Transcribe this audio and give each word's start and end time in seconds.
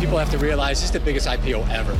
People 0.00 0.18
have 0.18 0.30
to 0.30 0.38
realize 0.38 0.80
this 0.80 0.84
is 0.84 0.90
the 0.90 1.00
biggest 1.00 1.26
IPO 1.26 1.64
ever. 1.70 1.96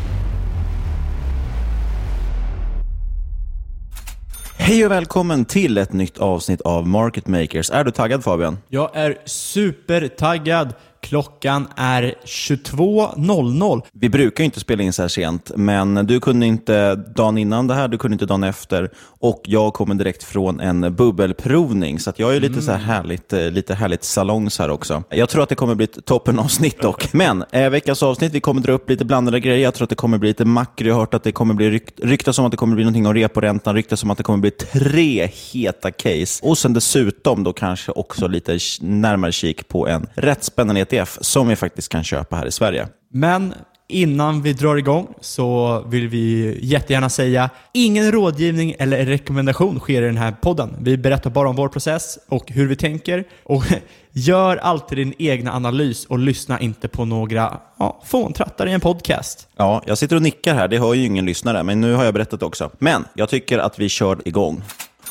Hej 4.59 4.85
och 4.85 4.91
välkommen 4.91 5.45
till 5.45 5.79
ett 5.79 5.93
nytt 5.93 6.19
avsnitt 6.19 6.61
av 6.61 6.89
Market 6.89 7.27
Makers. 7.27 7.71
Är 7.71 7.85
du 7.85 7.91
taggad 7.91 8.25
Fabian? 8.25 8.59
Jag 8.69 8.97
är 8.97 9.19
supertaggad. 9.25 10.75
Klockan 11.09 11.69
är 11.77 12.15
22.00. 12.25 13.83
Vi 13.93 14.09
brukar 14.09 14.45
inte 14.45 14.61
spela 14.61 14.83
in 14.83 14.93
så 14.93 15.03
här 15.03 15.09
sent, 15.09 15.51
men 15.57 15.95
du 15.95 16.21
kunde 16.21 16.47
inte 16.47 16.95
dagen 16.95 17.39
innan 17.39 17.67
det 17.67 17.75
här, 17.75 17.89
du 17.89 17.99
kunde 17.99 18.15
inte 18.15 18.27
dagen 18.27 18.45
efter 18.45 18.91
och 19.21 19.43
jag 19.45 19.75
kommer 19.75 19.95
direkt 19.95 20.23
från 20.23 20.61
en 20.61 20.95
bubbelprovning, 20.95 22.01
så 22.01 22.13
jag 22.17 22.37
är 22.37 22.41
lite 22.41 22.63
så 22.63 22.73
här 22.73 22.79
härligt, 22.79 23.33
eh, 23.33 23.51
lite 23.51 23.75
härligt 23.75 24.05
salongs 24.05 24.59
här 24.59 24.71
också. 24.71 25.03
Jag 25.11 25.29
tror 25.29 25.43
att 25.43 25.49
det 25.49 25.55
kommer 25.55 25.75
bli 25.75 25.85
ett 25.85 26.05
toppenavsnitt 26.05 26.83
dock. 26.83 27.09
Men 27.13 27.45
eh, 27.51 27.71
veckans 27.71 28.03
avsnitt, 28.03 28.33
vi 28.33 28.41
kommer 28.41 28.61
dra 28.61 28.73
upp 28.73 28.91
lite 28.91 29.05
blandade 29.05 29.41
grejer. 29.41 29.59
Jag 29.65 29.75
tror 29.75 29.85
att 29.85 29.91
det 29.91 29.97
kommer 29.97 30.19
bli 30.19 30.29
lite 30.29 30.45
makro. 30.45 30.87
Jag 30.87 30.95
har 30.95 31.01
hört 31.01 31.15
att 31.15 31.23
det 31.23 31.33
kommer 31.33 31.55
bli 31.55 31.71
rykt, 31.71 32.01
ryktas 32.01 32.39
om 32.39 32.45
att 32.45 32.51
det 32.51 32.57
kommer 32.57 32.75
bli 32.75 32.85
någonting 32.85 33.07
om 33.07 33.15
reporäntan, 33.15 33.75
ryktas 33.75 34.03
om 34.03 34.11
att 34.11 34.19
det 34.19 34.25
kommer 34.25 34.39
bli 34.39 34.51
tre 34.51 35.31
heta 35.53 35.91
case 35.91 36.47
och 36.47 36.59
sen 36.59 36.73
dessutom 36.73 37.45
då 37.45 37.53
kanske 37.53 37.93
också 37.93 38.29
lite 38.29 38.59
närmare 38.81 39.33
kik 39.33 39.69
på 39.69 39.89
en 39.89 40.07
rätt 40.15 40.45
spännande 40.45 40.81
ETF 40.97 41.19
som 41.21 41.49
vi 41.49 41.57
faktiskt 41.57 41.89
kan 41.89 42.05
köpa 42.05 42.37
här 42.37 42.47
i 42.47 42.53
Sverige. 42.53 42.89
Men 43.13 43.55
innan 43.89 44.43
vi 44.43 44.53
drar 44.53 44.77
igång 44.77 45.15
så 45.21 45.81
vill 45.87 46.09
vi 46.09 46.59
jättegärna 46.63 47.09
säga 47.09 47.51
ingen 47.73 48.13
rådgivning 48.13 48.75
eller 48.79 49.07
rekommendation 49.07 49.81
sker 49.81 50.03
i 50.03 50.07
den 50.07 50.17
här 50.17 50.33
podden. 50.33 50.77
Vi 50.81 50.97
berättar 50.97 51.31
bara 51.31 51.49
om 51.49 51.57
vår 51.57 51.69
process 51.69 52.19
och 52.29 52.51
hur 52.51 52.67
vi 52.67 52.77
tänker. 52.77 53.25
Och 53.45 53.65
gör 54.13 54.57
alltid 54.57 54.99
din 54.99 55.15
egna 55.19 55.53
analys 55.53 56.05
och 56.05 56.19
lyssna 56.19 56.61
inte 56.61 56.89
på 56.89 57.05
några 57.05 57.61
ja, 57.79 58.03
fåntrattar 58.05 58.67
i 58.67 58.73
en 58.73 58.81
podcast. 58.81 59.49
Ja, 59.57 59.83
jag 59.87 59.99
sitter 59.99 60.17
och 60.17 60.23
nickar 60.23 60.55
här. 60.55 60.69
Det 60.69 60.79
hör 60.79 60.95
ju 60.95 61.05
ingen 61.05 61.27
lyssnare, 61.27 61.63
men 61.63 61.81
nu 61.81 61.95
har 61.95 62.05
jag 62.05 62.15
berättat 62.15 62.43
också. 62.43 62.71
Men 62.79 63.05
jag 63.15 63.29
tycker 63.29 63.59
att 63.59 63.79
vi 63.79 63.89
kör 63.89 64.29
igång. 64.29 64.63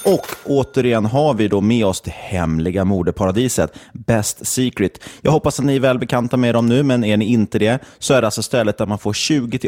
Och 0.06 0.28
återigen 0.46 1.06
har 1.06 1.34
vi 1.34 1.48
då 1.48 1.62
med 1.62 1.86
oss 1.86 2.02
det 2.02 2.12
hemliga 2.12 2.86
modeparadiset 2.86 3.74
Best 3.94 4.46
Secret. 4.46 5.00
Jag 5.22 5.32
hoppas 5.32 5.60
att 5.60 5.66
ni 5.66 5.76
är 5.76 5.80
välbekanta 5.80 6.38
med 6.38 6.56
dem 6.56 6.66
nu, 6.66 6.84
men 6.84 7.04
är 7.04 7.18
ni 7.18 7.26
inte 7.26 7.60
det 7.60 7.80
så 8.00 8.14
är 8.14 8.22
det 8.22 8.28
alltså 8.28 8.44
stället 8.44 8.78
där 8.78 8.86
man 8.86 9.00
får 9.00 9.14
20 9.14 9.60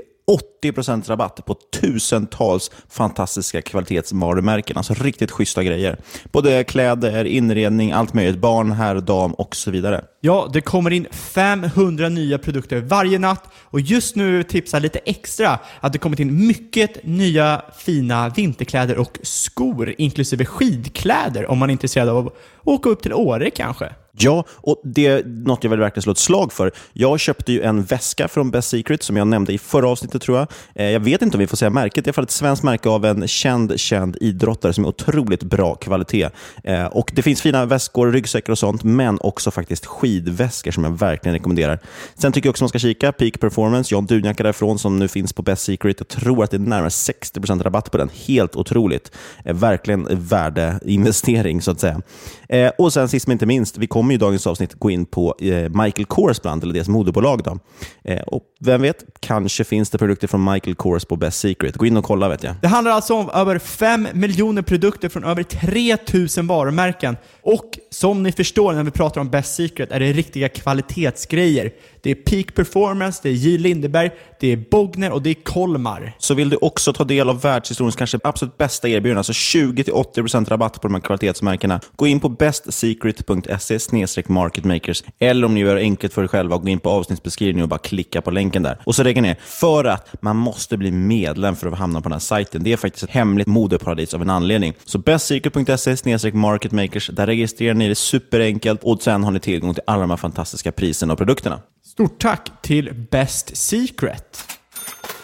80% 0.64 1.10
rabatt 1.10 1.46
på 1.46 1.54
tusentals 1.54 2.72
fantastiska 2.90 3.62
kvalitetsvarumärken. 3.62 4.78
Alltså 4.78 4.94
riktigt 4.94 5.32
schyssta 5.32 5.64
grejer. 5.64 5.98
Både 6.32 6.64
kläder, 6.64 7.26
inredning, 7.26 7.92
allt 7.92 8.14
möjligt. 8.14 8.38
Barn, 8.38 8.72
herr, 8.72 8.96
dam 8.96 9.34
och 9.34 9.56
så 9.56 9.72
vidare. 9.72 10.06
Ja, 10.22 10.50
det 10.54 10.62
kommer 10.62 10.92
in 10.92 11.08
500 11.12 12.10
nya 12.10 12.38
produkter 12.38 12.82
varje 12.82 13.20
natt 13.20 13.44
och 13.64 13.82
just 13.82 14.16
nu 14.16 14.44
tipsar 14.44 14.78
jag 14.78 14.84
lite 14.84 15.00
extra 15.00 15.60
att 15.80 15.94
det 15.94 16.00
kommit 16.00 16.20
in 16.20 16.48
mycket 16.48 17.04
nya 17.04 17.62
fina 17.78 18.30
vinterkläder 18.30 18.98
och 18.98 19.18
skor, 19.22 19.96
inklusive 19.98 20.46
skidkläder 20.46 21.52
om 21.52 21.58
man 21.58 21.70
är 21.70 21.72
intresserad 21.72 22.10
av 22.10 22.28
att 22.28 22.34
åka 22.64 22.90
upp 22.90 23.02
till 23.02 23.14
Åre 23.14 23.50
kanske. 23.50 23.94
Ja, 24.20 24.44
och 24.52 24.82
det 24.84 25.06
är 25.08 25.24
något 25.26 25.64
jag 25.64 25.72
vill 25.72 25.80
verkligen 25.80 26.02
slå 26.04 26.12
ett 26.12 26.18
slag 26.18 26.54
för. 26.54 26.72
Jag 26.94 27.20
köpte 27.20 27.52
ju 27.52 27.62
en 27.62 27.84
väska 27.84 28.28
från 28.28 28.52
Best 28.52 28.70
Secret 28.70 29.04
som 29.04 29.18
jag 29.18 29.28
nämnde 29.28 29.54
i 29.54 29.58
förra 29.58 29.90
avsnittet 29.90 30.22
tror 30.22 30.38
jag. 30.38 30.48
Eh, 30.76 30.86
Jag 30.92 31.00
vet 31.00 31.22
inte 31.22 31.38
om 31.38 31.40
vi 31.40 31.48
får 31.48 31.58
säga 31.58 31.70
märket. 31.70 32.06
Det 32.06 32.08
är 32.08 32.10
i 32.10 32.10
alla 32.10 32.14
fall 32.14 32.24
ett 32.24 32.32
svenskt 32.32 32.64
märke 32.64 32.90
av 32.90 33.06
en 33.06 33.28
känd, 33.28 33.80
känd 33.80 34.18
idrottare 34.22 34.74
som 34.74 34.84
är 34.84 34.88
otroligt 34.88 35.44
bra 35.44 35.76
kvalitet. 35.76 36.30
Eh, 36.64 36.86
Och 36.86 37.12
Det 37.16 37.22
finns 37.22 37.42
fina 37.42 37.66
väskor, 37.66 38.12
ryggsäckar 38.12 38.52
och 38.52 38.58
sånt, 38.60 38.84
men 38.84 39.18
också 39.22 39.52
faktiskt 39.52 39.86
skidväskor 39.86 40.72
som 40.72 40.84
jag 40.84 40.92
verkligen 41.00 41.34
rekommenderar. 41.34 41.80
Sen 42.16 42.32
tycker 42.32 42.48
jag 42.48 42.52
också 42.52 42.64
man 42.64 42.70
ska 42.70 42.80
kika 42.80 43.12
Peak 43.12 43.40
Performance, 43.40 43.94
John 43.96 44.06
Dunjacka 44.06 44.44
därifrån 44.44 44.80
som 44.80 45.00
nu 45.00 45.08
finns 45.08 45.34
på 45.34 45.42
Best 45.42 45.64
Secret. 45.64 45.96
Jag 46.00 46.08
tror 46.08 46.44
att 46.44 46.52
det 46.52 46.58
är 46.58 46.60
närmare 46.60 46.90
60% 46.90 47.64
rabatt 47.64 47.92
på 47.92 47.98
den. 47.98 48.10
Helt 48.28 48.56
otroligt. 48.56 49.12
Eh, 49.46 49.54
Verkligen 49.56 50.08
värdeinvestering 50.12 51.62
så 51.62 51.72
att 51.72 51.80
säga. 51.80 52.02
Eh, 52.50 52.72
och 52.78 52.94
sen 52.94 53.10
sist 53.10 53.28
men 53.28 53.36
inte 53.36 53.46
minst, 53.46 53.78
vi 53.78 53.88
kommer 53.88 54.07
kommer 54.08 54.14
ju 54.14 54.18
dagens 54.18 54.48
avsnitt 54.48 54.74
gå 54.74 54.90
in 54.90 55.06
på 55.06 55.36
eh, 55.40 55.84
Michael 55.84 56.06
Kors 56.06 56.42
brand, 56.42 56.64
eller 56.64 56.74
deras 56.74 56.88
moderbolag. 56.88 57.44
Då. 57.44 57.60
Eh, 58.04 58.22
och 58.22 58.44
vem 58.60 58.82
vet, 58.82 59.06
kanske 59.20 59.64
finns 59.64 59.90
det 59.90 59.98
produkter 59.98 60.28
från 60.28 60.44
Michael 60.44 60.76
Kors 60.76 61.06
på 61.06 61.16
Best 61.16 61.40
Secret. 61.40 61.76
Gå 61.76 61.86
in 61.86 61.98
och 61.98 62.04
kolla 62.04 62.30
vet 62.30 62.44
jag. 62.44 62.56
Det 62.62 62.68
handlar 62.68 62.92
alltså 62.92 63.14
om 63.14 63.30
över 63.30 63.60
5 63.60 64.08
miljoner 64.14 64.62
produkter 64.62 65.10
från 65.10 65.24
över 65.24 65.44
3000 65.44 66.48
varumärken. 66.48 67.18
Och 67.42 67.80
som 67.90 68.24
ni 68.24 68.32
förstår 68.32 68.74
när 68.74 68.84
vi 68.84 68.92
pratar 68.92 69.22
om 69.22 69.30
Best 69.30 69.56
Secret 69.56 69.92
är 69.92 70.00
det 70.00 70.14
riktiga 70.14 70.50
kvalitetsgrejer. 70.50 71.72
Det 72.08 72.12
är 72.12 72.16
Peak 72.16 72.56
Performance, 72.56 73.20
det 73.24 73.30
är 73.30 73.34
J. 73.34 73.58
Lindeberg, 73.58 74.12
det 74.40 74.52
är 74.52 74.58
Bogner 74.72 75.12
och 75.12 75.22
det 75.22 75.30
är 75.30 75.34
Kolmar. 75.34 76.16
Så 76.18 76.34
vill 76.34 76.50
du 76.50 76.58
också 76.58 76.94
ta 76.94 77.04
del 77.04 77.30
av 77.30 77.42
världshistoriens 77.42 77.96
kanske 77.96 78.20
absolut 78.24 78.58
bästa 78.58 78.90
erbjudande, 78.90 79.20
alltså 79.20 79.34
20-80% 79.34 80.50
rabatt 80.50 80.82
på 80.82 80.88
de 80.88 80.94
här 80.94 81.02
kvalitetsmärkena, 81.02 81.80
gå 81.96 82.08
in 82.08 82.20
på 82.20 82.30
bestsecret.se 82.30 84.24
marketmakers 84.28 85.04
eller 85.20 85.48
om 85.48 85.54
ni 85.54 85.60
gör 85.60 85.76
det 85.76 85.82
enkelt 85.82 86.14
för 86.14 86.24
er 86.24 86.28
själva, 86.28 86.58
gå 86.58 86.70
in 86.70 86.80
på 86.80 86.90
avsnittsbeskrivningen 86.90 87.64
och 87.64 87.70
bara 87.70 87.80
klicka 87.80 88.22
på 88.22 88.32
länken 88.32 88.64
där. 88.64 88.78
Och 88.84 88.96
så 88.96 89.04
lägger 89.04 89.22
ni 89.22 89.36
för 89.40 89.86
att 89.86 90.22
man 90.22 90.36
måste 90.36 90.78
bli 90.78 90.92
medlem 90.92 91.56
för 91.56 91.68
att 91.68 91.78
hamna 91.78 92.02
på 92.02 92.10
den 92.10 92.14
här 92.14 92.20
sajten. 92.20 92.64
Det 92.64 92.74
är 92.74 92.78
faktiskt 92.78 93.04
ett 93.04 93.10
hemligt 93.10 93.48
modeparadis 93.48 94.14
av 94.14 94.22
en 94.22 94.30
anledning. 94.30 94.74
Så 94.86 94.98
bestsecret.se 94.98 96.32
marketmakers, 96.32 97.10
där 97.14 97.26
registrerar 97.26 97.74
ni 97.74 97.88
det 97.88 97.96
superenkelt 97.96 98.84
och 98.84 99.02
sen 99.02 99.24
har 99.24 99.32
ni 99.32 99.40
tillgång 99.40 99.74
till 99.74 99.84
alla 99.88 100.02
de 100.02 100.10
här 100.10 100.18
fantastiska 100.18 100.72
priserna 100.72 101.14
och 101.14 101.20
produkterna. 101.20 101.62
Stort 101.98 102.20
tack 102.20 102.52
till 102.62 103.08
Best 103.12 103.58
Secret. 103.58 104.58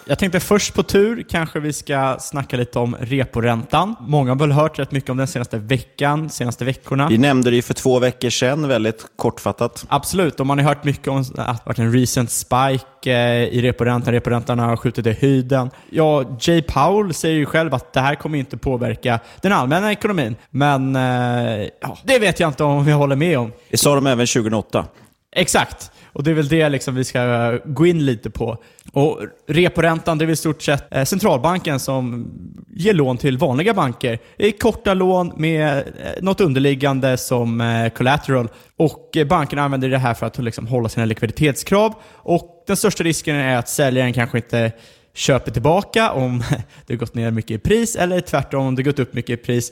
Jag 0.06 0.20
tänkte 0.20 0.40
först 0.40 0.74
på 0.74 0.84
tur 0.84 1.26
kanske 1.30 1.60
vi 1.60 1.74
ska 1.74 2.18
snacka 2.20 2.58
lite 2.58 2.80
om 2.80 2.96
reporäntan. 3.00 3.96
Många 4.00 4.32
har 4.32 4.40
väl 4.40 4.52
hört 4.52 4.80
rätt 4.80 4.92
mycket 4.92 5.10
om 5.10 5.18
den 5.18 5.28
senaste 5.28 5.58
veckan, 5.58 6.30
senaste 6.30 6.66
veckorna. 6.66 7.08
Vi 7.08 7.18
nämnde 7.18 7.50
det 7.50 7.56
ju 7.56 7.62
för 7.62 7.74
två 7.74 8.00
veckor 8.00 8.30
sedan, 8.30 8.68
väldigt 8.68 9.06
kortfattat. 9.16 9.86
Absolut, 9.88 10.40
och 10.40 10.48
man 10.48 10.60
har 10.60 10.66
hört 10.66 10.84
mycket 10.84 11.08
om 11.08 11.18
att 11.18 11.36
det 11.36 11.42
har 11.42 11.58
varit 11.66 11.80
en 11.80 11.94
recent 11.94 12.32
spike 12.32 13.12
eh, 13.12 13.44
i 13.44 13.62
reporäntan. 13.62 14.14
Reporäntan 14.14 14.60
har 14.60 14.78
skjutit 14.78 15.08
i 15.08 15.14
höjden. 15.22 15.70
Ja, 15.90 16.38
Jay 16.40 16.62
Powell 16.62 17.14
säger 17.14 17.36
ju 17.36 17.46
själv 17.46 17.74
att 17.74 17.94
det 17.94 18.00
här 18.00 18.16
kommer 18.16 18.40
inte 18.40 18.58
påverka 18.58 19.20
den 19.42 19.52
allmänna 19.52 19.92
ekonomin. 19.92 20.36
Men 20.50 20.96
eh, 20.96 21.68
ja, 21.82 21.98
det 22.04 22.20
vet 22.20 22.40
jag 22.40 22.50
inte 22.50 22.64
om 22.64 22.86
vi 22.86 22.92
håller 22.92 23.16
med 23.16 23.40
om. 23.40 23.52
Det 23.70 23.78
sa 23.78 23.96
de 23.96 24.08
även 24.08 24.28
2008. 24.28 24.86
Exakt. 25.36 25.92
Och 26.14 26.24
det 26.24 26.32
är 26.32 26.36
väl 26.36 26.48
det 26.48 26.70
liksom 26.70 26.96
vi 26.96 27.04
ska 27.04 27.58
gå 27.66 27.86
in 27.86 28.06
lite 28.06 28.30
på. 28.30 28.58
Och 28.92 29.20
reporäntan, 29.48 30.18
det 30.18 30.24
är 30.24 30.26
väl 30.26 30.34
i 30.34 30.36
stort 30.36 30.62
sett 30.62 30.96
eh, 30.96 31.04
centralbanken 31.04 31.80
som 31.80 32.32
ger 32.76 32.94
lån 32.94 33.18
till 33.18 33.38
vanliga 33.38 33.74
banker. 33.74 34.20
Det 34.38 34.48
är 34.48 34.52
korta 34.52 34.94
lån 34.94 35.34
med 35.38 35.78
eh, 35.78 35.84
något 36.22 36.42
underliggande 36.42 37.18
som 37.18 37.62
eh, 37.62 37.90
collateral. 37.90 38.50
Och 38.78 39.18
bankerna 39.30 39.64
använder 39.64 39.90
det 39.90 39.98
här 39.98 40.14
för 40.14 40.26
att 40.26 40.38
liksom 40.38 40.68
hålla 40.68 40.90
sina 40.90 41.06
likviditetskrav. 41.06 41.94
Och 42.12 42.64
den 42.68 42.78
största 42.78 43.04
risken 43.04 43.36
är 43.36 43.58
att 43.58 43.70
säljaren 43.70 44.14
kanske 44.14 44.38
inte 44.38 44.72
köper 45.14 45.52
tillbaka 45.52 46.12
om 46.12 46.44
det 46.86 46.94
har 46.94 47.00
gått 47.00 47.16
ner 47.16 47.32
mycket 47.32 47.52
i 47.52 47.58
pris, 47.58 47.96
eller 47.96 48.22
tvärtom 48.22 48.66
om 48.66 48.76
det 48.76 48.84
gått 48.84 49.00
upp 49.00 49.14
mycket 49.14 49.40
i 49.40 49.44
pris. 49.44 49.72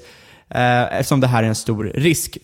Eftersom 0.91 1.19
det 1.19 1.27
här 1.27 1.43
är 1.43 1.47
en 1.47 1.55
stor 1.55 1.91
risk. 1.95 2.37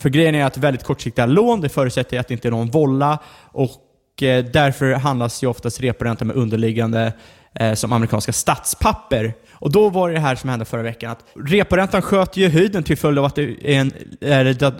För 0.00 0.08
grejen 0.08 0.34
är 0.34 0.44
att 0.44 0.56
väldigt 0.56 0.84
kortsiktiga 0.84 1.26
lån, 1.26 1.60
det 1.60 1.68
förutsätter 1.68 2.20
att 2.20 2.28
det 2.28 2.34
inte 2.34 2.48
är 2.48 2.50
någon 2.50 2.70
volla 2.70 3.18
och 3.44 4.22
eh, 4.22 4.44
därför 4.44 4.92
handlas 4.92 5.42
ju 5.42 5.46
oftast 5.46 5.80
reporänta 5.80 6.24
med 6.24 6.36
underliggande 6.36 7.12
eh, 7.54 7.74
som 7.74 7.92
amerikanska 7.92 8.32
statspapper. 8.32 9.34
Och 9.52 9.72
då 9.72 9.88
var 9.88 10.08
det 10.08 10.14
det 10.14 10.20
här 10.20 10.34
som 10.34 10.50
hände 10.50 10.64
förra 10.64 10.82
veckan, 10.82 11.10
att 11.10 11.24
reporäntan 11.34 12.02
sköt 12.02 12.36
ju 12.36 12.48
höjden 12.48 12.82
till 12.82 12.96
följd 12.96 13.18
av 13.18 13.24
att 13.24 13.34
det, 13.34 13.74
en, 13.76 13.92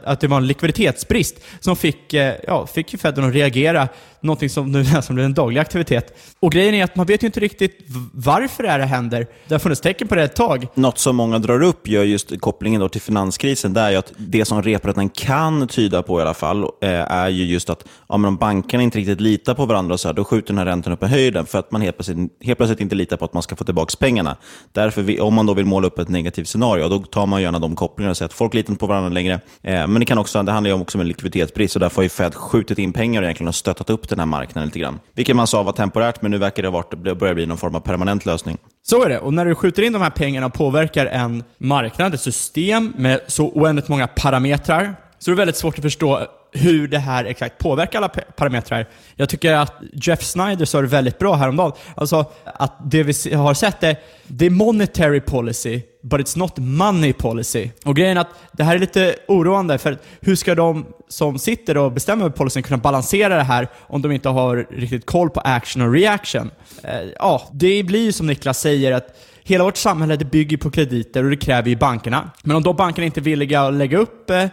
att 0.05 0.20
det 0.20 0.29
var 0.29 0.37
en 0.37 0.47
likviditetsbrist 0.47 1.37
som 1.61 1.76
fick, 1.76 2.15
eh, 2.15 2.35
ja, 2.47 2.67
fick 2.67 2.93
ju 2.93 2.99
Fed 2.99 3.19
att 3.19 3.35
reagera, 3.35 3.88
någonting 4.23 4.51
som 4.51 4.73
nu 4.73 4.83
nästan 4.93 5.15
blir 5.15 5.25
en 5.25 5.35
daglig 5.35 5.61
aktivitet. 5.61 6.19
Och 6.41 6.53
grejen 6.53 6.75
är 6.75 6.85
att 6.85 6.97
man 6.97 7.07
vet 7.07 7.23
ju 7.23 7.27
inte 7.27 7.41
riktigt 7.41 7.79
varför 8.13 8.63
det 8.63 8.69
här 8.69 8.79
händer. 8.81 9.27
Det 9.49 9.55
har 9.55 9.59
funnits 9.59 9.81
tecken 9.81 10.09
på 10.09 10.15
det 10.15 10.23
ett 10.23 10.37
tag. 10.37 10.67
Något 10.75 10.99
som 10.99 11.17
många 11.17 11.39
drar 11.39 11.63
upp 11.63 11.89
gör 11.89 12.05
just 12.05 12.41
kopplingen 12.41 12.81
då 12.81 12.89
till 12.89 13.01
finanskrisen, 13.01 13.73
det 13.73 13.81
är 13.81 13.91
ju 13.91 13.97
att 13.97 14.13
det 14.17 14.45
som 14.45 14.63
reporäntan 14.63 15.09
kan 15.09 15.69
tyda 15.69 16.03
på 16.03 16.19
i 16.19 16.23
alla 16.23 16.35
fall, 16.35 16.63
eh, 16.63 16.91
är 16.91 17.29
ju 17.29 17.45
just 17.45 17.71
att 17.71 17.85
ja, 18.09 18.17
men 18.17 18.29
om 18.29 18.37
bankerna 18.37 18.83
inte 18.83 18.99
riktigt 18.99 19.21
litar 19.21 19.55
på 19.55 19.67
varandra, 19.67 19.99
så 19.99 20.09
här, 20.09 20.13
då 20.13 20.25
skjuter 20.25 20.49
den 20.49 20.59
här 20.59 20.65
räntan 20.65 20.93
upp 20.93 21.03
i 21.03 21.07
höjden 21.07 21.47
för 21.47 21.59
att 21.59 21.71
man 21.71 21.83
helt 21.83 21.97
plötsligt, 21.97 22.19
helt 22.41 22.59
plötsligt 22.59 22.81
inte 22.81 22.95
litar 22.95 23.17
på 23.17 23.25
att 23.25 23.33
man 23.33 23.43
ska 23.43 23.57
få 23.57 23.65
tillbaka 23.65 23.97
pengarna. 23.99 24.37
Därför, 24.73 25.21
om 25.21 25.35
man 25.35 25.47
då 25.47 25.55
vill 25.55 25.67
måla 25.67 25.87
upp 25.87 25.99
ett 25.99 26.09
negativt 26.09 26.49
scenario, 26.49 26.89
då 26.89 26.99
tar 26.99 27.27
man 27.27 27.43
gärna 27.43 27.59
de 27.59 27.77
kopplingarna 27.77 28.11
och 28.11 28.17
säger 28.17 28.29
att 28.29 28.33
folk 28.33 28.55
litar 28.55 28.71
inte 28.71 28.81
på 28.81 28.87
varandra 28.87 29.11
längre. 29.11 29.41
Eh, 29.63 29.87
men 29.87 29.95
det, 29.95 30.05
kan 30.05 30.19
också, 30.19 30.43
det 30.43 30.53
handlar 30.53 30.71
ju 30.71 30.81
också 30.81 30.99
om 30.99 31.01
en 31.01 31.09
likviditetsbrist 31.09 31.77
och 31.77 31.81
därför 31.81 31.97
har 31.97 32.03
ju 32.03 32.09
Fed 32.09 32.35
skjutit 32.35 32.79
in 32.79 32.93
pengar 32.93 33.23
och 33.23 33.27
egentligen 33.27 33.53
stöttat 33.53 33.91
upp 33.91 34.09
den 34.17 34.20
här 34.20 34.26
marknaden 34.26 34.69
lite 34.69 34.79
grann. 34.79 35.00
Vilket 35.14 35.37
man 35.37 35.47
sa 35.47 35.62
var 35.62 35.73
temporärt, 35.73 36.23
men 36.23 36.31
nu 36.31 36.38
verkar 36.38 36.62
det 36.62 36.69
ha 36.69 36.73
varit, 36.73 37.19
börja 37.19 37.35
bli 37.35 37.47
någon 37.47 37.59
form 37.59 37.75
av 37.75 37.81
permanent 37.81 38.26
lösning. 38.26 38.59
Så 38.82 39.05
är 39.05 39.09
det. 39.09 39.19
Och 39.19 39.35
när 39.35 39.44
du 39.44 39.55
skjuter 39.55 39.82
in 39.82 39.93
de 39.93 40.03
här 40.03 40.11
pengarna 40.11 40.47
och 40.47 40.55
påverkar 40.55 41.06
en 41.06 41.44
marknad, 41.59 42.14
ett 42.14 42.20
system 42.20 42.93
med 42.97 43.20
så 43.26 43.49
oändligt 43.49 43.88
många 43.88 44.06
parametrar, 44.06 44.94
så 45.19 45.31
är 45.31 45.32
det 45.32 45.38
väldigt 45.38 45.56
svårt 45.56 45.79
att 45.79 45.82
förstå 45.82 46.26
hur 46.53 46.89
det 46.89 46.99
här 46.99 47.25
exakt 47.25 47.59
påverkar 47.59 47.99
alla 47.99 48.09
parametrar. 48.09 48.89
Jag 49.15 49.29
tycker 49.29 49.53
att 49.53 49.75
Jeff 49.93 50.23
Snyder 50.23 50.65
sa 50.65 50.81
det 50.81 50.87
väldigt 50.87 51.19
bra 51.19 51.35
häromdagen. 51.35 51.73
Alltså 51.95 52.25
att 52.45 52.77
det 52.85 53.03
vi 53.03 53.35
har 53.35 53.55
sett 53.55 53.83
är, 53.83 53.97
det 54.27 54.47
är 54.47 54.51
monetary 54.51 55.21
policy, 55.21 55.83
but 56.03 56.21
it's 56.21 56.39
not 56.39 56.59
money 56.59 57.13
policy. 57.13 57.71
Och 57.85 57.97
grejen 57.97 58.17
är 58.17 58.21
att 58.21 58.35
det 58.53 58.65
här 58.65 58.75
är 58.75 58.79
lite 58.79 59.15
oroande, 59.29 59.79
för 59.79 59.99
hur 60.21 60.37
ska 60.37 60.55
de 60.55 60.87
som 61.09 61.39
sitter 61.39 61.77
och 61.77 61.93
bestämmer 61.93 62.31
policyn 62.31 62.63
kunna 62.63 62.79
balansera 62.79 63.37
det 63.37 63.43
här 63.43 63.69
om 63.81 64.03
de 64.03 64.13
inte 64.13 64.29
har 64.29 64.67
riktigt 64.71 65.07
koll 65.07 65.31
på 65.31 65.41
action 65.41 65.83
och 65.83 65.93
reaction? 65.93 66.51
Eh, 66.83 67.01
ja, 67.19 67.49
det 67.53 67.83
blir 67.83 68.05
ju 68.05 68.13
som 68.13 68.27
Niklas 68.27 68.61
säger 68.61 68.93
att 68.93 69.17
Hela 69.45 69.65
vårt 69.65 69.77
samhälle 69.77 70.17
det 70.17 70.25
bygger 70.25 70.57
på 70.57 70.71
krediter 70.71 71.25
och 71.25 71.31
det 71.31 71.37
kräver 71.37 71.69
ju 71.69 71.77
bankerna. 71.77 72.31
Men 72.43 72.57
om 72.57 72.63
då 72.63 72.73
bankerna 72.73 73.07
inte 73.07 73.21
är 73.21 73.23
villiga 73.23 73.63
att 73.63 73.75
lägga 73.75 73.99
upp 73.99 74.31
eh, 74.31 74.45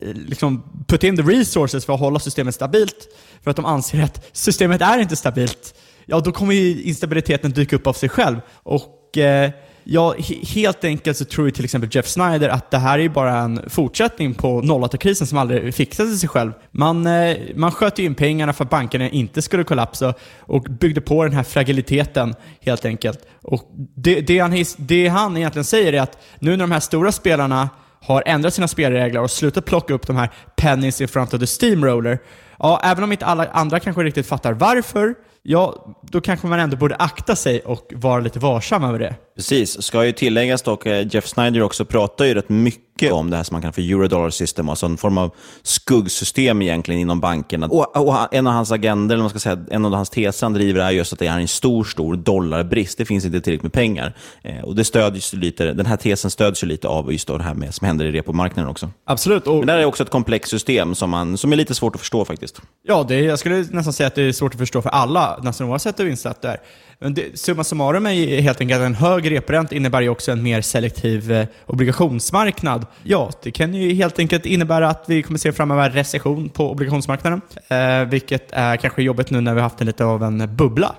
Eh, 0.00 0.14
liksom 0.14 0.62
put 0.86 1.04
in 1.04 1.16
the 1.16 1.22
resources 1.22 1.84
för 1.84 1.92
att 1.92 2.00
hålla 2.00 2.18
systemet 2.18 2.54
stabilt, 2.54 3.08
för 3.42 3.50
att 3.50 3.56
de 3.56 3.64
anser 3.64 4.02
att 4.02 4.26
systemet 4.32 4.80
är 4.80 4.98
inte 4.98 5.16
stabilt, 5.16 5.74
ja 6.06 6.20
då 6.20 6.32
kommer 6.32 6.54
ju 6.54 6.82
instabiliteten 6.82 7.50
dyka 7.50 7.76
upp 7.76 7.86
av 7.86 7.92
sig 7.92 8.08
själv. 8.08 8.40
Och 8.62 9.18
eh, 9.18 9.50
ja, 9.84 10.14
helt 10.54 10.84
enkelt 10.84 11.16
så 11.16 11.24
tror 11.24 11.46
ju 11.46 11.50
till 11.50 11.64
exempel 11.64 11.90
Jeff 11.92 12.08
Snyder 12.08 12.48
att 12.48 12.70
det 12.70 12.78
här 12.78 12.98
är 12.98 13.08
bara 13.08 13.38
en 13.38 13.70
fortsättning 13.70 14.34
på 14.34 14.62
08-krisen 14.62 15.26
som 15.26 15.38
aldrig 15.38 15.74
fixade 15.74 16.16
sig 16.16 16.28
själv. 16.28 16.52
Man, 16.70 17.06
eh, 17.06 17.36
man 17.54 17.72
sköt 17.72 17.98
ju 17.98 18.04
in 18.04 18.14
pengarna 18.14 18.52
för 18.52 18.64
att 18.64 18.70
bankerna 18.70 19.08
inte 19.08 19.42
skulle 19.42 19.64
kollapsa 19.64 20.14
och 20.40 20.62
byggde 20.62 21.00
på 21.00 21.24
den 21.24 21.32
här 21.32 21.42
fragiliteten 21.42 22.34
helt 22.60 22.84
enkelt. 22.84 23.18
Och 23.42 23.70
det, 23.96 24.20
det, 24.20 24.38
han, 24.38 24.64
det 24.76 25.08
han 25.08 25.36
egentligen 25.36 25.64
säger 25.64 25.92
är 25.92 26.00
att 26.00 26.18
nu 26.38 26.50
när 26.50 26.58
de 26.58 26.72
här 26.72 26.80
stora 26.80 27.12
spelarna 27.12 27.68
har 28.00 28.22
ändrat 28.26 28.54
sina 28.54 28.68
spelregler 28.68 29.22
och 29.22 29.30
slutat 29.30 29.64
plocka 29.64 29.94
upp 29.94 30.06
de 30.06 30.16
här 30.16 30.30
pennies 30.56 31.00
in 31.00 31.08
front 31.08 31.34
of 31.34 31.40
the 31.40 31.46
steamroller. 31.46 32.18
Ja, 32.58 32.80
även 32.84 33.04
om 33.04 33.12
inte 33.12 33.26
alla 33.26 33.46
andra 33.46 33.80
kanske 33.80 34.02
riktigt 34.02 34.26
fattar 34.26 34.52
varför, 34.52 35.14
ja, 35.42 35.96
då 36.02 36.20
kanske 36.20 36.46
man 36.46 36.60
ändå 36.60 36.76
borde 36.76 36.94
akta 36.94 37.36
sig 37.36 37.60
och 37.60 37.92
vara 37.94 38.20
lite 38.20 38.38
varsam 38.38 38.84
över 38.84 38.98
det. 38.98 39.14
Precis. 39.36 39.82
Ska 39.82 40.04
ju 40.04 40.12
tilläggas 40.12 40.62
dock, 40.62 40.86
eh, 40.86 41.06
Jeff 41.14 41.26
Snyder 41.26 41.62
också 41.62 41.84
pratar 41.84 42.24
ju 42.24 42.34
rätt 42.34 42.48
mycket 42.48 42.87
om 43.02 43.30
det 43.30 43.36
här 43.36 43.44
som 43.44 43.54
man 43.54 43.62
kan 43.62 43.72
för 43.72 43.82
eurodollar 43.82 44.30
system, 44.30 44.68
alltså 44.68 44.86
en 44.86 44.96
form 44.96 45.18
av 45.18 45.34
skuggsystem 45.62 46.62
egentligen 46.62 47.00
inom 47.00 47.20
bankerna. 47.20 47.66
Och, 47.66 47.96
och 47.96 48.34
en 48.34 48.46
av 48.46 48.52
hans 48.52 48.72
agender, 48.72 49.14
eller 49.14 49.22
man 49.22 49.30
ska 49.30 49.38
säga, 49.38 49.58
en 49.70 49.84
av 49.84 49.94
hans 49.94 50.10
teser 50.10 50.46
han 50.46 50.52
driver 50.52 50.80
är 50.80 50.90
just 50.90 51.12
att 51.12 51.18
det 51.18 51.26
är 51.26 51.38
en 51.38 51.48
stor, 51.48 51.84
stor 51.84 52.16
dollarbrist. 52.16 52.98
Det 52.98 53.04
finns 53.04 53.24
inte 53.24 53.40
tillräckligt 53.40 53.62
med 53.62 53.72
pengar. 53.72 54.14
Eh, 54.42 54.60
och 54.60 54.74
det 54.74 54.84
stödjs 54.84 55.32
lite, 55.32 55.72
den 55.72 55.86
här 55.86 55.96
tesen 55.96 56.30
stöds 56.30 56.62
ju 56.62 56.66
lite 56.66 56.88
av 56.88 57.12
just 57.12 57.28
det 57.28 57.42
här 57.42 57.54
med, 57.54 57.74
som 57.74 57.86
händer 57.86 58.04
i 58.04 58.12
repomarknaden 58.12 58.70
också. 58.70 58.90
Absolut. 59.04 59.46
Och... 59.46 59.56
Men 59.56 59.66
det 59.66 59.72
här 59.72 59.80
är 59.80 59.84
också 59.84 60.02
ett 60.02 60.10
komplext 60.10 60.50
system 60.50 60.94
som, 60.94 61.10
man, 61.10 61.38
som 61.38 61.52
är 61.52 61.56
lite 61.56 61.74
svårt 61.74 61.94
att 61.94 62.00
förstå 62.00 62.24
faktiskt. 62.24 62.60
Ja, 62.86 63.04
det, 63.08 63.20
jag 63.20 63.38
skulle 63.38 63.56
nästan 63.70 63.92
säga 63.92 64.06
att 64.06 64.14
det 64.14 64.22
är 64.22 64.32
svårt 64.32 64.54
att 64.54 64.60
förstå 64.60 64.82
för 64.82 64.90
alla, 64.90 65.40
nästan 65.42 65.68
oavsett 65.68 66.00
hur 66.00 66.08
insatt 66.08 66.42
det 66.42 66.48
är. 66.48 66.60
Men 67.00 67.14
det, 67.14 67.38
summa 67.38 67.64
summarum 67.64 68.06
är 68.06 68.40
helt 68.40 68.60
enkelt 68.60 68.80
att 68.80 68.86
en 68.86 68.94
hög 68.94 69.30
reporänta 69.30 69.74
innebär 69.74 70.00
ju 70.00 70.08
också 70.08 70.32
en 70.32 70.42
mer 70.42 70.60
selektiv 70.60 71.32
eh, 71.32 71.46
obligationsmarknad. 71.66 72.86
Ja, 73.02 73.30
det 73.42 73.50
kan 73.50 73.74
ju 73.74 73.94
helt 73.94 74.18
enkelt 74.18 74.46
innebära 74.46 74.88
att 74.88 75.04
vi 75.06 75.22
kommer 75.22 75.38
se 75.38 75.52
framöver 75.52 75.90
recession 75.90 76.48
på 76.48 76.70
obligationsmarknaden, 76.70 77.40
eh, 77.68 78.04
vilket 78.04 78.52
är 78.52 78.76
kanske 78.76 79.02
jobbigt 79.02 79.30
nu 79.30 79.40
när 79.40 79.54
vi 79.54 79.60
har 79.60 79.68
haft 79.68 79.80
en 79.80 79.86
lite 79.86 80.04
av 80.04 80.22
en 80.22 80.56
bubbla. 80.56 80.94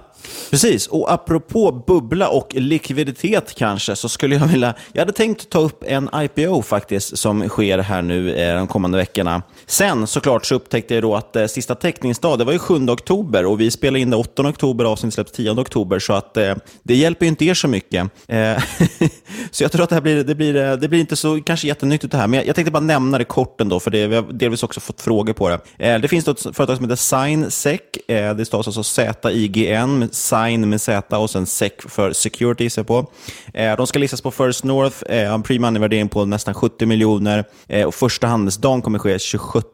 Precis, 0.49 0.87
och 0.87 1.13
apropå 1.13 1.83
bubbla 1.87 2.29
och 2.29 2.55
likviditet 2.55 3.55
kanske, 3.57 3.95
så 3.95 4.09
skulle 4.09 4.35
jag 4.35 4.47
vilja... 4.47 4.73
Jag 4.93 5.01
hade 5.01 5.11
tänkt 5.11 5.49
ta 5.49 5.59
upp 5.59 5.83
en 5.87 6.09
IPO 6.13 6.61
faktiskt, 6.61 7.17
som 7.17 7.49
sker 7.49 7.77
här 7.77 8.01
nu 8.01 8.35
eh, 8.35 8.55
de 8.55 8.67
kommande 8.67 8.97
veckorna. 8.97 9.41
Sen 9.65 10.07
såklart 10.07 10.45
så 10.45 10.55
upptäckte 10.55 10.93
jag 10.93 11.03
då 11.03 11.15
att 11.15 11.35
eh, 11.35 11.45
sista 11.45 11.75
teckningsdag, 11.75 12.39
det 12.39 12.45
var 12.45 12.53
ju 12.53 12.59
7 12.59 12.89
oktober 12.89 13.45
och 13.45 13.61
vi 13.61 13.71
spelade 13.71 13.99
in 13.99 14.09
det 14.09 14.17
8 14.17 14.47
oktober, 14.49 14.85
avsnittet 14.85 15.13
släpps 15.13 15.31
10 15.31 15.51
oktober, 15.51 15.99
så 15.99 16.13
att 16.13 16.37
eh, 16.37 16.55
det 16.83 16.95
hjälper 16.95 17.25
ju 17.25 17.29
inte 17.29 17.45
er 17.45 17.53
så 17.53 17.67
mycket. 17.67 18.09
Eh, 18.27 18.63
så 19.51 19.63
jag 19.63 19.71
tror 19.71 19.83
att 19.83 19.89
det 19.89 19.95
här 19.95 20.01
blir, 20.01 20.23
det 20.23 20.35
blir, 20.35 20.55
eh, 20.55 20.73
det 20.73 20.87
blir 20.87 20.99
inte 20.99 21.15
så 21.15 21.41
kanske 21.41 21.67
jättenyttigt 21.67 22.11
det 22.11 22.17
här, 22.17 22.27
men 22.27 22.37
jag, 22.37 22.47
jag 22.47 22.55
tänkte 22.55 22.71
bara 22.71 22.79
nämna 22.79 23.17
det 23.17 23.25
kort 23.25 23.61
ändå, 23.61 23.79
för 23.79 23.91
det, 23.91 24.07
vi 24.07 24.15
har 24.15 24.23
delvis 24.23 24.63
också 24.63 24.79
fått 24.79 25.01
frågor 25.01 25.33
på 25.33 25.49
det. 25.49 25.59
Eh, 25.77 25.99
det 25.99 26.07
finns 26.07 26.27
ett 26.27 26.41
företag 26.41 26.75
som 26.75 26.85
heter 26.85 26.95
SignSec, 26.95 27.81
eh, 28.07 28.35
det 28.35 28.45
stavas 28.45 28.67
alltså 28.67 28.83
Z-I-G-N, 28.83 30.08
Sign 30.11 30.69
med 30.69 30.81
Z 30.81 31.17
och 31.17 31.29
sen 31.29 31.45
SEC 31.45 31.71
för 31.79 32.13
Security 32.13 32.63
gissar 32.63 32.83
på. 32.83 33.05
Eh, 33.53 33.77
de 33.77 33.87
ska 33.87 33.99
listas 33.99 34.21
på 34.21 34.31
First 34.31 34.63
North, 34.63 34.97
eh, 35.09 35.27
har 35.27 35.35
en 35.35 35.43
pre-money-värdering 35.43 36.09
på 36.09 36.25
nästan 36.25 36.53
70 36.53 36.85
miljoner 36.85 37.43
eh, 37.67 37.87
och 37.87 37.95
första 37.95 38.27
handelsdagen 38.27 38.81
kommer 38.81 38.99
ske 38.99 39.19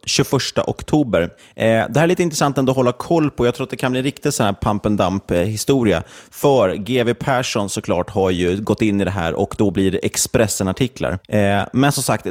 21 0.06 0.58
oktober. 0.58 1.22
Eh, 1.56 1.66
det 1.66 1.96
här 1.96 2.04
är 2.04 2.08
lite 2.08 2.24
intressant 2.24 2.58
ändå 2.58 2.72
att 2.72 2.76
hålla 2.76 2.92
koll 2.92 3.32
på. 3.32 3.46
Jag 3.46 3.56
tror 3.56 3.64
att 3.64 3.70
det 3.70 3.78
kan 3.78 3.92
bli 3.92 4.00
en 4.00 4.04
riktig 4.04 4.34
sån 4.34 4.46
här 4.46 4.56
pump 4.62 4.86
and 4.86 4.98
dump-historia. 4.98 5.98
Eh, 5.98 6.04
för 6.32 6.76
GW 6.76 7.14
Persson 7.14 7.70
såklart 7.70 8.10
har 8.10 8.30
ju 8.30 8.62
gått 8.62 8.82
in 8.82 9.02
i 9.02 9.06
det 9.06 9.12
här 9.12 9.34
och 9.34 9.56
då 9.58 9.72
blir 9.72 9.92
det 9.92 9.98
Expressen-artiklar. 9.98 11.20
Eh, 11.28 11.64
men 11.74 11.92
som 11.92 12.04
sagt, 12.04 12.26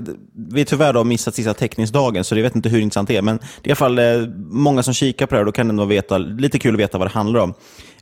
vi 0.50 0.60
har 0.60 0.64
tyvärr 0.64 0.92
då 0.92 1.04
missat 1.04 1.34
sista 1.34 1.54
teckningsdagen, 1.54 2.24
så 2.24 2.36
jag 2.36 2.42
vet 2.42 2.56
inte 2.56 2.68
hur 2.68 2.80
intressant 2.80 3.08
det 3.08 3.16
är. 3.16 3.22
Men 3.22 3.36
det 3.36 3.42
är 3.64 3.68
i 3.68 3.70
alla 3.70 3.76
fall 3.76 3.98
många 4.50 4.82
som 4.82 4.94
kikar 4.94 5.26
på 5.26 5.34
det 5.34 5.36
här 5.36 5.42
och 5.42 5.46
då 5.46 5.52
kan 5.52 5.68
det 5.68 5.72
ändå 5.72 5.84
veta, 5.84 6.18
lite 6.18 6.58
kul 6.58 6.74
att 6.74 6.80
veta 6.80 6.98
vad 6.98 7.08
det 7.08 7.12
handlar 7.12 7.40
om. 7.40 7.54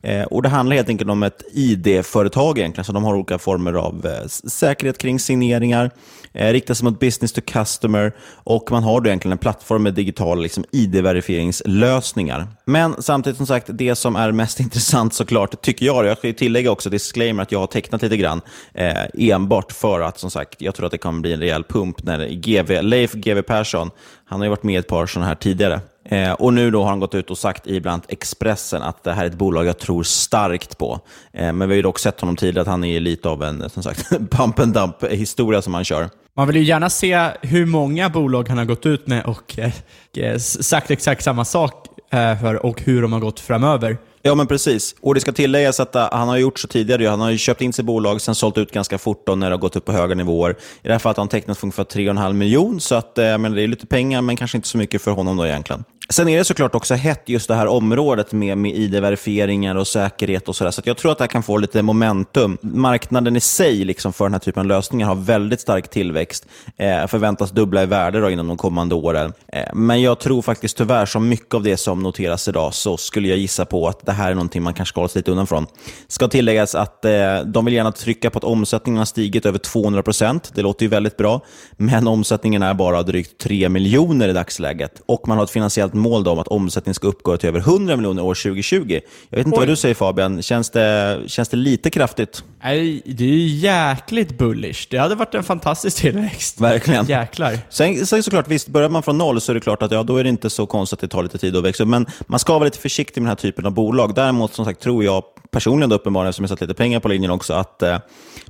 Eh, 0.03 0.23
och 0.23 0.41
Det 0.41 0.49
handlar 0.49 0.75
helt 0.75 0.89
enkelt 0.89 1.09
om 1.09 1.23
ett 1.23 1.43
ID-företag 1.53 2.57
egentligen, 2.57 2.85
så 2.85 2.91
de 2.91 3.03
har 3.03 3.15
olika 3.15 3.37
former 3.37 3.73
av 3.73 4.05
eh, 4.05 4.27
säkerhet 4.27 4.97
kring 4.97 5.19
signeringar, 5.19 5.91
eh, 6.33 6.51
riktar 6.51 6.73
sig 6.73 6.85
mot 6.85 6.99
business 6.99 7.33
to 7.33 7.41
customer 7.45 8.13
och 8.33 8.71
man 8.71 8.83
har 8.83 9.01
då 9.01 9.07
egentligen 9.07 9.31
en 9.31 9.37
plattform 9.37 9.83
med 9.83 9.93
digitala 9.93 10.41
liksom, 10.41 10.65
ID-verifieringslösningar. 10.71 12.47
Men 12.65 13.01
samtidigt 13.01 13.37
som 13.37 13.47
sagt, 13.47 13.67
det 13.69 13.95
som 13.95 14.15
är 14.15 14.31
mest 14.31 14.59
intressant 14.65 15.13
såklart, 15.13 15.61
tycker 15.61 15.85
jag, 15.85 16.05
jag 16.05 16.17
ska 16.17 16.27
ju 16.27 16.33
tillägga 16.33 16.71
också 16.71 16.89
disclaimer 16.89 17.43
att 17.43 17.51
jag 17.51 17.59
har 17.59 17.67
tecknat 17.67 18.01
lite 18.01 18.17
grann, 18.17 18.41
eh, 18.73 18.93
enbart 19.13 19.71
för 19.71 20.01
att 20.01 20.19
som 20.19 20.31
sagt, 20.31 20.61
jag 20.61 20.75
tror 20.75 20.85
att 20.85 20.91
det 20.91 20.97
kommer 20.97 21.21
bli 21.21 21.33
en 21.33 21.39
rejäl 21.39 21.63
pump 21.63 22.03
när 22.03 22.27
GV, 22.27 22.81
Leif 22.81 23.13
GW 23.13 23.41
Persson, 23.41 23.91
han 24.25 24.39
har 24.39 24.45
ju 24.45 24.49
varit 24.49 24.63
med 24.63 24.73
i 24.73 24.77
ett 24.77 24.87
par 24.87 25.05
sådana 25.05 25.27
här 25.27 25.35
tidigare, 25.35 25.79
Eh, 26.05 26.31
och 26.31 26.53
nu 26.53 26.71
då 26.71 26.81
har 26.81 26.89
han 26.89 26.99
gått 26.99 27.15
ut 27.15 27.29
och 27.29 27.37
sagt 27.37 27.67
i 27.67 27.81
bland 27.81 28.03
Expressen 28.07 28.81
att 28.81 29.03
det 29.03 29.13
här 29.13 29.23
är 29.23 29.27
ett 29.27 29.37
bolag 29.37 29.65
jag 29.65 29.79
tror 29.79 30.03
starkt 30.03 30.77
på. 30.77 30.99
Eh, 31.33 31.53
men 31.53 31.69
vi 31.69 31.73
har 31.73 31.75
ju 31.75 31.81
dock 31.81 31.99
sett 31.99 32.19
honom 32.21 32.35
tidigare 32.35 32.61
att 32.61 32.67
han 32.67 32.83
är 32.83 32.99
lite 32.99 33.29
av 33.29 33.43
en 33.43 33.69
som 33.69 33.83
sagt, 33.83 34.09
pump 34.31 34.59
and 34.59 34.73
dump 34.73 35.03
historia 35.03 35.61
som 35.61 35.73
han 35.73 35.83
kör. 35.83 36.09
Man 36.35 36.47
vill 36.47 36.55
ju 36.55 36.63
gärna 36.63 36.89
se 36.89 37.29
hur 37.41 37.65
många 37.65 38.09
bolag 38.09 38.49
han 38.49 38.57
har 38.57 38.65
gått 38.65 38.85
ut 38.85 39.07
med 39.07 39.25
och 39.25 39.59
eh, 39.59 39.71
eh 40.17 40.37
sagt 40.37 40.91
exakt 40.91 41.23
samma 41.23 41.45
sak 41.45 41.87
Eh, 42.13 42.39
för 42.41 42.65
och 42.65 42.81
hur 42.81 43.01
de 43.01 43.13
har 43.13 43.19
gått 43.19 43.39
framöver. 43.39 43.97
Ja, 44.21 44.35
men 44.35 44.47
precis. 44.47 44.95
Och 45.01 45.13
det 45.13 45.19
ska 45.19 45.31
tilläggas 45.31 45.79
att 45.79 45.95
eh, 45.95 46.07
han 46.11 46.27
har 46.27 46.37
gjort 46.37 46.59
så 46.59 46.67
tidigare. 46.67 47.07
Han 47.07 47.21
har 47.21 47.29
ju 47.29 47.37
köpt 47.37 47.61
in 47.61 47.73
sig 47.73 47.85
bolag, 47.85 48.21
sen 48.21 48.35
sålt 48.35 48.57
ut 48.57 48.71
ganska 48.71 48.97
fort 48.97 49.23
då, 49.25 49.35
när 49.35 49.49
det 49.49 49.55
har 49.55 49.59
gått 49.59 49.75
upp 49.75 49.85
på 49.85 49.91
höga 49.91 50.15
nivåer. 50.15 50.51
I 50.51 50.87
det 50.87 50.91
här 50.91 50.99
fallet 50.99 51.17
har 51.17 51.21
han 51.21 51.29
tecknat 51.29 51.57
för 51.57 51.65
ungefär 51.65 51.83
3,5 51.83 52.33
miljoner, 52.33 52.79
så 52.79 52.95
att, 52.95 53.17
eh, 53.17 53.25
uh, 53.25 53.37
men 53.37 53.53
det 53.53 53.61
är 53.61 53.67
lite 53.67 53.85
pengar, 53.85 54.21
men 54.21 54.37
kanske 54.37 54.57
inte 54.57 54.67
så 54.67 54.77
mycket 54.77 55.01
för 55.01 55.11
honom 55.11 55.37
då 55.37 55.47
egentligen. 55.47 55.83
Sen 56.13 56.29
är 56.29 56.37
det 56.37 56.45
såklart 56.45 56.75
också 56.75 56.93
hett 56.93 57.29
just 57.29 57.47
det 57.47 57.55
här 57.55 57.67
området 57.67 58.31
med, 58.31 58.57
med 58.57 58.71
ID-verifieringar 58.75 59.75
och 59.75 59.87
säkerhet 59.87 60.49
och 60.49 60.55
sådär. 60.55 60.71
Så, 60.71 60.81
så 60.81 60.89
jag 60.89 60.97
tror 60.97 61.11
att 61.11 61.17
det 61.17 61.23
här 61.23 61.29
kan 61.29 61.43
få 61.43 61.57
lite 61.57 61.81
momentum. 61.81 62.57
Marknaden 62.61 63.35
i 63.35 63.39
sig 63.39 63.85
liksom 63.85 64.13
för 64.13 64.25
den 64.25 64.33
här 64.33 64.39
typen 64.39 64.59
av 64.59 64.65
lösningar 64.65 65.07
har 65.07 65.15
väldigt 65.15 65.61
stark 65.61 65.89
tillväxt. 65.89 66.45
Eh, 66.77 67.07
förväntas 67.07 67.51
dubbla 67.51 67.83
i 67.83 67.85
värde 67.85 68.19
då 68.19 68.29
inom 68.29 68.47
de 68.47 68.57
kommande 68.57 68.95
åren. 68.95 69.33
Eh, 69.47 69.73
men 69.73 70.01
jag 70.01 70.19
tror 70.19 70.41
faktiskt 70.41 70.77
tyvärr, 70.77 71.05
som 71.05 71.29
mycket 71.29 71.53
av 71.53 71.63
det 71.63 71.77
som 71.77 72.03
noteras 72.03 72.47
idag, 72.47 72.73
så 72.73 72.97
skulle 72.97 73.27
jag 73.27 73.37
gissa 73.37 73.65
på 73.65 73.87
att 73.87 74.05
det 74.05 74.11
här 74.11 74.31
är 74.31 74.35
någonting 74.35 74.63
man 74.63 74.73
kanske 74.73 74.93
ska 74.93 75.01
hålla 75.01 75.09
sig 75.09 75.19
lite 75.19 75.31
undan 75.31 75.47
från. 75.47 75.67
Ska 76.07 76.27
tilläggas 76.27 76.75
att 76.75 77.05
eh, 77.05 77.11
de 77.45 77.65
vill 77.65 77.73
gärna 77.73 77.91
trycka 77.91 78.29
på 78.29 78.37
att 78.37 78.43
omsättningen 78.43 78.97
har 78.97 79.05
stigit 79.05 79.45
över 79.45 79.59
200 79.59 80.03
procent. 80.03 80.51
Det 80.55 80.61
låter 80.61 80.85
ju 80.85 80.89
väldigt 80.89 81.17
bra, 81.17 81.41
men 81.71 82.07
omsättningen 82.07 82.63
är 82.63 82.73
bara 82.73 83.03
drygt 83.03 83.37
3 83.37 83.69
miljoner 83.69 84.29
i 84.29 84.33
dagsläget. 84.33 85.01
Och 85.05 85.27
man 85.27 85.37
har 85.37 85.43
ett 85.43 85.49
finansiellt 85.49 85.93
mål 86.03 86.27
om 86.27 86.39
att 86.39 86.47
omsättningen 86.47 86.95
ska 86.95 87.07
uppgå 87.07 87.37
till 87.37 87.49
över 87.49 87.59
100 87.59 87.95
miljoner 87.95 88.23
år 88.23 88.33
2020. 88.33 88.99
Jag 89.29 89.37
vet 89.37 89.47
inte 89.47 89.57
Oj. 89.57 89.59
vad 89.59 89.67
du 89.67 89.75
säger 89.75 89.95
Fabian, 89.95 90.41
känns 90.41 90.69
det, 90.69 91.21
känns 91.27 91.49
det 91.49 91.57
lite 91.57 91.89
kraftigt? 91.89 92.43
Nej, 92.63 93.01
det 93.05 93.23
är 93.23 93.27
ju 93.27 93.47
jäkligt 93.47 94.37
bullish. 94.37 94.87
Det 94.89 94.97
hade 94.97 95.15
varit 95.15 95.35
en 95.35 95.43
fantastisk 95.43 95.97
tillväxt. 95.97 96.61
Verkligen. 96.61 97.05
Jäklar. 97.05 97.57
Sen, 97.69 98.05
sen 98.05 98.23
såklart, 98.23 98.47
visst, 98.47 98.67
börjar 98.67 98.89
man 98.89 99.03
från 99.03 99.17
noll 99.17 99.41
så 99.41 99.51
är 99.51 99.53
det 99.53 99.59
klart 99.59 99.81
att 99.81 99.91
ja, 99.91 100.03
då 100.03 100.17
är 100.17 100.23
det 100.23 100.29
inte 100.29 100.49
så 100.49 100.65
konstigt 100.65 100.97
att 100.97 101.01
det 101.01 101.07
tar 101.07 101.23
lite 101.23 101.37
tid 101.37 101.55
att 101.55 101.63
växa 101.63 101.83
upp. 101.83 101.89
Men 101.89 102.05
man 102.27 102.39
ska 102.39 102.53
vara 102.53 102.63
lite 102.63 102.77
försiktig 102.77 103.21
med 103.21 103.25
den 103.25 103.37
här 103.37 103.41
typen 103.41 103.65
av 103.65 103.71
bolag. 103.71 104.15
Däremot 104.15 104.53
som 104.53 104.65
sagt 104.65 104.81
tror 104.81 105.03
jag 105.03 105.23
personligen 105.51 105.89
då 105.89 105.95
uppenbarligen, 105.95 106.29
eftersom 106.29 106.43
jag 106.43 106.49
satt 106.49 106.61
lite 106.61 106.73
pengar 106.73 106.99
på 106.99 107.07
linjen 107.07 107.31
också, 107.31 107.53
att 107.53 107.81
eh, 107.81 107.97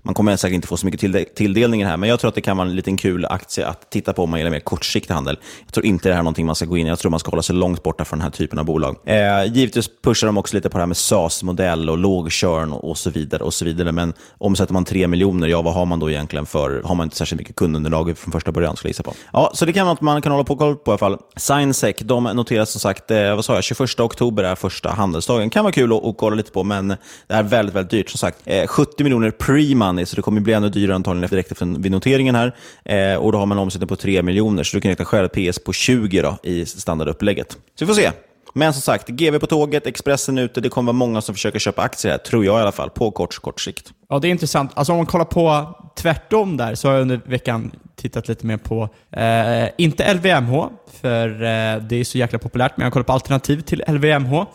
man 0.03 0.13
kommer 0.13 0.35
säkert 0.35 0.55
inte 0.55 0.67
få 0.67 0.77
så 0.77 0.85
mycket 0.85 1.35
tilldelning 1.35 1.85
här. 1.85 1.97
Men 1.97 2.09
jag 2.09 2.19
tror 2.19 2.29
att 2.29 2.35
det 2.35 2.41
kan 2.41 2.57
vara 2.57 2.67
en 2.67 2.75
liten 2.75 2.97
kul 2.97 3.25
aktie 3.25 3.67
att 3.67 3.91
titta 3.91 4.13
på 4.13 4.23
om 4.23 4.29
man 4.29 4.39
gillar 4.39 4.51
mer 4.51 4.59
kortsiktig 4.59 5.13
handel. 5.13 5.37
Jag 5.65 5.73
tror 5.73 5.85
inte 5.85 6.09
det 6.09 6.13
här 6.13 6.19
är 6.19 6.23
någonting 6.23 6.45
man 6.45 6.55
ska 6.55 6.65
gå 6.65 6.77
in 6.77 6.85
i. 6.85 6.89
Jag 6.89 6.99
tror 6.99 7.11
man 7.11 7.19
ska 7.19 7.31
hålla 7.31 7.41
sig 7.41 7.55
långt 7.55 7.83
borta 7.83 8.05
från 8.05 8.19
den 8.19 8.23
här 8.23 8.31
typen 8.31 8.59
av 8.59 8.65
bolag. 8.65 8.97
Eh, 9.05 9.45
givetvis 9.53 9.89
pushar 10.03 10.27
de 10.27 10.37
också 10.37 10.55
lite 10.55 10.69
på 10.69 10.77
det 10.77 10.81
här 10.81 10.87
med 10.87 10.97
SAS-modell 10.97 11.89
och 11.89 11.97
låg 11.97 12.31
churn 12.31 12.71
och, 12.71 12.97
så 12.97 13.09
vidare. 13.09 13.43
och 13.43 13.53
så 13.53 13.65
vidare. 13.65 13.91
Men 13.91 14.13
omsätter 14.37 14.73
man 14.73 14.85
3 14.85 15.07
miljoner, 15.07 15.47
ja 15.47 15.61
vad 15.61 15.73
har 15.73 15.85
man 15.85 15.99
då 15.99 16.09
egentligen 16.09 16.45
för, 16.45 16.81
har 16.85 16.95
man 16.95 17.03
inte 17.03 17.15
särskilt 17.15 17.39
mycket 17.39 17.55
kundunderlag 17.55 18.17
från 18.17 18.31
första 18.31 18.51
början 18.51 18.75
skulle 18.75 18.87
jag 18.87 18.93
gissa 18.93 19.03
på. 19.03 19.13
Ja, 19.33 19.51
så 19.53 19.65
det 19.65 19.73
kan 19.73 19.85
vara 19.85 19.93
något 19.93 20.01
man 20.01 20.21
kan 20.21 20.31
hålla 20.31 20.43
på 20.43 20.55
koll 20.55 20.75
på 20.75 20.91
i 20.91 20.93
alla 20.93 20.97
fall. 20.97 21.17
Signsec, 21.35 21.95
de 21.99 22.23
noteras 22.23 22.69
som 22.69 22.79
sagt, 22.79 23.11
eh, 23.11 23.35
vad 23.35 23.45
sa 23.45 23.55
jag, 23.55 23.63
21 23.63 23.99
oktober 23.99 24.43
är 24.43 24.55
första 24.55 24.89
handelsdagen. 24.89 25.49
Kan 25.49 25.63
vara 25.63 25.73
kul 25.73 25.93
att, 25.93 26.05
att 26.05 26.17
kolla 26.17 26.35
lite 26.35 26.51
på, 26.51 26.63
men 26.63 26.87
det 26.87 26.97
är 27.33 27.43
väldigt, 27.43 27.75
väldigt 27.75 27.91
dyrt. 27.91 28.09
Som 28.09 28.17
sagt, 28.17 28.37
eh, 28.45 28.67
70 28.67 29.03
miljoner 29.03 29.31
pre 29.31 29.75
money, 29.93 30.05
så 30.05 30.15
det 30.15 30.21
kommer 30.21 30.41
bli 30.41 30.53
ännu 30.53 30.69
dyrare 30.69 30.95
antagligen 30.95 31.29
direkt 31.29 31.51
efter 31.51 31.65
vid 31.79 31.91
noteringen 31.91 32.35
här. 32.35 32.55
Eh, 32.85 33.15
och 33.15 33.31
då 33.31 33.37
har 33.37 33.45
man 33.45 33.57
omsättning 33.57 33.87
på 33.87 33.95
3 33.95 34.21
miljoner, 34.21 34.63
så 34.63 34.77
du 34.77 34.81
kan 34.81 34.89
räkna 34.89 35.05
själv 35.05 35.27
PS 35.27 35.59
på 35.59 35.73
20 35.73 36.21
då, 36.21 36.37
i 36.43 36.65
standardupplägget. 36.65 37.57
Så 37.75 37.85
vi 37.85 37.87
får 37.87 38.01
se. 38.01 38.11
Men 38.55 38.73
som 38.73 38.81
sagt, 38.81 39.07
GV 39.09 39.39
på 39.39 39.47
tåget, 39.47 39.87
Expressen 39.87 40.37
ute, 40.37 40.61
det 40.61 40.69
kommer 40.69 40.87
vara 40.87 40.97
många 40.97 41.21
som 41.21 41.35
försöker 41.35 41.59
köpa 41.59 41.81
aktier 41.81 42.11
här, 42.11 42.17
tror 42.17 42.45
jag 42.45 42.59
i 42.59 42.61
alla 42.61 42.71
fall, 42.71 42.89
på 42.89 43.11
kort, 43.11 43.35
kort 43.35 43.61
sikt. 43.61 43.93
Ja, 44.09 44.19
det 44.19 44.27
är 44.27 44.29
intressant. 44.29 44.71
Alltså 44.73 44.93
om 44.93 44.97
man 44.97 45.05
kollar 45.05 45.25
på 45.25 45.75
tvärtom 45.95 46.57
där, 46.57 46.75
så 46.75 46.87
har 46.87 46.93
jag 46.93 47.01
under 47.01 47.21
veckan 47.25 47.71
tittat 47.95 48.27
lite 48.27 48.45
mer 48.45 48.57
på, 48.57 48.89
eh, 49.11 49.69
inte 49.77 50.13
LVMH, 50.13 50.67
för 51.01 51.29
eh, 51.29 51.83
det 51.83 51.95
är 51.95 52.03
så 52.03 52.17
jäkla 52.17 52.39
populärt, 52.39 52.77
men 52.77 52.83
jag 52.83 52.93
kollar 52.93 53.03
på 53.03 53.13
alternativ 53.13 53.61
till 53.61 53.83
LVMH. 53.87 54.45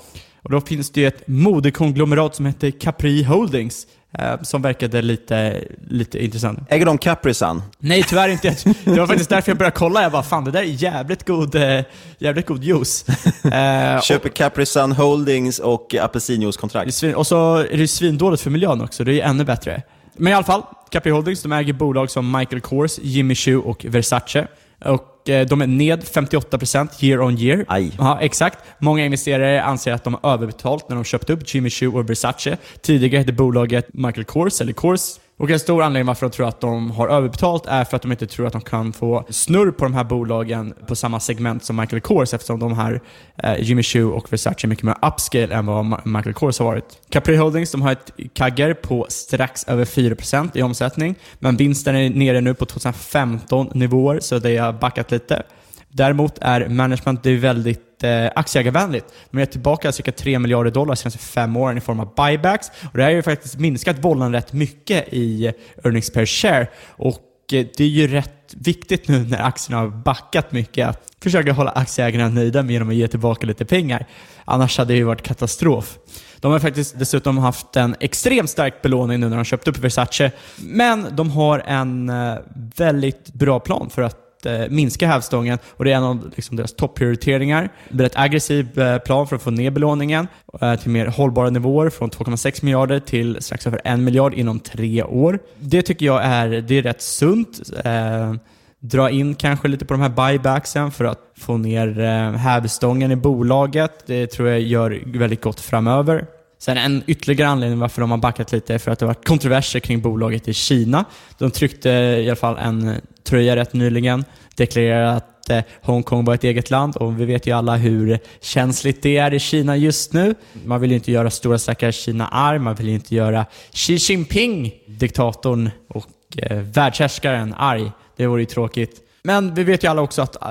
Och 0.43 0.51
då 0.51 0.61
finns 0.61 0.91
det 0.91 1.01
ju 1.01 1.07
ett 1.07 1.29
modekonglomerat 1.29 2.35
som 2.35 2.47
heter 2.47 2.71
Capri 2.71 3.23
Holdings. 3.23 3.87
Eh, 4.13 4.43
som 4.43 4.63
verkade 4.63 5.03
lite, 5.03 5.65
lite 5.89 6.25
intressant. 6.25 6.59
Äger 6.69 6.87
de 6.87 6.99
Capri-Sun? 6.99 7.63
Nej, 7.79 8.03
tyvärr 8.03 8.29
inte. 8.29 8.57
Det 8.85 8.99
var 8.99 9.07
faktiskt 9.07 9.31
därför 9.31 9.51
jag 9.51 9.59
började 9.59 9.77
kolla. 9.77 10.03
Jag 10.03 10.13
bara, 10.13 10.23
fan 10.23 10.45
det 10.45 10.51
där 10.51 10.61
är 10.61 10.65
jävligt 10.65 11.27
god, 11.27 11.55
eh, 11.55 11.81
jävligt 12.19 12.47
god 12.47 12.65
juice. 12.65 13.05
Eh, 13.45 14.01
Köper 14.01 14.29
Capri-Sun 14.29 14.93
Holdings 14.93 15.59
och 15.59 15.95
apelsinjuice-kontrakt. 15.95 17.03
Och 17.17 17.27
så 17.27 17.57
är 17.57 17.77
det 17.77 17.89
svindåligt 17.89 18.43
för 18.43 18.51
miljön 18.51 18.81
också. 18.81 19.05
Det 19.05 19.21
är 19.21 19.27
ännu 19.29 19.45
bättre. 19.45 19.83
Men 20.17 20.33
i 20.33 20.37
alla 20.37 20.45
fall, 20.45 20.63
Capri 20.91 21.11
Holdings 21.11 21.43
de 21.43 21.53
äger 21.53 21.73
bolag 21.73 22.11
som 22.11 22.39
Michael 22.39 22.61
Kors, 22.61 22.99
Jimmy 22.99 23.35
Choo 23.35 23.61
och 23.61 23.85
Versace. 23.89 24.47
Och 24.85 25.08
de 25.29 25.61
är 25.63 25.67
ned 25.67 26.05
58% 26.05 27.05
year 27.05 27.21
on 27.21 27.39
year. 27.39 27.65
Aj. 27.69 27.93
Ja, 27.99 28.19
exakt. 28.21 28.59
Många 28.79 29.05
investerare 29.05 29.63
anser 29.63 29.93
att 29.93 30.05
de 30.05 30.17
har 30.21 30.33
överbetalt 30.33 30.89
när 30.89 30.97
de 30.97 31.05
köpte 31.05 31.33
upp 31.33 31.55
Jimmy 31.55 31.71
Choo 31.71 31.99
och 31.99 32.11
Versace. 32.11 32.57
Tidigare 32.83 33.19
hette 33.19 33.33
bolaget 33.33 33.89
Michael 33.93 34.25
Kors, 34.25 34.61
eller 34.61 34.73
Kors, 34.73 35.01
och 35.39 35.51
en 35.51 35.61
stor 35.61 35.83
anledning 35.83 36.07
varför 36.07 36.27
de 36.27 36.33
tror 36.33 36.49
att 36.49 36.61
de 36.61 36.91
har 36.91 37.09
överbetalt 37.09 37.67
är 37.67 37.85
för 37.85 37.97
att 37.97 38.03
de 38.03 38.13
inte 38.13 38.27
tror 38.27 38.47
att 38.47 38.53
de 38.53 38.63
kan 38.63 38.93
få 38.93 39.25
snurr 39.31 39.71
på 39.71 39.85
de 39.85 39.95
här 39.95 40.05
bolagen 40.05 40.75
på 40.87 40.97
samma 40.97 41.21
segment 41.21 41.65
som 41.65 41.77
Michael 41.77 42.01
Kors 42.01 42.35
eftersom 42.35 42.61
de 42.61 42.73
här 42.73 43.01
eh, 43.37 43.55
Jimmy 43.59 43.83
Choo 43.83 44.11
och 44.11 44.33
Versace 44.33 44.67
är 44.67 44.69
mycket 44.69 44.85
mer 44.85 44.97
upscale 45.03 45.55
än 45.55 45.67
vad 45.67 46.07
Michael 46.07 46.35
Kors 46.35 46.59
har 46.59 46.67
varit. 46.67 46.85
Capri 47.11 47.37
Holdings 47.37 47.73
de 47.73 47.83
har 47.83 47.93
ett 47.93 48.13
kagger 48.33 48.75
på 48.75 49.07
strax 49.09 49.65
över 49.69 49.85
4% 49.85 50.51
i 50.55 50.63
omsättning, 50.63 51.15
men 51.39 51.57
vinsten 51.57 51.97
är 51.97 52.11
nere 52.11 52.41
nu 52.41 52.55
på 52.55 52.67
2015 52.67 53.71
nivåer 53.75 54.21
så 54.21 54.39
det 54.39 54.57
har 54.57 54.73
backat 54.73 55.11
lite. 55.11 55.43
Däremot 55.89 56.39
är 56.41 56.69
management 56.69 57.23
det 57.23 57.31
är 57.31 57.37
väldigt 57.37 57.88
eh, 58.05 58.31
aktieägarvänligt. 58.35 59.07
De 59.31 59.41
är 59.41 59.47
tillbaka 59.47 59.93
cirka 59.93 60.13
3 60.13 60.39
miljarder 60.39 60.71
dollar 60.71 60.95
de 60.95 60.97
senaste 60.97 61.19
fem 61.19 61.57
åren 61.57 61.79
i 61.79 61.81
form 61.81 62.01
av 62.01 62.15
buybacks. 62.15 62.71
Och 62.93 62.99
det 62.99 63.03
här 63.03 63.11
har 63.11 63.17
ju 63.17 63.23
faktiskt 63.23 63.59
minskat 63.59 64.01
bollen 64.01 64.33
rätt 64.33 64.53
mycket 64.53 65.09
i 65.13 65.53
earnings 65.85 66.11
per 66.11 66.27
share. 66.27 66.69
Och 66.87 67.21
eh, 67.53 67.67
det 67.77 67.81
är 67.81 67.89
ju 67.89 68.09
rätt 68.09 68.55
viktigt 68.57 69.09
nu 69.09 69.19
när 69.19 69.43
aktierna 69.43 69.81
har 69.81 69.89
backat 69.89 70.53
mycket 70.53 70.89
att 70.89 71.09
försöka 71.23 71.53
hålla 71.53 71.71
aktieägarna 71.71 72.29
nöjda 72.29 72.63
genom 72.63 72.89
att 72.89 72.95
ge 72.95 73.09
tillbaka 73.09 73.47
lite 73.47 73.65
pengar. 73.65 74.07
Annars 74.45 74.79
hade 74.79 74.93
det 74.93 74.97
ju 74.97 75.05
varit 75.05 75.23
katastrof. 75.23 75.99
De 76.41 76.53
har 76.53 76.59
faktiskt 76.59 76.99
dessutom 76.99 77.39
haft 77.39 77.77
en 77.77 77.97
extremt 78.01 78.51
stark 78.51 78.83
belåning 78.83 79.21
nu 79.21 79.29
när 79.29 79.37
de 79.37 79.45
köpt 79.45 79.69
upp 79.69 79.79
Versace. 79.79 80.31
Men 80.57 81.07
de 81.17 81.31
har 81.31 81.59
en 81.67 82.09
eh, 82.09 82.35
väldigt 82.77 83.33
bra 83.33 83.61
plan 83.61 83.91
för 83.91 84.03
att 84.03 84.28
eh, 84.47 84.69
minska 84.71 85.07
hävstången 85.07 85.59
och 85.77 85.85
det 85.85 85.93
är 85.93 85.97
en 85.97 86.05
av 86.05 86.33
liksom, 86.37 86.57
deras 86.57 86.75
topprioriteringar. 86.75 87.69
Det 87.89 88.05
är 88.05 88.07
ett 88.07 88.19
aggressiv 88.19 88.79
eh, 88.79 88.99
plan 88.99 89.27
för 89.27 89.37
att 89.37 89.43
få 89.43 89.51
ner 89.51 89.71
belåningen 89.71 90.29
eh, 90.61 90.75
till 90.75 90.91
mer 90.91 91.07
hållbara 91.07 91.51
nivåer 91.51 91.91
från 91.91 92.11
2,6 92.11 92.65
miljarder 92.65 93.01
till 93.01 93.37
strax 93.41 93.67
över 93.67 93.81
1 93.85 93.99
miljard 93.99 94.35
inom 94.35 94.61
tre 94.61 95.03
år. 95.03 95.39
Det 95.59 95.83
tycker 95.83 96.07
jag 96.07 96.25
är, 96.25 96.49
det 96.49 96.79
är 96.79 96.83
rätt 96.83 97.03
sunt. 97.03 97.61
Eh, 97.85 98.35
dra 98.81 99.11
in 99.11 99.35
kanske 99.35 99.69
lite 99.69 99.85
på 99.85 99.95
de 99.95 100.01
här 100.01 100.09
buybacksen 100.09 100.91
för 100.91 101.05
att 101.05 101.21
få 101.37 101.57
ner 101.57 102.01
eh, 102.01 102.33
hävstången 102.33 103.13
i 103.13 103.17
bolaget. 103.17 104.07
Det 104.07 104.27
tror 104.27 104.49
jag 104.49 104.61
gör 104.61 105.03
väldigt 105.19 105.43
gott 105.43 105.61
framöver. 105.61 106.27
Sen 106.59 106.77
en 106.77 107.03
ytterligare 107.07 107.51
anledning 107.51 107.79
varför 107.79 108.01
de 108.01 108.11
har 108.11 108.19
backat 108.19 108.53
lite 108.53 108.75
är 108.75 108.79
för 108.79 108.91
att 108.91 108.99
det 108.99 109.07
har 109.07 109.15
varit 109.15 109.27
kontroverser 109.27 109.81
kring 109.81 110.01
bolaget 110.01 110.49
i 110.49 110.55
Kina. 110.55 111.05
De 111.39 111.51
tryckte 111.51 111.91
i 111.91 112.27
alla 112.27 112.37
fall 112.37 112.59
en 112.59 112.95
tröja 113.25 113.57
rätt 113.57 113.73
nyligen, 113.73 114.25
deklarerade 114.57 115.13
att 115.13 115.51
eh, 115.51 115.61
Hongkong 115.83 116.25
var 116.25 116.35
ett 116.35 116.45
eget 116.45 116.71
land 116.71 116.97
och 116.97 117.21
vi 117.21 117.25
vet 117.25 117.47
ju 117.47 117.53
alla 117.53 117.77
hur 117.77 118.19
känsligt 118.41 119.03
det 119.03 119.17
är 119.17 119.35
i 119.35 119.39
Kina 119.39 119.77
just 119.77 120.13
nu. 120.13 120.35
Man 120.65 120.81
vill 120.81 120.91
ju 120.91 120.97
inte 120.97 121.13
göra 121.13 121.31
stora 121.31 121.59
stackars 121.59 121.97
Kina 121.97 122.29
arg, 122.29 122.59
man 122.59 122.75
vill 122.75 122.89
ju 122.89 122.95
inte 122.95 123.15
göra 123.15 123.47
Xi 123.73 123.95
Jinping, 123.95 124.75
diktatorn 124.87 125.71
och 125.89 126.07
eh, 126.37 126.59
världshärskaren, 126.59 127.55
arg. 127.55 127.93
Det 128.17 128.27
vore 128.27 128.43
ju 128.43 128.47
tråkigt. 128.47 129.08
Men 129.23 129.55
vi 129.55 129.65
vet 129.65 129.85
ju 129.85 129.89
alla 129.89 130.03
också 130.03 130.23
att 130.23 130.43
eh, 130.43 130.51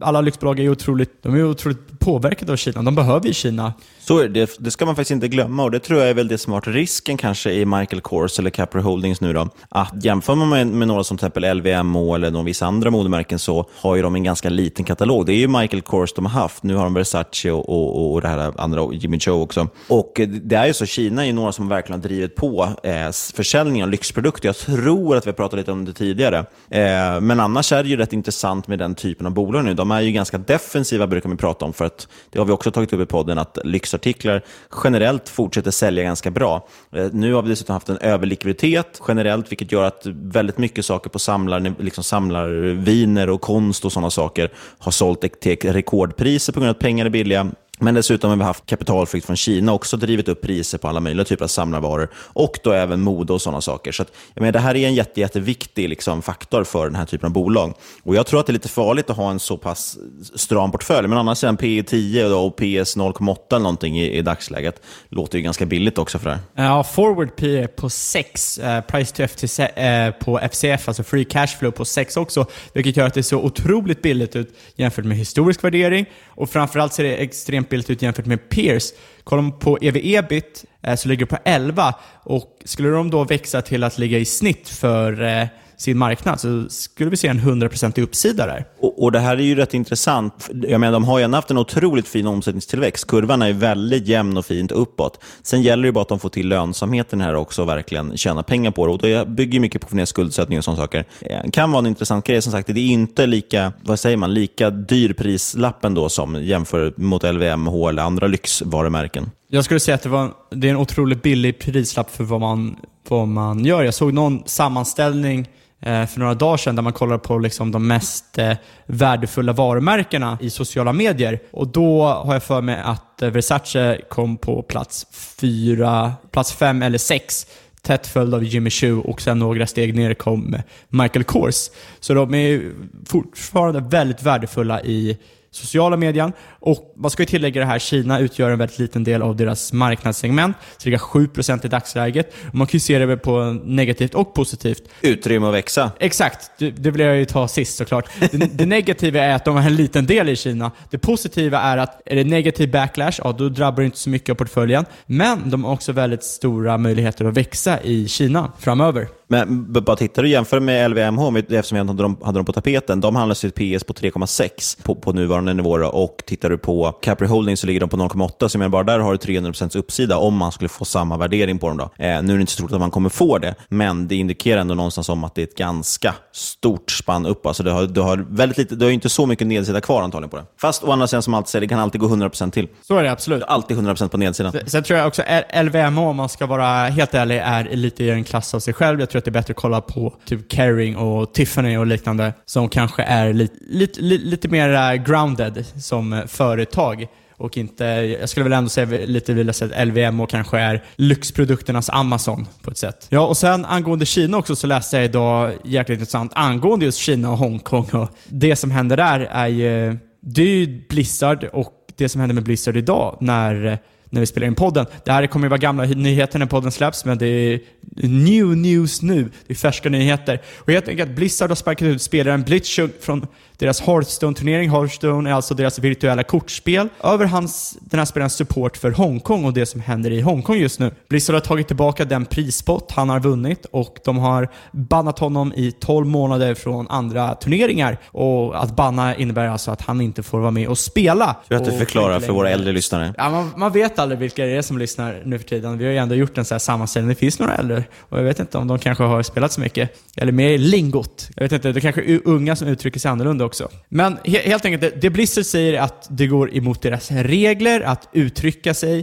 alla 0.00 0.20
lyxbolag 0.20 0.60
är 0.60 0.68
otroligt, 0.68 1.22
de 1.22 1.34
är 1.34 1.44
otroligt 1.44 1.98
påverkade 1.98 2.52
av 2.52 2.56
Kina. 2.56 2.82
De 2.82 2.94
behöver 2.94 3.26
ju 3.26 3.32
Kina. 3.32 3.72
Så 4.00 4.18
är 4.18 4.28
det, 4.28 4.56
det 4.58 4.70
ska 4.70 4.86
man 4.86 4.96
faktiskt 4.96 5.10
inte 5.10 5.28
glömma 5.28 5.64
och 5.64 5.70
det 5.70 5.78
tror 5.78 6.00
jag 6.00 6.08
är 6.08 6.14
väldigt 6.14 6.40
smart. 6.40 6.66
risken 6.66 7.16
kanske 7.16 7.52
i 7.52 7.64
Michael 7.64 8.00
Kors 8.00 8.38
eller 8.38 8.50
Capri 8.50 8.82
Holdings 8.82 9.20
nu 9.20 9.32
då. 9.32 9.48
Att 9.68 10.04
jämför 10.04 10.34
man 10.34 10.48
med, 10.48 10.66
med 10.66 10.88
några 10.88 11.04
som 11.04 11.16
till 11.16 11.26
exempel 11.26 11.56
LVMH 11.56 12.14
eller 12.14 12.30
någon 12.30 12.44
vissa 12.44 12.66
andra 12.66 12.90
modemärken 12.90 13.38
så 13.38 13.68
har 13.74 13.96
ju 13.96 14.02
de 14.02 14.14
en 14.14 14.22
ganska 14.22 14.48
liten 14.48 14.84
katalog. 14.84 15.26
Det 15.26 15.32
är 15.32 15.36
ju 15.36 15.48
Michael 15.48 15.82
Kors 15.82 16.12
de 16.12 16.26
har 16.26 16.40
haft. 16.40 16.62
Nu 16.62 16.74
har 16.74 16.84
de 16.84 16.94
Versace 16.94 17.50
och, 17.50 17.68
och, 17.68 18.12
och 18.12 18.20
det 18.20 18.28
här 18.28 18.60
andra, 18.60 18.88
Jimmy 18.92 19.20
Choo 19.20 19.42
också. 19.42 19.68
Och 19.88 20.20
det 20.28 20.56
är 20.56 20.66
ju 20.66 20.72
så, 20.72 20.86
Kina 20.86 21.22
är 21.22 21.26
ju 21.26 21.32
några 21.32 21.52
som 21.52 21.68
verkligen 21.68 22.00
har 22.00 22.08
drivit 22.08 22.34
på 22.34 22.68
eh, 22.82 23.10
försäljningen 23.34 23.84
av 23.84 23.90
lyxprodukter. 23.90 24.48
Jag 24.48 24.56
tror 24.56 25.16
att 25.16 25.26
vi 25.26 25.30
har 25.30 25.36
pratat 25.36 25.58
lite 25.58 25.72
om 25.72 25.84
det 25.84 25.92
tidigare. 25.92 26.38
Eh, 26.70 27.20
men 27.20 27.40
annars 27.40 27.72
är 27.72 27.82
det 27.82 27.88
ju 27.88 27.96
rätt 28.06 28.12
intressant 28.12 28.68
med 28.68 28.78
den 28.78 28.94
typen 28.94 29.26
av 29.26 29.32
bolag 29.32 29.64
nu. 29.64 29.74
De 29.74 29.90
är 29.90 30.00
ju 30.00 30.12
ganska 30.12 30.38
defensiva 30.38 31.06
brukar 31.06 31.28
man 31.28 31.38
prata 31.38 31.64
om 31.64 31.72
för 31.72 31.84
att 31.84 32.08
det 32.30 32.38
har 32.38 32.46
vi 32.46 32.52
också 32.52 32.70
tagit 32.70 32.92
upp 32.92 33.00
i 33.00 33.06
podden 33.06 33.38
att 33.38 33.58
lyxartiklar 33.64 34.42
generellt 34.84 35.28
fortsätter 35.28 35.70
sälja 35.70 36.04
ganska 36.04 36.30
bra. 36.30 36.68
Eh, 36.92 37.06
nu 37.12 37.32
har 37.32 37.42
vi 37.42 37.48
dessutom 37.48 37.72
haft 37.72 37.88
en 37.88 37.98
överlikviditet 37.98 39.00
generellt 39.08 39.50
vilket 39.50 39.72
gör 39.72 39.84
att 39.84 40.06
väldigt 40.06 40.58
mycket 40.58 40.84
saker 40.84 41.10
på 41.10 41.18
samlar, 41.18 41.82
liksom 41.82 42.04
samlarviner 42.04 43.30
och 43.30 43.40
konst 43.40 43.84
och 43.84 43.92
sådana 43.92 44.10
saker 44.10 44.52
har 44.78 44.92
sålt 44.92 45.40
till 45.40 45.72
rekordpriser 45.72 46.52
på 46.52 46.60
grund 46.60 46.68
av 46.68 46.76
att 46.76 46.80
pengar 46.80 47.06
är 47.06 47.10
billiga. 47.10 47.50
Men 47.78 47.94
dessutom 47.94 48.30
har 48.30 48.36
vi 48.36 48.44
haft 48.44 48.66
kapitalflykt 48.66 49.26
från 49.26 49.36
Kina 49.36 49.72
också 49.72 49.96
drivit 49.96 50.28
upp 50.28 50.42
priser 50.42 50.78
på 50.78 50.88
alla 50.88 51.00
möjliga 51.00 51.24
typer 51.24 51.44
av 51.44 51.48
samlarvaror 51.48 52.08
och 52.14 52.58
då 52.62 52.72
även 52.72 53.00
mode 53.00 53.32
och 53.32 53.42
sådana 53.42 53.60
saker. 53.60 53.92
Så 53.92 54.02
att, 54.02 54.12
jag 54.34 54.40
menar, 54.40 54.52
det 54.52 54.58
här 54.58 54.76
är 54.76 54.86
en 54.86 54.94
jätte, 54.94 55.20
jätteviktig 55.20 55.88
liksom, 55.88 56.22
faktor 56.22 56.64
för 56.64 56.84
den 56.86 56.94
här 56.94 57.06
typen 57.06 57.26
av 57.26 57.32
bolag. 57.32 57.74
Och 58.02 58.16
Jag 58.16 58.26
tror 58.26 58.40
att 58.40 58.46
det 58.46 58.50
är 58.50 58.52
lite 58.52 58.68
farligt 58.68 59.10
att 59.10 59.16
ha 59.16 59.30
en 59.30 59.40
så 59.40 59.56
pass 59.56 59.98
stram 60.34 60.72
portfölj, 60.72 61.08
men 61.08 61.18
annars 61.18 61.44
är 61.44 61.48
en 61.48 61.56
P 61.56 61.82
10 61.82 62.24
och 62.24 62.56
PS 62.56 62.96
0,8 62.96 63.36
eller 63.50 63.58
någonting 63.58 63.98
i, 63.98 64.18
i 64.18 64.22
dagsläget. 64.22 64.82
Låter 65.08 65.38
ju 65.38 65.44
ganska 65.44 65.66
billigt 65.66 65.98
också 65.98 66.18
för 66.18 66.30
det 66.30 66.38
här. 66.54 66.66
Ja, 66.66 66.84
forward 66.84 67.36
P 67.36 67.68
på 67.68 67.90
6, 67.90 68.58
eh, 68.58 68.80
price 68.80 69.14
to 69.16 69.22
FTC, 69.22 69.62
eh, 69.62 70.10
på 70.10 70.38
FCF, 70.38 70.88
alltså 70.88 71.02
free 71.02 71.24
cash 71.24 71.46
flow 71.46 71.70
på 71.70 71.84
6 71.84 72.16
också, 72.16 72.46
vilket 72.72 72.96
gör 72.96 73.06
att 73.06 73.14
det 73.14 73.22
ser 73.22 73.36
otroligt 73.36 74.02
billigt 74.02 74.36
ut 74.36 74.56
jämfört 74.76 75.04
med 75.04 75.16
historisk 75.16 75.64
värdering 75.64 76.06
och 76.26 76.50
framförallt 76.50 76.92
ser 76.92 77.04
det 77.04 77.16
extremt 77.16 77.65
billigt 77.68 77.90
ut 77.90 78.02
jämfört 78.02 78.26
med 78.26 78.48
Peers. 78.48 78.92
Kollar 79.24 79.42
man 79.42 79.58
på 79.58 79.78
ev-ebit 79.80 80.64
eh, 80.82 80.96
så 80.96 81.08
ligger 81.08 81.26
det 81.26 81.30
på 81.30 81.38
11 81.44 81.94
och 82.22 82.58
skulle 82.64 82.88
de 82.88 83.10
då 83.10 83.24
växa 83.24 83.62
till 83.62 83.84
att 83.84 83.98
ligga 83.98 84.18
i 84.18 84.24
snitt 84.24 84.68
för 84.68 85.22
eh, 85.22 85.46
sin 85.76 85.98
marknad 85.98 86.40
så 86.40 86.64
skulle 86.68 87.10
vi 87.10 87.16
se 87.16 87.28
en 87.28 87.40
100% 87.40 88.00
uppsida 88.00 88.46
där. 88.46 88.64
Och, 88.80 89.02
och, 89.02 89.12
Det 89.12 89.18
här 89.18 89.36
är 89.36 89.42
ju 89.42 89.54
rätt 89.54 89.74
intressant. 89.74 90.50
Jag 90.68 90.80
menar, 90.80 90.92
de 90.92 91.04
har 91.04 91.18
ju 91.18 91.28
haft 91.28 91.50
en 91.50 91.58
otroligt 91.58 92.08
fin 92.08 92.26
omsättningstillväxt. 92.26 93.06
Kurvan 93.06 93.42
är 93.42 93.52
väldigt 93.52 94.06
jämn 94.08 94.36
och 94.36 94.46
fint 94.46 94.72
uppåt. 94.72 95.20
Sen 95.42 95.62
gäller 95.62 95.82
det 95.82 95.92
bara 95.92 96.02
att 96.02 96.08
de 96.08 96.18
får 96.18 96.28
till 96.28 96.48
lönsamheten 96.48 97.20
här 97.20 97.34
också 97.34 97.62
och 97.62 97.68
verkligen 97.68 98.16
tjäna 98.16 98.42
pengar 98.42 98.70
på 98.70 98.86
det. 98.86 98.92
Och 98.92 98.98
det 98.98 99.28
bygger 99.28 99.60
mycket 99.60 99.88
på 99.88 99.96
ner 99.96 100.04
skuldsättning 100.04 100.58
och 100.58 100.64
sådana 100.64 100.82
saker. 100.82 101.04
Det 101.20 101.32
eh, 101.32 101.50
kan 101.50 101.72
vara 101.72 101.78
en 101.78 101.86
intressant 101.86 102.26
grej. 102.26 102.42
Som 102.42 102.52
sagt, 102.52 102.66
det 102.66 102.80
är 102.80 102.88
inte 102.88 103.26
lika, 103.26 103.72
vad 103.82 104.00
säger 104.00 104.16
man, 104.16 104.34
lika 104.34 104.70
dyr 104.70 105.12
prislapp 105.12 105.84
ändå 105.84 106.08
som 106.08 106.44
jämför 106.44 106.92
mot 106.96 107.22
LVMH 107.22 107.88
eller 107.88 108.02
andra 108.02 108.26
lyxvarumärken. 108.26 109.30
Jag 109.48 109.64
skulle 109.64 109.80
säga 109.80 109.94
att 109.94 110.02
det, 110.02 110.08
var, 110.08 110.30
det 110.50 110.66
är 110.66 110.70
en 110.70 110.76
otroligt 110.76 111.22
billig 111.22 111.58
prislapp 111.58 112.10
för 112.10 112.24
vad 112.24 112.40
man, 112.40 112.76
vad 113.08 113.28
man 113.28 113.64
gör. 113.64 113.82
Jag 113.82 113.94
såg 113.94 114.12
någon 114.12 114.42
sammanställning 114.46 115.48
Eh, 115.80 116.06
för 116.06 116.20
några 116.20 116.34
dagar 116.34 116.56
sedan 116.56 116.76
där 116.76 116.82
man 116.82 116.92
kollade 116.92 117.18
på 117.18 117.38
liksom 117.38 117.72
de 117.72 117.86
mest 117.86 118.38
eh, 118.38 118.52
värdefulla 118.86 119.52
varumärkena 119.52 120.38
i 120.40 120.50
sociala 120.50 120.92
medier. 120.92 121.40
Och 121.50 121.68
då 121.68 122.04
har 122.04 122.32
jag 122.32 122.42
för 122.42 122.60
mig 122.60 122.80
att 122.84 123.22
eh, 123.22 123.30
Versace 123.30 124.00
kom 124.08 124.36
på 124.36 124.62
plats 124.62 125.06
fyra, 125.40 126.12
plats 126.30 126.52
fem 126.52 126.82
eller 126.82 126.98
sex 126.98 127.46
tätt 127.82 128.06
följd 128.06 128.34
av 128.34 128.44
Jimmy 128.44 128.70
Choo 128.70 129.00
och 129.00 129.20
sen 129.20 129.38
några 129.38 129.66
steg 129.66 129.94
ner 129.94 130.14
kom 130.14 130.56
Michael 130.88 131.24
Kors. 131.24 131.70
Så 132.00 132.14
de 132.14 132.34
är 132.34 132.72
fortfarande 133.06 133.80
väldigt 133.80 134.22
värdefulla 134.22 134.82
i 134.82 135.18
sociala 135.56 135.96
medier. 135.96 136.32
Och 136.60 136.94
man 136.96 137.10
ska 137.10 137.22
ju 137.22 137.26
tillägga 137.26 137.60
det 137.60 137.66
här, 137.66 137.78
Kina 137.78 138.18
utgör 138.18 138.50
en 138.50 138.58
väldigt 138.58 138.78
liten 138.78 139.04
del 139.04 139.22
av 139.22 139.36
deras 139.36 139.72
marknadssegment, 139.72 140.56
cirka 140.78 140.96
7% 140.96 141.66
i 141.66 141.68
dagsläget. 141.68 142.34
Och 142.48 142.54
man 142.54 142.66
kan 142.66 142.72
ju 142.72 142.80
se 142.80 142.98
det 142.98 143.16
på 143.16 143.60
negativt 143.64 144.14
och 144.14 144.34
positivt. 144.34 144.82
Utrymme 145.02 145.46
att 145.46 145.54
växa. 145.54 145.90
Exakt, 145.98 146.50
det, 146.58 146.70
det 146.70 146.90
vill 146.90 147.00
jag 147.00 147.16
ju 147.16 147.24
ta 147.24 147.48
sist 147.48 147.76
såklart. 147.76 148.08
Det, 148.30 148.58
det 148.58 148.66
negativa 148.66 149.20
är 149.20 149.34
att 149.34 149.44
de 149.44 149.56
har 149.56 149.62
en 149.62 149.76
liten 149.76 150.06
del 150.06 150.28
i 150.28 150.36
Kina. 150.36 150.70
Det 150.90 150.98
positiva 150.98 151.60
är 151.60 151.76
att 151.76 152.02
är 152.06 152.16
det 152.16 152.24
negativ 152.24 152.70
backlash, 152.70 153.20
ja 153.24 153.32
då 153.32 153.48
drabbar 153.48 153.80
det 153.82 153.84
inte 153.84 153.98
så 153.98 154.10
mycket 154.10 154.30
av 154.30 154.34
portföljen. 154.34 154.84
Men 155.06 155.50
de 155.50 155.64
har 155.64 155.72
också 155.72 155.92
väldigt 155.92 156.24
stora 156.24 156.78
möjligheter 156.78 157.24
att 157.24 157.36
växa 157.36 157.80
i 157.82 158.08
Kina 158.08 158.52
framöver. 158.58 159.08
Men 159.28 159.72
bara 159.72 159.96
tittar 159.96 160.22
du 160.22 160.28
jämför 160.28 160.60
med 160.60 160.90
LVMH, 160.90 161.38
eftersom 161.38 161.76
vi 161.76 161.86
hade 161.86 162.02
dem, 162.02 162.16
hade 162.22 162.38
dem 162.38 162.46
på 162.46 162.52
tapeten, 162.52 163.00
de 163.00 163.16
handlas 163.16 163.40
till 163.40 163.50
PS 163.50 163.84
på 163.84 163.92
3,6 163.92 164.82
på, 164.82 164.94
på 164.94 165.12
nuvarande 165.12 165.54
nivåer 165.54 165.94
och 165.94 166.22
tittar 166.26 166.50
du 166.50 166.58
på 166.58 166.92
Capri 167.02 167.28
Holding 167.28 167.56
så 167.56 167.66
ligger 167.66 167.80
de 167.80 167.88
på 167.88 167.96
0,8, 167.96 168.48
så 168.48 168.56
jag 168.56 168.58
menar 168.58 168.68
bara 168.70 168.82
där 168.82 168.98
har 168.98 169.12
du 169.12 169.18
300% 169.18 169.78
uppsida 169.78 170.16
om 170.16 170.36
man 170.36 170.52
skulle 170.52 170.68
få 170.68 170.84
samma 170.84 171.16
värdering 171.16 171.58
på 171.58 171.68
dem. 171.68 171.76
Då. 171.76 171.84
Eh, 171.84 172.22
nu 172.22 172.32
är 172.32 172.36
det 172.36 172.40
inte 172.40 172.52
så 172.52 172.56
troligt 172.56 172.74
att 172.74 172.80
man 172.80 172.90
kommer 172.90 173.08
få 173.08 173.38
det, 173.38 173.54
men 173.68 174.08
det 174.08 174.14
indikerar 174.16 174.60
ändå 174.60 174.74
någonstans 174.74 175.08
om 175.08 175.24
att 175.24 175.34
det 175.34 175.42
är 175.42 175.46
ett 175.46 175.56
ganska 175.56 176.14
stort 176.32 176.90
spann 176.90 177.26
upp. 177.26 177.46
Alltså 177.46 177.62
du, 177.62 177.70
har, 177.70 177.86
du, 177.86 178.00
har 178.00 178.26
väldigt 178.30 178.58
lite, 178.58 178.74
du 178.74 178.84
har 178.84 178.92
inte 178.92 179.08
så 179.08 179.26
mycket 179.26 179.46
nedsida 179.46 179.80
kvar 179.80 180.02
antagligen 180.02 180.30
på 180.30 180.36
det. 180.36 180.44
Fast 180.60 180.84
å 180.84 180.92
andra 180.92 181.06
sidan, 181.06 181.22
som 181.22 181.34
alltid 181.34 181.48
säger, 181.48 181.60
det 181.60 181.68
kan 181.68 181.78
alltid 181.78 182.00
gå 182.00 182.08
100% 182.08 182.50
till. 182.50 182.68
Så 182.82 182.96
är 182.96 183.02
det 183.02 183.12
absolut. 183.12 183.42
Alltid 183.42 183.76
100% 183.76 184.08
på 184.08 184.16
nedsidan. 184.16 184.52
Sen 184.66 184.82
tror 184.82 184.98
jag 184.98 185.06
också 185.08 185.22
LVMH, 185.62 186.00
om 186.00 186.16
man 186.16 186.28
ska 186.28 186.46
vara 186.46 186.88
helt 186.88 187.14
ärlig, 187.14 187.38
är 187.44 187.68
lite 187.76 188.04
i 188.04 188.10
en 188.10 188.24
klass 188.24 188.54
av 188.54 188.60
sig 188.60 188.74
själv. 188.74 189.00
Jag 189.00 189.10
tror 189.10 189.15
tror 189.16 189.18
att 189.18 189.24
det 189.24 189.38
är 189.38 189.40
bättre 189.40 189.52
att 189.52 189.56
kolla 189.56 189.80
på 189.80 190.14
typ 190.24 190.48
Caring 190.48 190.96
och 190.96 191.34
Tiffany 191.34 191.76
och 191.76 191.86
liknande, 191.86 192.32
som 192.44 192.68
kanske 192.68 193.02
är 193.02 193.32
lite, 193.32 193.54
lite, 193.60 194.00
lite 194.00 194.48
mer 194.48 194.72
eh, 194.72 194.94
grounded 194.94 195.64
som 195.76 196.12
eh, 196.12 196.26
företag. 196.26 197.06
Och 197.38 197.56
inte, 197.56 197.84
jag 197.84 198.28
skulle 198.28 198.44
väl 198.44 198.52
ändå 198.52 198.68
säga, 198.68 199.06
lite 199.06 199.34
vilja 199.34 199.52
säga 199.52 199.80
att 199.80 199.88
LVM 199.88 200.20
och 200.20 200.30
kanske 200.30 200.58
är 200.58 200.84
lyxprodukternas 200.96 201.90
Amazon 201.90 202.46
på 202.62 202.70
ett 202.70 202.78
sätt. 202.78 203.06
Ja, 203.08 203.26
och 203.26 203.36
sen 203.36 203.64
angående 203.64 204.06
Kina 204.06 204.38
också 204.38 204.56
så 204.56 204.66
läste 204.66 204.96
jag 204.96 205.04
idag 205.04 205.52
jäkligt 205.64 205.98
intressant 205.98 206.32
angående 206.34 206.84
just 206.84 206.98
Kina 206.98 207.30
och 207.30 207.38
Hongkong. 207.38 207.88
Och 207.92 208.08
det 208.28 208.56
som 208.56 208.70
händer 208.70 208.96
där 208.96 209.20
är 209.20 209.46
ju, 209.46 209.98
det 210.20 210.42
är 210.42 210.46
ju 210.46 210.82
Blizzard 210.88 211.44
och 211.44 211.72
det 211.96 212.08
som 212.08 212.20
händer 212.20 212.34
med 212.34 212.44
Blizzard 212.44 212.76
idag 212.76 213.16
när 213.20 213.66
eh, 213.66 213.78
när 214.10 214.20
vi 214.20 214.26
spelar 214.26 214.46
in 214.46 214.54
podden. 214.54 214.86
Det 215.04 215.12
här 215.12 215.26
kommer 215.26 215.46
ju 215.46 215.48
vara 215.48 215.58
gamla 215.58 215.84
nyheter 215.84 216.38
när 216.38 216.46
podden 216.46 216.72
släpps, 216.72 217.04
men 217.04 217.18
det 217.18 217.26
är 217.26 217.60
new 217.96 218.56
news 218.56 219.02
nu. 219.02 219.30
Det 219.46 219.52
är 219.52 219.56
färska 219.56 219.88
nyheter. 219.88 220.42
Och 220.56 220.72
helt 220.72 220.88
enkelt, 220.88 221.10
Blizzard 221.10 221.50
har 221.50 221.56
sparkat 221.56 221.86
ut 221.86 222.02
spelaren 222.02 222.42
Blitzchung 222.42 222.90
från 223.00 223.26
deras 223.58 223.80
Hearthstone-turnering. 223.80 224.70
Hearthstone 224.70 225.30
är 225.30 225.34
alltså 225.34 225.54
deras 225.54 225.78
virtuella 225.78 226.22
kortspel. 226.22 226.88
Över 227.02 227.26
hans, 227.26 227.78
den 227.80 227.98
här 227.98 228.04
spelarens 228.04 228.34
support 228.34 228.76
för 228.76 228.90
Hongkong 228.90 229.44
och 229.44 229.52
det 229.52 229.66
som 229.66 229.80
händer 229.80 230.10
i 230.10 230.20
Hongkong 230.20 230.56
just 230.56 230.80
nu. 230.80 230.90
Blizzard 231.08 231.34
har 231.34 231.40
tagit 231.40 231.66
tillbaka 231.66 232.04
den 232.04 232.24
prispott 232.24 232.92
han 232.92 233.08
har 233.08 233.20
vunnit 233.20 233.64
och 233.64 233.98
de 234.04 234.18
har 234.18 234.48
bannat 234.72 235.18
honom 235.18 235.52
i 235.56 235.72
12 235.72 236.06
månader 236.06 236.54
från 236.54 236.88
andra 236.88 237.34
turneringar. 237.34 237.98
Och 238.06 238.62
att 238.62 238.76
banna 238.76 239.16
innebär 239.16 239.48
alltså 239.48 239.70
att 239.70 239.82
han 239.82 240.00
inte 240.00 240.22
får 240.22 240.38
vara 240.38 240.50
med 240.50 240.68
och 240.68 240.78
spela. 240.78 241.36
Jag 241.48 241.56
att 241.56 241.64
du 241.64 241.78
förklarar 241.78 242.20
för 242.20 242.32
våra 242.32 242.50
äldre 242.50 242.72
lyssnare. 242.72 243.14
Ja, 243.16 243.30
man, 243.30 243.50
man, 243.56 243.72
vet 243.72 243.98
aldrig 243.98 244.18
vilka 244.18 244.44
det 244.44 244.56
är 244.56 244.62
som 244.62 244.78
lyssnar 244.78 245.22
nu 245.24 245.38
för 245.38 245.48
tiden. 245.48 245.78
Vi 245.78 245.84
har 245.84 245.92
ju 245.92 245.98
ändå 245.98 246.14
gjort 246.14 246.38
en 246.38 246.44
så 246.44 246.54
här 246.54 246.58
sammanställning. 246.58 247.08
Det 247.08 247.14
finns 247.14 247.38
några 247.38 247.54
äldre 247.54 247.84
och 247.98 248.18
jag 248.18 248.24
vet 248.24 248.40
inte 248.40 248.58
om 248.58 248.68
de 248.68 248.78
kanske 248.78 249.04
har 249.04 249.22
spelat 249.22 249.52
så 249.52 249.60
mycket. 249.60 249.90
Eller 250.16 250.32
mer 250.32 250.58
lingot. 250.58 251.28
Jag 251.36 251.42
vet 251.42 251.52
inte, 251.52 251.72
det 251.72 251.80
kanske 251.80 252.02
är 252.02 252.20
unga 252.24 252.56
som 252.56 252.68
uttrycker 252.68 253.00
sig 253.00 253.10
annorlunda 253.10 253.45
också. 253.46 253.68
Men 253.88 254.18
he 254.24 254.38
helt 254.38 254.64
enkelt, 254.64 254.80
det, 254.80 255.00
det 255.00 255.10
Blizzard 255.10 255.44
säger 255.44 255.72
är 255.72 255.80
att 255.80 256.06
det 256.10 256.26
går 256.26 256.54
emot 256.54 256.82
deras 256.82 257.10
regler 257.10 257.80
att 257.80 258.08
uttrycka 258.12 258.74
sig 258.74 258.98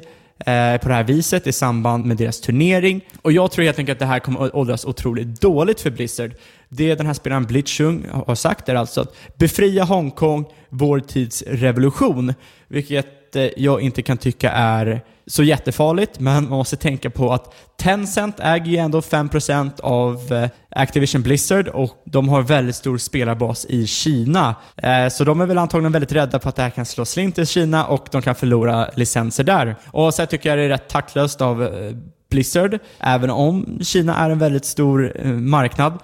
eh, 0.45 0.77
på 0.77 0.88
det 0.88 0.93
här 0.93 1.03
viset 1.03 1.47
i 1.47 1.51
samband 1.51 2.06
med 2.06 2.17
deras 2.17 2.41
turnering. 2.41 3.01
Och 3.21 3.32
jag 3.32 3.51
tror 3.51 3.65
helt 3.65 3.79
enkelt 3.79 3.95
att 3.95 3.99
det 3.99 4.06
här 4.06 4.19
kommer 4.19 4.45
att 4.45 4.53
åldras 4.53 4.86
otroligt 4.86 5.41
dåligt 5.41 5.82
för 5.82 5.91
Blizzard. 5.91 6.32
Det 6.69 6.95
den 6.95 7.06
här 7.06 7.13
spelaren 7.13 7.45
Blitzchung 7.45 8.06
har 8.12 8.36
sagt 8.36 8.69
är 8.69 8.75
alltså 8.75 9.01
att 9.01 9.15
befria 9.38 9.84
Hongkong, 9.84 10.45
vår 10.69 10.99
tids 10.99 11.43
revolution. 11.47 12.34
Vilket 12.67 13.22
jag 13.57 13.81
inte 13.81 14.01
kan 14.01 14.17
tycka 14.17 14.51
är 14.51 15.01
så 15.27 15.43
jättefarligt, 15.43 16.19
men 16.19 16.33
man 16.33 16.57
måste 16.57 16.75
tänka 16.75 17.09
på 17.09 17.33
att 17.33 17.55
Tencent 17.77 18.39
äger 18.39 18.65
ju 18.65 18.77
ändå 18.77 18.99
5% 18.99 19.81
av 19.81 20.33
eh, 20.33 20.49
Activision 20.69 21.21
Blizzard 21.21 21.67
och 21.67 22.03
de 22.05 22.29
har 22.29 22.41
väldigt 22.41 22.75
stor 22.75 22.97
spelarbas 22.97 23.65
i 23.65 23.87
Kina. 23.87 24.55
Eh, 24.77 25.07
så 25.07 25.23
de 25.23 25.41
är 25.41 25.45
väl 25.45 25.57
antagligen 25.57 25.91
väldigt 25.91 26.11
rädda 26.11 26.39
på 26.39 26.49
att 26.49 26.55
det 26.55 26.61
här 26.61 26.69
kan 26.69 26.85
slå 26.85 27.05
slint 27.05 27.39
i 27.39 27.45
Kina 27.45 27.85
och 27.85 28.07
de 28.11 28.21
kan 28.21 28.35
förlora 28.35 28.89
licenser 28.95 29.43
där. 29.43 29.75
Och 29.85 30.13
så 30.13 30.25
tycker 30.25 30.49
jag 30.49 30.57
det 30.57 30.63
är 30.63 30.69
rätt 30.69 30.89
taktlöst 30.89 31.41
av 31.41 31.63
eh, 31.63 31.69
Blizzard, 32.29 32.79
även 32.99 33.29
om 33.29 33.79
Kina 33.81 34.15
är 34.15 34.29
en 34.29 34.39
väldigt 34.39 34.65
stor 34.65 35.23
marknad. 35.33 35.99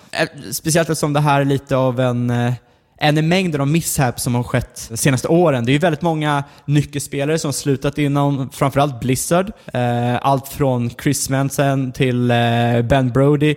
Speciellt 0.51 0.89
eftersom 0.89 1.13
det 1.13 1.19
här 1.19 1.41
är 1.41 1.45
lite 1.45 1.75
av 1.75 1.99
en 1.99 2.53
än 2.99 3.17
i 3.17 3.21
mängden 3.21 3.61
av 3.61 3.67
misshap 3.67 4.19
som 4.19 4.35
har 4.35 4.43
skett 4.43 4.85
de 4.89 4.97
senaste 4.97 5.27
åren. 5.27 5.65
Det 5.65 5.71
är 5.71 5.73
ju 5.73 5.79
väldigt 5.79 6.01
många 6.01 6.43
nyckelspelare 6.65 7.39
som 7.39 7.47
har 7.47 7.53
slutat 7.53 7.97
inom 7.97 8.49
framförallt 8.49 8.99
Blizzard. 8.99 9.51
Eh, 9.73 10.15
allt 10.21 10.47
från 10.47 10.89
Chris 10.89 11.29
Manson 11.29 11.91
till 11.91 12.31
eh, 12.31 12.81
Ben 12.81 13.09
Brody. 13.09 13.55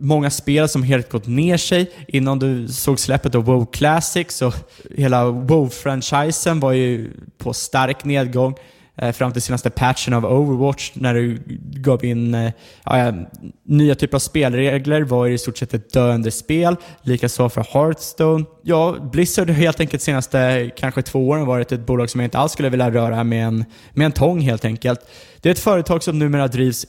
Många 0.00 0.30
spel 0.30 0.68
som 0.68 0.82
helt 0.82 1.10
gått 1.10 1.26
ner 1.26 1.56
sig 1.56 1.90
innan 2.08 2.38
du 2.38 2.68
såg 2.68 2.98
släppet 2.98 3.34
av 3.34 3.44
WoW 3.44 3.66
Classics 3.72 4.42
och 4.42 4.54
hela 4.96 5.24
WoW-franchisen 5.24 6.60
var 6.60 6.72
ju 6.72 7.10
på 7.38 7.52
stark 7.52 8.04
nedgång 8.04 8.54
Eh, 9.02 9.12
fram 9.12 9.32
till 9.32 9.42
senaste 9.42 9.70
patchen 9.70 10.14
av 10.14 10.24
Overwatch 10.24 10.90
när 10.94 11.14
du 11.14 11.38
gav 11.72 12.04
in 12.04 12.34
eh, 12.34 12.52
ja, 12.84 13.12
nya 13.64 13.94
typer 13.94 14.16
av 14.16 14.20
spelregler 14.20 15.02
var 15.02 15.28
det 15.28 15.34
i 15.34 15.38
stort 15.38 15.58
sett 15.58 15.74
ett 15.74 15.92
döende 15.92 16.30
spel. 16.30 16.76
Likaså 17.02 17.48
för 17.48 17.66
Hearthstone. 17.72 18.44
Ja, 18.62 18.96
Blizzard 19.12 19.50
har 19.50 19.54
helt 19.54 19.80
enkelt 19.80 20.02
senaste 20.02 20.70
kanske 20.76 21.02
två 21.02 21.28
åren 21.28 21.46
varit 21.46 21.72
ett 21.72 21.86
bolag 21.86 22.10
som 22.10 22.20
jag 22.20 22.26
inte 22.26 22.38
alls 22.38 22.52
skulle 22.52 22.68
vilja 22.68 22.90
röra 22.90 23.24
med 23.24 23.46
en, 23.46 23.64
med 23.92 24.04
en 24.04 24.12
tång 24.12 24.40
helt 24.40 24.64
enkelt. 24.64 25.00
Det 25.40 25.48
är 25.48 25.52
ett 25.52 25.58
företag 25.58 26.02
som 26.02 26.18
numera 26.18 26.48
drivs 26.48 26.86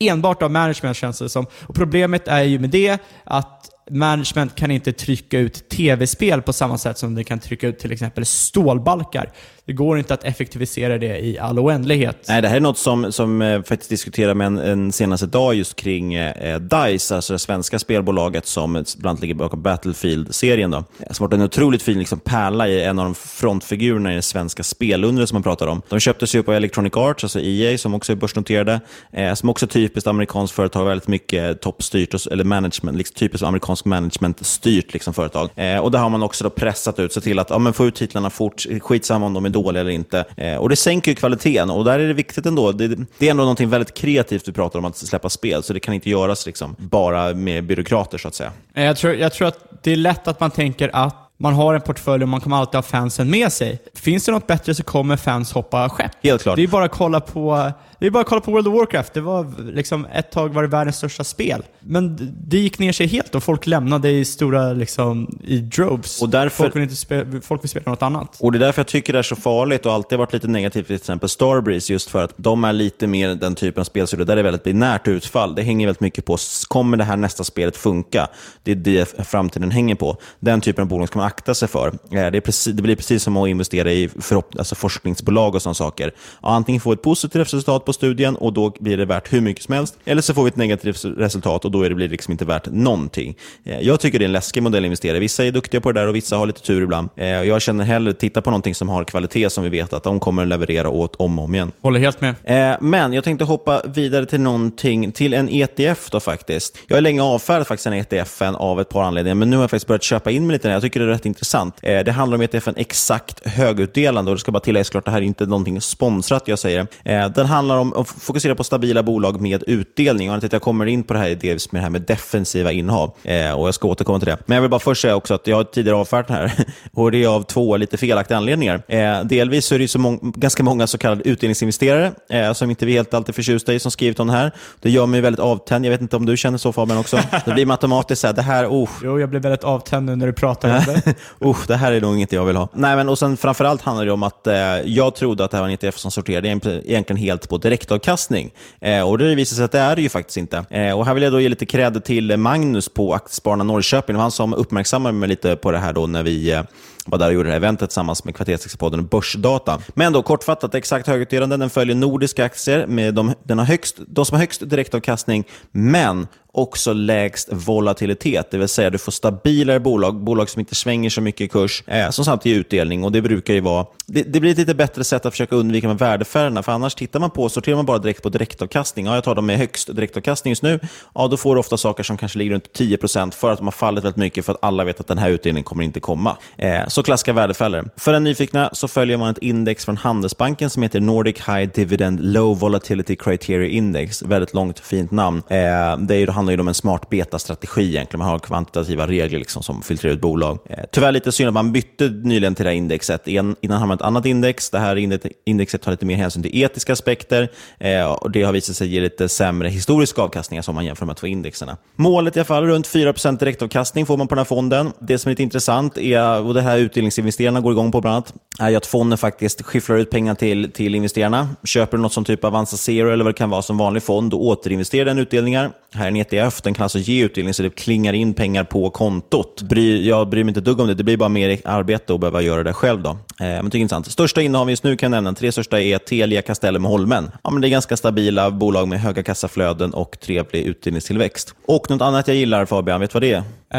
enbart 0.00 0.42
av 0.42 0.50
management 0.50 0.96
känns 0.96 1.18
det 1.18 1.28
som. 1.28 1.46
Och 1.66 1.74
problemet 1.74 2.28
är 2.28 2.42
ju 2.42 2.58
med 2.58 2.70
det 2.70 2.98
att 3.24 3.68
management 3.90 4.54
kan 4.54 4.70
inte 4.70 4.92
trycka 4.92 5.38
ut 5.38 5.68
tv-spel 5.68 6.42
på 6.42 6.52
samma 6.52 6.78
sätt 6.78 6.98
som 6.98 7.14
det 7.14 7.24
kan 7.24 7.38
trycka 7.38 7.68
ut 7.68 7.78
till 7.78 7.92
exempel 7.92 8.26
stålbalkar. 8.26 9.32
Det 9.66 9.72
går 9.72 9.98
inte 9.98 10.14
att 10.14 10.24
effektivisera 10.24 10.98
det 10.98 11.18
i 11.18 11.38
all 11.38 11.58
oändlighet. 11.58 12.24
Nej, 12.28 12.42
det 12.42 12.48
här 12.48 12.56
är 12.56 12.60
något 12.60 12.78
som, 12.78 13.12
som 13.12 13.42
eh, 13.42 13.62
faktiskt 13.62 13.90
diskuterar 13.90 14.34
med 14.34 14.46
en, 14.46 14.58
en 14.58 14.92
senaste 14.92 15.26
dag 15.26 15.54
just 15.54 15.76
kring 15.76 16.14
eh, 16.14 16.60
DICE, 16.60 17.14
alltså 17.16 17.32
det 17.32 17.38
svenska 17.38 17.78
spelbolaget 17.78 18.46
som 18.46 18.72
bland 18.72 19.06
annat 19.06 19.20
ligger 19.20 19.34
bakom 19.34 19.62
Battlefield-serien. 19.62 20.70
Då. 20.70 20.84
Som 21.10 21.26
varit 21.26 21.34
en 21.34 21.42
otroligt 21.42 21.82
fin 21.82 21.98
liksom, 21.98 22.20
pärla 22.20 22.68
i 22.68 22.84
en 22.84 22.98
av 22.98 23.04
de 23.04 23.14
frontfigurerna 23.14 24.12
i 24.12 24.16
det 24.16 24.22
svenska 24.22 24.62
spelundret 24.62 25.28
som 25.28 25.36
man 25.36 25.42
pratar 25.42 25.66
om. 25.66 25.82
De 25.88 26.00
köptes 26.00 26.34
ju 26.34 26.38
av 26.38 26.54
Electronic 26.54 26.96
Arts, 26.96 27.24
alltså 27.24 27.40
EA, 27.40 27.78
som 27.78 27.94
också 27.94 28.12
är 28.12 28.16
börsnoterade, 28.16 28.80
eh, 29.12 29.34
som 29.34 29.48
också 29.48 29.66
är 29.66 29.68
typiskt 29.68 30.06
amerikanskt 30.06 30.56
företag, 30.56 30.84
väldigt 30.84 31.08
mycket 31.08 31.60
toppstyrt, 31.60 32.26
eller 32.26 32.44
management, 32.44 32.98
liksom, 32.98 33.14
typiskt 33.14 33.46
amerikansk 33.46 33.84
management-styrt 33.84 34.92
liksom, 34.92 35.14
företag. 35.14 35.50
Eh, 35.56 35.78
och 35.78 35.90
där 35.90 35.98
har 35.98 36.08
man 36.08 36.22
också 36.22 36.44
då 36.44 36.50
pressat 36.50 36.98
ut, 36.98 37.12
sig 37.12 37.22
till 37.22 37.38
att 37.38 37.50
ja, 37.50 37.58
men 37.58 37.72
få 37.72 37.86
ut 37.86 37.94
titlarna 37.94 38.30
fort, 38.30 38.66
skitsamma 38.80 39.26
om 39.26 39.34
de 39.34 39.44
är 39.44 39.51
dåliga 39.52 39.80
eller 39.80 39.90
inte. 39.90 40.24
Eh, 40.36 40.56
och 40.56 40.68
Det 40.68 40.76
sänker 40.76 41.10
ju 41.10 41.14
kvaliteten 41.14 41.70
och 41.70 41.84
där 41.84 41.98
är 41.98 42.08
det 42.08 42.14
viktigt 42.14 42.46
ändå. 42.46 42.72
Det, 42.72 42.88
det 43.18 43.26
är 43.26 43.30
ändå 43.30 43.42
någonting 43.42 43.68
väldigt 43.68 43.94
kreativt 43.94 44.48
vi 44.48 44.52
pratar 44.52 44.78
om, 44.78 44.84
att 44.84 44.96
släppa 44.96 45.28
spel, 45.28 45.62
så 45.62 45.72
det 45.72 45.80
kan 45.80 45.94
inte 45.94 46.10
göras 46.10 46.46
liksom, 46.46 46.76
bara 46.78 47.34
med 47.34 47.64
byråkrater 47.64 48.18
så 48.18 48.28
att 48.28 48.34
säga. 48.34 48.52
Eh, 48.74 48.84
jag 48.84 48.96
tror, 48.96 49.14
jag 49.14 49.32
tror 49.32 49.48
att 49.48 49.58
det 49.82 49.92
är 49.92 49.96
lätt 49.96 50.28
att 50.28 50.40
man 50.40 50.50
tänker 50.50 50.90
att 50.92 51.16
man 51.36 51.54
har 51.54 51.74
en 51.74 51.80
portfölj 51.80 52.22
och 52.22 52.28
man 52.28 52.40
kommer 52.40 52.56
alltid 52.56 52.74
ha 52.74 52.82
fansen 52.82 53.30
med 53.30 53.52
sig. 53.52 53.78
Finns 53.94 54.24
det 54.24 54.32
något 54.32 54.46
bättre 54.46 54.74
så 54.74 54.82
kommer 54.82 55.16
fans 55.16 55.52
hoppa 55.52 55.88
skepp. 55.88 56.10
Helt 56.22 56.42
klart. 56.42 56.56
Det 56.56 56.62
är 56.62 56.66
bara 56.66 56.84
att 56.84 56.90
kolla 56.90 57.20
på 57.20 57.72
det 58.02 58.08
är 58.08 58.10
bara 58.10 58.20
att 58.20 58.28
kolla 58.28 58.40
på 58.40 58.50
World 58.50 58.68
of 58.68 58.74
Warcraft. 58.74 59.14
Det 59.14 59.20
var 59.20 59.72
liksom, 59.72 60.06
ett 60.14 60.30
tag 60.30 60.48
var 60.48 60.62
det 60.62 60.68
världens 60.68 60.96
största 60.96 61.24
spel. 61.24 61.62
Men 61.80 62.32
det 62.46 62.58
gick 62.58 62.78
ner 62.78 62.92
sig 62.92 63.06
helt 63.06 63.34
och 63.34 63.42
folk 63.42 63.66
lämnade 63.66 64.10
i 64.10 64.24
stora, 64.24 64.72
liksom, 64.72 65.38
i 65.44 65.58
droves. 65.58 66.22
Och 66.22 66.28
därför, 66.28 66.64
folk, 66.64 66.76
vill 66.76 66.82
inte 66.82 66.96
spela, 66.96 67.40
folk 67.40 67.64
vill 67.64 67.68
spela 67.68 67.90
något 67.90 68.02
annat. 68.02 68.36
Och 68.40 68.52
det 68.52 68.58
är 68.58 68.60
därför 68.60 68.80
jag 68.80 68.86
tycker 68.86 69.12
det 69.12 69.18
är 69.18 69.22
så 69.22 69.36
farligt 69.36 69.86
och 69.86 69.92
alltid 69.92 70.18
varit 70.18 70.32
lite 70.32 70.48
negativt 70.48 70.86
till 70.86 70.96
exempel 70.96 71.28
Starbreeze, 71.28 71.92
just 71.92 72.10
för 72.10 72.24
att 72.24 72.34
de 72.36 72.64
är 72.64 72.72
lite 72.72 73.06
mer 73.06 73.34
den 73.34 73.54
typen 73.54 73.80
av 73.80 73.84
spelstudio 73.84 74.24
där 74.24 74.36
det 74.36 74.40
är 74.40 74.44
väldigt 74.44 74.64
binärt 74.64 75.08
utfall. 75.08 75.54
Det 75.54 75.62
hänger 75.62 75.86
väldigt 75.86 76.00
mycket 76.00 76.24
på, 76.24 76.36
kommer 76.68 76.96
det 76.96 77.04
här 77.04 77.16
nästa 77.16 77.44
spelet 77.44 77.76
funka? 77.76 78.28
Det 78.62 78.70
är 78.70 78.76
det 78.76 79.26
framtiden 79.28 79.70
hänger 79.70 79.94
på. 79.94 80.16
Den 80.40 80.60
typen 80.60 80.82
av 80.82 80.88
bolag 80.88 81.08
ska 81.08 81.18
man 81.18 81.26
akta 81.26 81.54
sig 81.54 81.68
för. 81.68 81.88
Eh, 82.10 82.30
det, 82.30 82.40
precis, 82.40 82.74
det 82.74 82.82
blir 82.82 82.96
precis 82.96 83.22
som 83.22 83.36
att 83.36 83.48
investera 83.48 83.92
i 83.92 84.10
alltså 84.58 84.74
forskningsbolag 84.74 85.54
och 85.54 85.62
sådana 85.62 85.74
saker. 85.74 86.12
Antingen 86.40 86.80
få 86.80 86.92
ett 86.92 87.02
positivt 87.02 87.40
resultat 87.40 87.84
på 87.84 87.91
studien 87.92 88.36
och 88.36 88.52
då 88.52 88.74
blir 88.80 88.96
det 88.96 89.04
värt 89.04 89.32
hur 89.32 89.40
mycket 89.40 89.64
som 89.64 89.74
helst. 89.74 89.98
Eller 90.04 90.22
så 90.22 90.34
får 90.34 90.44
vi 90.44 90.48
ett 90.48 90.56
negativt 90.56 91.04
resultat 91.04 91.64
och 91.64 91.70
då 91.70 91.82
är 91.82 91.88
det 91.88 91.94
blir 91.94 92.08
liksom 92.08 92.32
inte 92.32 92.44
värt 92.44 92.66
någonting. 92.66 93.36
Eh, 93.64 93.80
jag 93.80 94.00
tycker 94.00 94.18
det 94.18 94.24
är 94.24 94.26
en 94.26 94.32
läskig 94.32 94.62
modell 94.62 94.82
att 94.82 94.86
investera 94.86 95.18
Vissa 95.18 95.44
är 95.44 95.50
duktiga 95.50 95.80
på 95.80 95.92
det 95.92 96.00
där 96.00 96.08
och 96.08 96.16
vissa 96.16 96.36
har 96.36 96.46
lite 96.46 96.62
tur 96.62 96.82
ibland. 96.82 97.08
Eh, 97.16 97.26
jag 97.26 97.62
känner 97.62 97.84
hellre 97.84 98.12
titta 98.12 98.42
på 98.42 98.50
någonting 98.50 98.74
som 98.74 98.88
har 98.88 99.04
kvalitet 99.04 99.50
som 99.50 99.64
vi 99.64 99.70
vet 99.70 99.92
att 99.92 100.02
de 100.02 100.20
kommer 100.20 100.42
att 100.42 100.48
leverera 100.48 100.88
åt 100.88 101.16
om 101.16 101.38
och 101.38 101.44
om 101.44 101.54
igen. 101.54 101.72
Håller 101.80 102.00
helt 102.00 102.20
med. 102.20 102.34
Eh, 102.44 102.76
men 102.80 103.12
jag 103.12 103.24
tänkte 103.24 103.44
hoppa 103.44 103.82
vidare 103.86 104.26
till 104.26 104.40
någonting, 104.40 105.12
till 105.12 105.34
en 105.34 105.48
ETF 105.48 106.10
då 106.10 106.20
faktiskt. 106.20 106.78
Jag 106.86 106.96
har 106.96 107.00
länge 107.00 107.22
avfärdat 107.22 107.68
faktiskt 107.68 107.84
den 107.84 107.92
ETFen 107.92 108.54
av 108.54 108.80
ett 108.80 108.88
par 108.88 109.02
anledningar, 109.02 109.34
men 109.34 109.50
nu 109.50 109.56
har 109.56 109.62
jag 109.62 109.70
faktiskt 109.70 109.86
börjat 109.86 110.02
köpa 110.02 110.30
in 110.30 110.46
mig 110.46 110.54
lite. 110.54 110.68
Jag 110.68 110.82
tycker 110.82 111.00
det 111.00 111.06
är 111.06 111.10
rätt 111.10 111.26
intressant. 111.26 111.76
Det 111.80 112.12
handlar 112.12 112.38
om 112.38 112.42
ETFen 112.42 112.74
exakt 112.76 113.46
högutdelande 113.46 114.30
och 114.30 114.36
det 114.36 114.40
ska 114.40 114.52
bara 114.52 114.60
tilläggas 114.60 114.90
klart, 114.90 115.04
det 115.04 115.10
här 115.10 115.18
är 115.18 115.22
inte 115.22 115.46
någonting 115.46 115.80
sponsrat 115.80 116.48
jag 116.48 116.58
säger. 116.58 116.86
Den 117.28 117.46
handlar 117.46 117.76
om 117.76 117.81
att 117.82 118.08
fokusera 118.08 118.54
på 118.54 118.64
stabila 118.64 119.02
bolag 119.02 119.40
med 119.40 119.64
utdelning. 119.66 120.30
Och 120.30 120.44
jag 120.50 120.62
kommer 120.62 120.86
in 120.86 121.02
på 121.02 121.12
det 121.12 121.18
här 121.18 121.38
dels 121.40 121.72
med 121.72 121.80
det 121.80 121.82
här 121.82 121.90
med 121.90 122.02
defensiva 122.02 122.72
innehav 122.72 123.12
eh, 123.22 123.52
och 123.52 123.66
jag 123.66 123.74
ska 123.74 123.88
återkomma 123.88 124.18
till 124.18 124.28
det. 124.28 124.38
Men 124.46 124.54
jag 124.54 124.62
vill 124.62 124.70
bara 124.70 124.80
först 124.80 125.02
säga 125.02 125.16
också 125.16 125.34
att 125.34 125.46
jag 125.46 125.56
har 125.56 125.64
tidigare 125.64 125.96
avfärdat 125.96 126.28
det 126.28 126.34
här 126.34 126.52
och 126.92 127.10
det 127.10 127.24
är 127.24 127.28
av 127.28 127.42
två 127.42 127.76
lite 127.76 127.96
felaktiga 127.96 128.36
anledningar. 128.36 128.82
Eh, 128.88 129.24
delvis 129.24 129.66
så 129.66 129.74
är 129.74 129.78
det 129.78 129.88
så 129.88 129.98
må 129.98 130.18
ganska 130.22 130.62
många 130.62 130.86
så 130.86 130.98
kallade 130.98 131.28
utdelningsinvesterare 131.28 132.12
eh, 132.30 132.52
som 132.52 132.70
inte 132.70 132.86
vi 132.86 132.92
helt 132.92 133.14
alltid 133.14 133.34
förtjusta 133.34 133.74
i 133.74 133.78
som 133.78 133.90
skrivit 133.90 134.20
om 134.20 134.26
det 134.26 134.32
här. 134.32 134.52
Det 134.80 134.90
gör 134.90 135.06
mig 135.06 135.20
väldigt 135.20 135.40
avtänd. 135.40 135.86
Jag 135.86 135.90
vet 135.90 136.00
inte 136.00 136.16
om 136.16 136.26
du 136.26 136.36
känner 136.36 136.58
så 136.58 136.72
Fabian 136.72 136.98
också? 136.98 137.18
Det 137.44 137.52
blir 137.52 137.70
automatiskt 137.70 138.20
så 138.20 138.26
här, 138.26 138.34
det 138.34 138.42
här, 138.42 138.66
oh. 138.66 138.88
Jo, 139.02 139.20
jag 139.20 139.30
blir 139.30 139.40
väldigt 139.40 139.64
avtänd 139.64 140.06
nu 140.06 140.16
när 140.16 140.26
du 140.26 140.32
pratar 140.32 140.68
om 140.68 140.84
det. 140.86 141.14
oh, 141.40 141.58
det 141.66 141.76
här 141.76 141.92
är 141.92 142.00
nog 142.00 142.14
inget 142.14 142.32
jag 142.32 142.44
vill 142.44 142.56
ha. 142.56 142.68
Nej, 142.72 142.96
men 142.96 143.08
och 143.08 143.18
sen 143.18 143.36
framförallt 143.36 143.82
handlar 143.82 144.06
det 144.06 144.12
om 144.12 144.22
att 144.22 144.46
eh, 144.46 144.54
jag 144.84 145.14
trodde 145.14 145.44
att 145.44 145.50
det 145.50 145.56
här 145.56 145.62
var 145.62 145.68
en 145.68 145.74
ETF 145.74 145.98
som 145.98 146.10
sorterade 146.10 146.48
egentligen 146.48 147.16
helt 147.16 147.48
på 147.48 147.58
direktavkastning. 147.62 148.50
Eh, 148.80 149.08
och 149.08 149.18
det 149.18 149.34
visar 149.34 149.56
sig 149.56 149.64
att 149.64 149.72
det 149.72 149.78
är 149.78 149.96
det 149.96 150.02
ju 150.02 150.08
faktiskt 150.08 150.36
inte. 150.36 150.64
Eh, 150.70 150.98
och 150.98 151.06
här 151.06 151.14
vill 151.14 151.22
jag 151.22 151.32
då 151.32 151.40
ge 151.40 151.48
lite 151.48 151.66
cred 151.66 152.04
till 152.04 152.36
Magnus 152.36 152.88
på 152.88 153.14
Aktiespararna 153.14 153.64
Norrköping. 153.64 154.14
Det 154.14 154.16
var 154.16 154.22
han 154.22 154.30
som 154.30 154.54
uppmärksammade 154.54 155.12
mig 155.12 155.28
lite 155.28 155.56
på 155.56 155.72
det 155.72 155.78
här 155.78 155.92
då 155.92 156.06
när 156.06 156.22
vi 156.22 156.52
eh, 156.52 156.62
var 157.06 157.18
där 157.18 157.26
och 157.26 157.32
gjorde 157.32 157.48
det 157.48 157.52
här 157.52 157.56
eventet 157.56 157.90
tillsammans 157.90 158.24
med 158.24 158.36
Kvartersexpodden 158.36 159.00
och 159.00 159.06
Börsdata. 159.06 159.78
Men 159.94 160.12
då 160.12 160.22
kortfattat, 160.22 160.74
exakt 160.74 161.06
högutdelande, 161.06 161.56
den 161.56 161.70
följer 161.70 161.96
nordiska 161.96 162.44
aktier 162.44 162.86
med 162.86 163.14
de, 163.14 163.34
den 163.42 163.58
har 163.58 163.66
högst, 163.66 163.96
de 164.06 164.24
som 164.24 164.34
har 164.34 164.40
högst 164.40 164.70
direktavkastning, 164.70 165.44
men 165.72 166.26
också 166.54 166.92
lägst 166.92 167.48
volatilitet, 167.52 168.50
det 168.50 168.58
vill 168.58 168.68
säga 168.68 168.90
du 168.90 168.98
får 168.98 169.12
stabilare 169.12 169.80
bolag, 169.80 170.16
bolag 170.16 170.50
som 170.50 170.60
inte 170.60 170.74
svänger 170.74 171.10
så 171.10 171.20
mycket 171.20 171.40
i 171.40 171.48
kurs, 171.48 171.82
eh, 171.86 172.10
som 172.10 172.24
samtidigt 172.24 172.56
ger 172.56 172.60
utdelning. 172.60 173.04
och 173.04 173.12
Det 173.12 173.22
brukar 173.22 173.54
ju 173.54 173.60
vara 173.60 173.86
det, 174.06 174.22
det, 174.22 174.40
blir 174.40 174.50
ett 174.50 174.58
lite 174.58 174.74
bättre 174.74 175.04
sätt 175.04 175.26
att 175.26 175.32
försöka 175.32 175.56
undvika 175.56 175.88
med 175.88 175.98
värdefärgerna, 175.98 176.62
för 176.62 176.72
annars 176.72 176.94
tittar 176.94 177.20
man 177.20 177.30
på, 177.30 177.48
sorterar 177.48 177.76
man 177.76 177.86
bara 177.86 177.98
direkt 177.98 178.22
på 178.22 178.28
direktavkastning. 178.28 179.06
Ja, 179.06 179.14
jag 179.14 179.24
tar 179.24 179.34
dem 179.34 179.46
med 179.46 179.58
högst 179.58 179.96
direktavkastning 179.96 180.50
just 180.50 180.62
nu. 180.62 180.80
Ja, 181.14 181.28
då 181.28 181.36
får 181.36 181.54
du 181.54 181.60
ofta 181.60 181.76
saker 181.76 182.02
som 182.02 182.16
kanske 182.16 182.38
ligger 182.38 182.52
runt 182.52 182.78
10% 182.78 183.30
för 183.34 183.50
att 183.50 183.58
de 183.58 183.66
har 183.66 183.72
fallit 183.72 184.04
väldigt 184.04 184.16
mycket, 184.16 184.44
för 184.44 184.52
att 184.52 184.58
alla 184.62 184.84
vet 184.84 185.00
att 185.00 185.08
den 185.08 185.18
här 185.18 185.30
utdelningen 185.30 185.64
kommer 185.64 185.84
inte 185.84 186.00
komma. 186.00 186.36
Eh, 186.56 186.88
så 186.92 187.02
klassiska 187.02 187.32
värdefällor. 187.32 187.88
För 187.96 188.12
den 188.12 188.24
nyfikna 188.24 188.70
så 188.72 188.88
följer 188.88 189.16
man 189.16 189.30
ett 189.30 189.38
index 189.38 189.84
från 189.84 189.96
Handelsbanken 189.96 190.70
som 190.70 190.82
heter 190.82 191.00
Nordic 191.00 191.36
High 191.48 191.70
Dividend 191.74 192.20
Low 192.32 192.58
Volatility 192.58 193.16
Criteria 193.16 193.68
Index. 193.68 194.22
Väldigt 194.22 194.54
långt 194.54 194.78
fint 194.78 195.10
namn. 195.10 195.42
Eh, 195.48 195.96
det 195.98 196.16
är 196.16 196.26
handlar 196.26 196.54
ju 196.54 196.60
om 196.60 196.68
en 196.68 196.74
smart 196.74 197.10
beta-strategi 197.10 197.88
egentligen. 197.88 198.18
Man 198.18 198.28
har 198.28 198.38
kvantitativa 198.38 199.06
regler 199.06 199.38
liksom 199.38 199.62
som 199.62 199.82
filtrerar 199.82 200.14
ut 200.14 200.20
bolag. 200.20 200.58
Eh, 200.70 200.78
tyvärr 200.92 201.12
lite 201.12 201.32
synd 201.32 201.48
att 201.48 201.54
man 201.54 201.72
bytte 201.72 202.08
nyligen 202.08 202.54
till 202.54 202.64
det 202.64 202.70
här 202.70 202.76
indexet. 202.76 203.28
innan 203.28 203.56
hade 203.70 203.86
man 203.86 203.96
ett 203.96 204.02
annat 204.02 204.26
index. 204.26 204.70
Det 204.70 204.78
här 204.78 204.96
indexet 205.44 205.82
tar 205.82 205.90
lite 205.90 206.06
mer 206.06 206.16
hänsyn 206.16 206.42
till 206.42 206.62
etiska 206.62 206.92
aspekter 206.92 207.48
eh, 207.78 208.04
och 208.04 208.30
det 208.30 208.42
har 208.42 208.52
visat 208.52 208.76
sig 208.76 208.88
ge 208.88 209.00
lite 209.00 209.28
sämre 209.28 209.68
historisk 209.68 210.18
avkastning 210.18 210.62
som 210.62 210.74
man 210.74 210.84
jämför 210.84 211.06
med 211.06 211.16
de 211.16 211.20
två 211.20 211.26
indexerna. 211.26 211.76
Målet 211.96 212.36
i 212.36 212.38
alla 212.38 212.44
fall, 212.44 212.66
runt 212.66 212.86
4% 212.88 213.38
direktavkastning 213.38 214.06
får 214.06 214.16
man 214.16 214.28
på 214.28 214.34
den 214.34 214.40
här 214.40 214.44
fonden. 214.44 214.92
Det 214.98 215.18
som 215.18 215.28
är 215.28 215.32
lite 215.32 215.42
intressant, 215.42 215.98
är, 215.98 216.42
och 216.42 216.54
det 216.54 216.60
här 216.60 216.81
utdelningsinvesterarna 216.82 217.60
går 217.60 217.72
igång 217.72 217.92
på 217.92 218.00
bland 218.00 218.14
annat, 218.14 218.34
är 218.58 218.76
att 218.76 218.86
fonden 218.86 219.18
faktiskt 219.18 219.62
skifflar 219.62 219.96
ut 219.96 220.10
pengar 220.10 220.34
till, 220.34 220.72
till 220.72 220.94
investerarna. 220.94 221.48
Köper 221.64 221.96
du 221.96 222.02
något 222.02 222.12
som 222.12 222.24
typ 222.24 222.44
Avanza 222.44 222.76
Zero 222.76 223.10
eller 223.10 223.24
vad 223.24 223.34
det 223.34 223.38
kan 223.38 223.50
vara 223.50 223.62
som 223.62 223.78
vanlig 223.78 224.02
fond, 224.02 224.30
då 224.30 224.40
återinvesterar 224.40 225.04
den 225.04 225.18
utdelningar. 225.18 225.70
Här 225.94 226.04
är 226.04 226.08
en 226.08 226.16
ETF, 226.16 226.62
den 226.62 226.74
kan 226.74 226.82
alltså 226.82 226.98
ge 226.98 227.24
utdelning 227.24 227.54
så 227.54 227.62
det 227.62 227.70
klingar 227.70 228.12
in 228.12 228.34
pengar 228.34 228.64
på 228.64 228.90
kontot. 228.90 229.62
Bry, 229.62 230.08
jag 230.08 230.28
bryr 230.28 230.44
mig 230.44 230.50
inte 230.50 230.60
ett 230.60 230.64
dugg 230.64 230.80
om 230.80 230.86
det, 230.86 230.94
det 230.94 231.04
blir 231.04 231.16
bara 231.16 231.28
mer 231.28 231.60
arbete 231.64 232.14
att 232.14 232.20
behöva 232.20 232.42
göra 232.42 232.62
det 232.62 232.72
själv. 232.72 233.02
Då. 233.02 233.10
Eh, 233.10 233.16
men 233.38 233.68
det 233.68 233.78
är 233.78 233.80
intressant. 233.80 234.10
Största 234.10 234.42
innehav 234.42 234.70
just 234.70 234.84
nu 234.84 234.96
kan 234.96 235.12
jag 235.12 235.22
nämna, 235.22 235.34
tre 235.34 235.52
största 235.52 235.80
är 235.80 235.98
Telia, 235.98 236.42
Castellum 236.42 236.84
och 236.84 236.90
Holmen. 236.90 237.30
Ja, 237.44 237.50
men 237.50 237.60
det 237.60 237.68
är 237.68 237.70
ganska 237.70 237.96
stabila 237.96 238.50
bolag 238.50 238.88
med 238.88 239.00
höga 239.00 239.22
kassaflöden 239.22 239.94
och 239.94 240.20
trevlig 240.20 240.62
utdelningstillväxt. 240.62 241.54
Och 241.66 241.90
något 241.90 242.02
annat 242.02 242.28
jag 242.28 242.36
gillar 242.36 242.66
Fabian, 242.66 243.00
vet 243.00 243.10
du 243.10 243.14
vad 243.14 243.22
det 243.22 243.32
är? 243.32 243.42
Eh, 243.74 243.78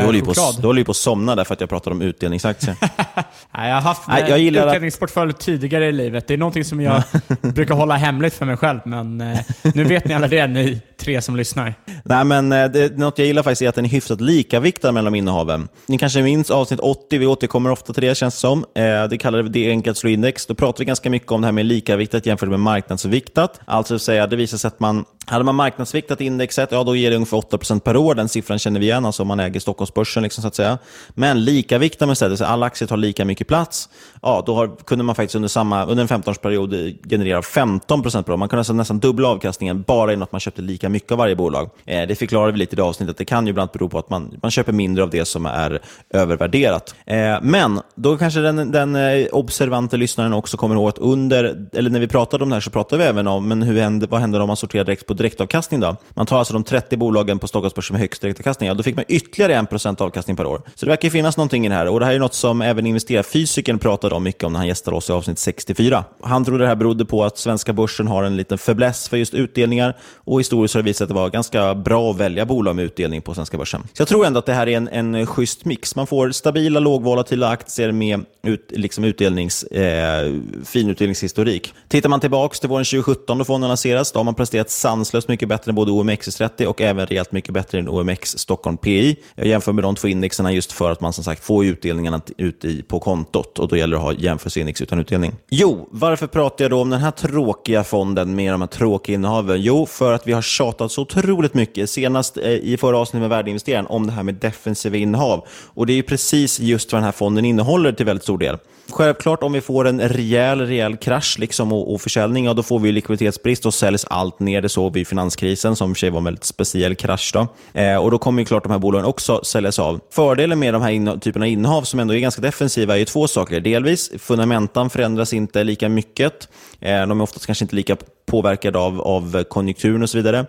Du 0.00 0.04
håller, 0.06 0.18
ju 0.18 0.24
på, 0.24 0.32
du 0.60 0.66
håller 0.66 0.78
ju 0.78 0.84
på 0.84 0.90
att 0.90 0.96
somna 0.96 1.34
där 1.34 1.44
för 1.44 1.54
att 1.54 1.60
jag 1.60 1.68
pratar 1.70 1.90
om 1.90 2.02
utdelningsaktier. 2.02 2.76
Nej, 3.56 3.68
jag 3.68 3.74
har 3.74 3.80
haft 3.80 4.02
Nej, 4.08 4.24
jag 4.28 4.38
gillar 4.38 4.62
att- 4.62 4.68
utdelningsportfölj 4.68 5.32
tidigare 5.32 5.86
i 5.86 5.92
livet. 5.92 6.26
Det 6.28 6.34
är 6.34 6.38
någonting 6.38 6.64
som 6.64 6.80
jag 6.80 7.02
brukar 7.40 7.74
hålla 7.74 7.94
hemligt 7.94 8.34
för 8.34 8.46
mig 8.46 8.56
själv, 8.56 8.80
men 8.84 9.20
eh, 9.20 9.38
nu 9.74 9.84
vet 9.84 10.04
ni 10.04 10.14
alla 10.14 10.28
det, 10.28 10.46
ni 10.46 10.80
tre 11.00 11.22
som 11.22 11.36
lyssnar. 11.36 11.74
Nej, 12.04 12.24
men 12.24 12.52
eh, 12.52 12.64
det, 12.70 12.98
något 12.98 13.18
jag 13.18 13.26
gillar 13.26 13.42
faktiskt 13.42 13.62
är 13.62 13.68
att 13.68 13.74
den 13.74 13.84
är 13.84 13.88
hyfsat 13.88 14.20
likaviktad 14.20 14.92
mellan 14.92 15.14
innehaven. 15.14 15.68
Ni 15.86 15.98
kanske 15.98 16.22
minns 16.22 16.50
avsnitt 16.50 16.80
80, 16.80 17.18
vi 17.18 17.26
återkommer 17.26 17.70
ofta 17.70 17.92
till 17.92 18.02
det 18.02 18.14
känns 18.14 18.34
som. 18.38 18.64
Eh, 18.74 19.04
det 19.10 19.18
kallar 19.18 19.42
vi 19.42 19.48
det 19.48 19.70
enkelt 19.70 19.98
slå 19.98 20.10
index. 20.10 20.46
Då 20.46 20.54
pratar 20.54 20.78
vi 20.78 20.84
ganska 20.84 21.10
mycket 21.10 21.32
om 21.32 21.40
det 21.40 21.46
här 21.46 21.52
med 21.52 21.66
likaviktat 21.66 22.26
jämfört 22.26 22.48
med 22.48 22.60
marknadsviktat. 22.60 23.60
Alltså 23.64 23.94
att 23.94 24.02
säga, 24.02 24.26
det 24.26 24.36
visar 24.36 24.58
sig 24.58 24.68
att 24.68 24.80
man, 24.80 25.04
hade 25.26 25.44
man 25.44 25.54
marknadsviktat 25.54 26.20
indexet, 26.20 26.68
ja 26.72 26.84
då 26.84 26.96
ger 26.96 27.10
det 27.10 27.16
ungefär 27.16 27.36
8% 27.36 27.80
per 27.80 27.96
år. 27.96 28.14
Den 28.14 28.28
siffran 28.28 28.58
känner 28.58 28.80
vi 28.80 28.86
igen, 28.86 29.04
alltså 29.04 29.24
man 29.36 29.46
äger 29.46 29.60
Stockholmsbörsen 29.60 30.22
liksom, 30.22 30.42
så 30.42 30.48
att 30.48 30.54
säga. 30.54 30.78
Men 31.14 31.44
likaviktar 31.44 32.06
med 32.06 32.12
istället, 32.12 32.38
så 32.38 32.44
alla 32.44 32.66
aktier 32.66 32.88
tar 32.88 32.96
lika 32.96 33.24
mycket 33.24 33.48
plats, 33.48 33.88
ja 34.22 34.42
då 34.46 34.54
har, 34.54 34.76
kunde 34.84 35.04
man 35.04 35.14
faktiskt 35.14 35.34
under, 35.34 35.48
samma, 35.48 35.84
under 35.84 36.02
en 36.02 36.08
15-årsperiod 36.08 36.98
generera 37.08 37.40
15% 37.40 38.22
per 38.22 38.32
år. 38.32 38.36
Man 38.36 38.48
kunde 38.48 38.60
alltså 38.60 38.72
nästan 38.72 38.98
dubbla 38.98 39.28
avkastningen 39.28 39.82
bara 39.82 40.10
genom 40.10 40.22
att 40.22 40.32
man 40.32 40.40
köpte 40.40 40.62
lika 40.62 40.88
mycket 40.88 41.12
av 41.12 41.18
varje 41.18 41.36
bolag. 41.36 41.70
Eh, 41.86 42.08
det 42.08 42.14
förklarar 42.14 42.52
vi 42.52 42.58
lite 42.58 42.74
i 42.74 42.76
det 42.76 42.82
avsnittet. 42.82 43.16
Det 43.16 43.24
kan 43.24 43.46
ju 43.46 43.50
ibland 43.50 43.70
bero 43.72 43.88
på 43.88 43.98
att 43.98 44.10
man, 44.10 44.38
man 44.42 44.50
köper 44.50 44.72
mindre 44.72 45.02
av 45.02 45.10
det 45.10 45.24
som 45.24 45.46
är 45.46 45.80
övervärderat. 46.10 46.94
Eh, 47.06 47.38
men 47.42 47.80
då 47.94 48.16
kanske 48.16 48.40
den, 48.40 48.70
den 48.70 48.96
eh, 48.96 49.26
observante 49.32 49.96
lyssnaren 49.96 50.32
också 50.32 50.56
kommer 50.56 50.74
ihåg 50.74 50.88
att 50.88 50.98
under, 50.98 51.66
eller 51.72 51.90
när 51.90 52.00
vi 52.00 52.08
pratade 52.08 52.44
om 52.44 52.50
det 52.50 52.56
här 52.56 52.60
så 52.60 52.70
pratade 52.70 53.02
vi 53.02 53.08
även 53.08 53.26
om, 53.26 53.48
men 53.48 53.62
hur 53.62 53.80
händer, 53.80 54.06
vad 54.06 54.20
händer 54.20 54.40
om 54.40 54.46
man 54.46 54.56
sorterar 54.56 54.84
direkt 54.84 55.06
på 55.06 55.14
direktavkastning 55.14 55.80
då? 55.80 55.96
Man 56.10 56.26
tar 56.26 56.38
alltså 56.38 56.54
de 56.54 56.64
30 56.64 56.96
bolagen 56.96 57.38
på 57.38 57.48
Stockholmsbörsen 57.48 57.94
med 57.94 58.00
högst 58.00 58.22
direktavkastning, 58.22 58.68
ja, 58.68 58.74
då 58.74 58.82
fick 58.82 58.96
man 58.96 59.04
ytterligare 59.08 59.23
ytterligare 59.28 59.62
1% 59.62 60.02
avkastning 60.02 60.36
per 60.36 60.46
år. 60.46 60.62
Så 60.74 60.86
det 60.86 60.90
verkar 60.90 61.10
finnas 61.10 61.36
någonting 61.36 61.66
i 61.66 61.68
det 61.68 61.74
här 61.74 61.88
och 61.88 62.00
det 62.00 62.06
här 62.06 62.14
är 62.14 62.18
något 62.18 62.34
som 62.34 62.62
även 62.62 62.86
investerarfysikern 62.86 63.78
pratade 63.78 64.14
om 64.14 64.22
mycket 64.22 64.44
om 64.44 64.52
när 64.52 64.58
han 64.58 64.68
gästade 64.68 64.96
oss 64.96 65.10
i 65.10 65.12
avsnitt 65.12 65.38
64. 65.38 66.04
Han 66.22 66.44
trodde 66.44 66.64
det 66.64 66.68
här 66.68 66.76
berodde 66.76 67.04
på 67.04 67.24
att 67.24 67.38
svenska 67.38 67.72
börsen 67.72 68.06
har 68.06 68.22
en 68.22 68.36
liten 68.36 68.58
fäbless 68.58 69.08
för 69.08 69.16
just 69.16 69.34
utdelningar 69.34 69.96
och 70.16 70.40
historiskt 70.40 70.74
har 70.74 70.82
det 70.82 70.86
visat 70.86 70.96
sig 70.96 71.04
att 71.04 71.08
det 71.08 71.14
var 71.14 71.30
ganska 71.30 71.74
bra 71.74 72.10
att 72.10 72.16
välja 72.16 72.46
bolag 72.46 72.76
med 72.76 72.84
utdelning 72.84 73.22
på 73.22 73.34
svenska 73.34 73.58
börsen. 73.58 73.80
Så 73.92 74.00
jag 74.00 74.08
tror 74.08 74.26
ändå 74.26 74.38
att 74.38 74.46
det 74.46 74.54
här 74.54 74.68
är 74.68 74.76
en, 74.76 74.88
en 74.88 75.26
schysst 75.26 75.64
mix. 75.64 75.96
Man 75.96 76.06
får 76.06 76.30
stabila, 76.30 76.80
lågvolatila 76.80 77.48
aktier 77.48 77.92
med 77.92 78.24
ut, 78.42 78.72
liksom 78.74 79.04
utdelnings, 79.04 79.62
eh, 79.62 80.34
fin 80.64 80.90
utdelningshistorik. 80.90 81.74
Tittar 81.88 82.08
man 82.08 82.20
tillbaka 82.20 82.54
till 82.54 82.68
våren 82.68 82.84
2017 82.84 83.38
då 83.38 83.44
fonden 83.44 83.68
lanserades, 83.68 84.12
då 84.12 84.18
har 84.18 84.24
man 84.24 84.34
presterat 84.34 84.70
sanslöst 84.70 85.28
mycket 85.28 85.48
bättre 85.48 85.70
än 85.70 85.74
både 85.74 85.92
OMXS30 85.92 86.64
och 86.64 86.80
även 86.80 87.06
rejält 87.06 87.32
mycket 87.32 87.54
bättre 87.54 87.78
än 87.78 87.88
OMX 87.88 88.38
Stockholm 88.38 88.76
PI. 88.76 89.13
Jag 89.34 89.46
jämför 89.46 89.72
med 89.72 89.84
de 89.84 89.94
två 89.94 90.08
indexerna 90.08 90.52
just 90.52 90.72
för 90.72 90.90
att 90.90 91.00
man 91.00 91.12
som 91.12 91.24
sagt 91.24 91.44
får 91.44 91.64
utdelningarna 91.64 92.20
ut 92.36 92.64
i, 92.64 92.82
på 92.82 93.00
kontot 93.00 93.58
och 93.58 93.68
då 93.68 93.76
gäller 93.76 93.96
det 93.96 94.02
att 94.02 94.04
ha 94.04 94.12
jämförelseindex 94.12 94.82
utan 94.82 94.98
utdelning. 94.98 95.32
Jo, 95.50 95.88
varför 95.90 96.26
pratar 96.26 96.64
jag 96.64 96.70
då 96.70 96.80
om 96.80 96.90
den 96.90 97.00
här 97.00 97.10
tråkiga 97.10 97.84
fonden 97.84 98.34
med 98.34 98.52
de 98.52 98.60
här 98.60 98.68
tråkiga 98.68 99.14
innehaven? 99.14 99.62
Jo, 99.62 99.86
för 99.86 100.12
att 100.12 100.26
vi 100.26 100.32
har 100.32 100.42
tjatat 100.42 100.92
så 100.92 101.02
otroligt 101.02 101.54
mycket, 101.54 101.90
senast 101.90 102.36
eh, 102.36 102.52
i 102.52 102.76
förra 102.80 102.98
avsnittet 102.98 103.20
med 103.20 103.30
värdeinvesteraren, 103.30 103.86
om 103.86 104.06
det 104.06 104.12
här 104.12 104.22
med 104.22 104.34
defensiva 104.34 104.96
innehav. 104.96 105.46
Och 105.64 105.86
det 105.86 105.92
är 105.92 105.96
ju 105.96 106.02
precis 106.02 106.60
just 106.60 106.92
vad 106.92 106.98
den 106.98 107.04
här 107.04 107.12
fonden 107.12 107.44
innehåller 107.44 107.92
till 107.92 108.06
väldigt 108.06 108.22
stor 108.22 108.38
del. 108.38 108.58
Självklart 108.90 109.42
om 109.42 109.52
vi 109.52 109.60
får 109.60 109.88
en 109.88 110.00
rejäl, 110.00 110.60
rejäl 110.60 110.96
krasch 110.96 111.38
liksom 111.38 111.72
och, 111.72 111.94
och 111.94 112.00
försäljning, 112.00 112.44
ja, 112.44 112.54
då 112.54 112.62
får 112.62 112.78
vi 112.78 112.92
likviditetsbrist 112.92 113.66
och 113.66 113.74
säljs 113.74 114.04
allt 114.10 114.40
ner. 114.40 114.62
Det 114.62 114.68
såg 114.68 114.92
vi 114.92 115.00
i 115.00 115.04
finanskrisen 115.04 115.76
som 115.76 115.90
i 115.90 115.92
och 115.92 115.96
för 115.96 116.00
sig 116.00 116.10
var 116.10 116.18
en 116.18 116.24
väldigt 116.24 116.44
speciell 116.44 116.94
krasch. 116.94 117.30
Då. 117.34 117.48
Eh, 117.80 117.96
och 117.96 118.10
då 118.10 118.18
kommer 118.18 118.42
ju 118.42 118.46
klart 118.46 118.62
de 118.62 118.72
här 118.72 118.78
bolagen 118.78 119.06
också 119.06 119.40
säljas 119.44 119.78
av. 119.78 120.00
Fördelen 120.10 120.58
med 120.58 120.74
de 120.74 120.82
här 120.82 121.18
typerna 121.18 121.44
av 121.44 121.48
innehav 121.48 121.82
som 121.82 122.00
ändå 122.00 122.14
är 122.14 122.18
ganska 122.18 122.42
defensiva 122.42 122.94
är 122.94 122.98
ju 122.98 123.04
två 123.04 123.28
saker. 123.28 123.60
Delvis, 123.60 124.10
fundamentan 124.18 124.90
förändras 124.90 125.32
inte 125.32 125.64
lika 125.64 125.88
mycket. 125.88 126.48
Eh, 126.80 127.06
de 127.06 127.20
är 127.20 127.22
oftast 127.22 127.46
kanske 127.46 127.64
inte 127.64 127.76
lika 127.76 127.96
påverkade 128.26 128.78
av, 128.78 129.00
av 129.00 129.44
konjunkturen 129.44 130.02
och 130.02 130.10
så 130.10 130.18
vidare. 130.18 130.46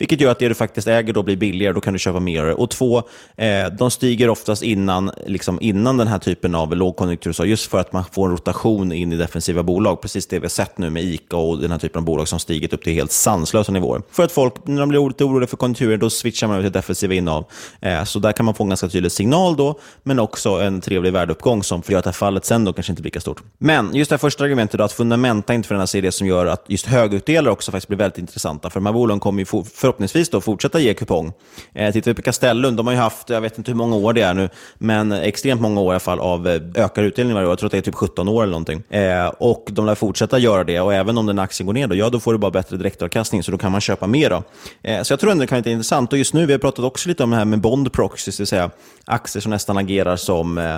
Vilket 0.00 0.20
gör 0.20 0.30
att 0.30 0.38
det 0.38 0.48
du 0.48 0.54
faktiskt 0.54 0.88
äger 0.88 1.12
då 1.12 1.22
blir 1.22 1.36
billigare, 1.36 1.72
då 1.72 1.80
kan 1.80 1.92
du 1.92 1.98
köpa 1.98 2.20
mer. 2.20 2.60
Och 2.60 2.70
två, 2.70 3.02
eh, 3.36 3.66
de 3.78 3.90
stiger 3.90 4.28
oftast 4.28 4.62
innan, 4.62 5.10
liksom 5.26 5.58
innan 5.60 5.96
den 5.96 6.08
här 6.08 6.18
typen 6.18 6.54
av 6.54 6.76
lågkonjunktur, 6.76 7.32
så 7.32 7.44
just 7.44 7.70
för 7.70 7.78
att 7.78 7.92
man 7.92 8.04
får 8.12 8.26
en 8.26 8.32
rotation 8.32 8.92
in 8.92 9.12
i 9.12 9.16
defensiva 9.16 9.62
bolag. 9.62 10.02
Precis 10.02 10.26
det 10.26 10.38
vi 10.38 10.44
har 10.44 10.48
sett 10.48 10.78
nu 10.78 10.90
med 10.90 11.02
ICA 11.02 11.36
och 11.36 11.58
den 11.58 11.70
här 11.70 11.78
typen 11.78 11.98
av 11.98 12.04
bolag 12.04 12.28
som 12.28 12.38
stigit 12.38 12.72
upp 12.72 12.82
till 12.82 12.92
helt 12.92 13.12
sanslösa 13.12 13.72
nivåer. 13.72 14.02
För 14.10 14.22
att 14.22 14.32
folk, 14.32 14.54
när 14.64 14.80
de 14.80 14.88
blir 14.88 15.08
lite 15.08 15.24
oroliga 15.24 15.48
för 15.48 15.56
konjunkturen, 15.56 16.00
då 16.00 16.10
switchar 16.10 16.46
man 16.46 16.56
över 16.56 16.64
till 16.64 16.72
defensiva 16.72 17.14
innehav. 17.14 17.44
Eh, 17.80 18.04
så 18.04 18.18
där 18.18 18.32
kan 18.32 18.46
man 18.46 18.54
få 18.54 18.64
en 18.64 18.68
ganska 18.68 18.88
tydlig 18.88 19.12
signal 19.12 19.56
då, 19.56 19.80
men 20.02 20.18
också 20.18 20.50
en 20.50 20.80
trevlig 20.80 21.12
värdeuppgång 21.12 21.62
som 21.62 21.82
gör 21.86 21.98
att 21.98 22.04
det 22.04 22.10
här 22.10 22.12
fallet 22.12 22.44
sen 22.44 22.64
då 22.64 22.72
kanske 22.72 22.92
inte 22.92 23.02
blir 23.02 23.10
lika 23.10 23.20
stort. 23.20 23.42
Men 23.58 23.94
just 23.94 24.08
det 24.08 24.14
här 24.14 24.18
första 24.18 24.44
argumentet 24.44 24.78
då, 24.78 24.84
att 24.84 24.92
fundamenta 24.92 25.54
inte 25.54 25.68
förändras 25.68 25.94
är 25.94 26.02
det 26.02 26.12
som 26.12 26.26
gör 26.26 26.46
att 26.46 26.64
just 26.68 26.86
högutdelare 26.86 27.52
också 27.52 27.72
faktiskt 27.72 27.88
blir 27.88 27.98
väldigt 27.98 28.18
intressanta. 28.18 28.70
För 28.70 28.80
de 28.80 28.86
här 28.86 28.92
bolagen 28.92 29.20
kommer 29.20 29.38
ju 29.38 29.44
få, 29.44 29.64
förhoppningsvis 29.90 30.28
då 30.28 30.40
fortsätta 30.40 30.80
ge 30.80 30.94
kupong. 30.94 31.32
Eh, 31.74 31.92
tittar 31.92 32.10
vi 32.10 32.14
på 32.14 32.22
Castellum, 32.22 32.76
de 32.76 32.86
har 32.86 32.94
ju 32.94 33.00
haft, 33.00 33.30
jag 33.30 33.40
vet 33.40 33.58
inte 33.58 33.70
hur 33.70 33.76
många 33.76 33.96
år 33.96 34.12
det 34.12 34.22
är 34.22 34.34
nu, 34.34 34.48
men 34.78 35.12
extremt 35.12 35.60
många 35.60 35.80
år 35.80 35.86
i 35.86 35.94
alla 35.94 36.00
fall 36.00 36.20
av 36.20 36.48
eh, 36.48 36.60
ökad 36.74 37.04
utdelning 37.04 37.34
varje 37.34 37.46
år. 37.46 37.52
Jag 37.52 37.58
tror 37.58 37.66
att 37.66 37.72
det 37.72 37.78
är 37.78 37.82
typ 37.82 37.94
17 37.94 38.28
år 38.28 38.42
eller 38.42 38.50
någonting. 38.50 38.82
Eh, 38.90 39.26
och 39.26 39.68
de 39.70 39.86
lär 39.86 39.94
fortsätta 39.94 40.38
göra 40.38 40.64
det 40.64 40.80
och 40.80 40.94
även 40.94 41.18
om 41.18 41.26
den 41.26 41.38
aktien 41.38 41.66
går 41.66 41.74
ner 41.74 41.86
då, 41.86 41.94
ja 41.94 42.08
då 42.10 42.20
får 42.20 42.32
du 42.32 42.38
bara 42.38 42.50
bättre 42.50 42.76
direktavkastning 42.76 43.42
så 43.42 43.50
då 43.50 43.58
kan 43.58 43.72
man 43.72 43.80
köpa 43.80 44.06
mer. 44.06 44.30
Då. 44.30 44.42
Eh, 44.82 45.02
så 45.02 45.12
jag 45.12 45.20
tror 45.20 45.30
ändå 45.30 45.40
det 45.40 45.46
kan 45.46 45.62
vara 45.62 45.70
intressant. 45.70 46.12
Och 46.12 46.18
just 46.18 46.34
nu, 46.34 46.46
vi 46.46 46.52
har 46.52 46.58
pratat 46.58 46.84
också 46.84 47.08
lite 47.08 47.24
om 47.24 47.30
det 47.30 47.36
här 47.36 47.44
med 47.44 47.60
bond 47.60 47.92
proxies, 47.92 48.36
det 48.36 48.40
vill 48.40 48.46
säga 48.46 48.70
aktier 49.04 49.40
som 49.40 49.50
nästan 49.50 49.78
agerar 49.78 50.16
som, 50.16 50.58
eh, 50.58 50.76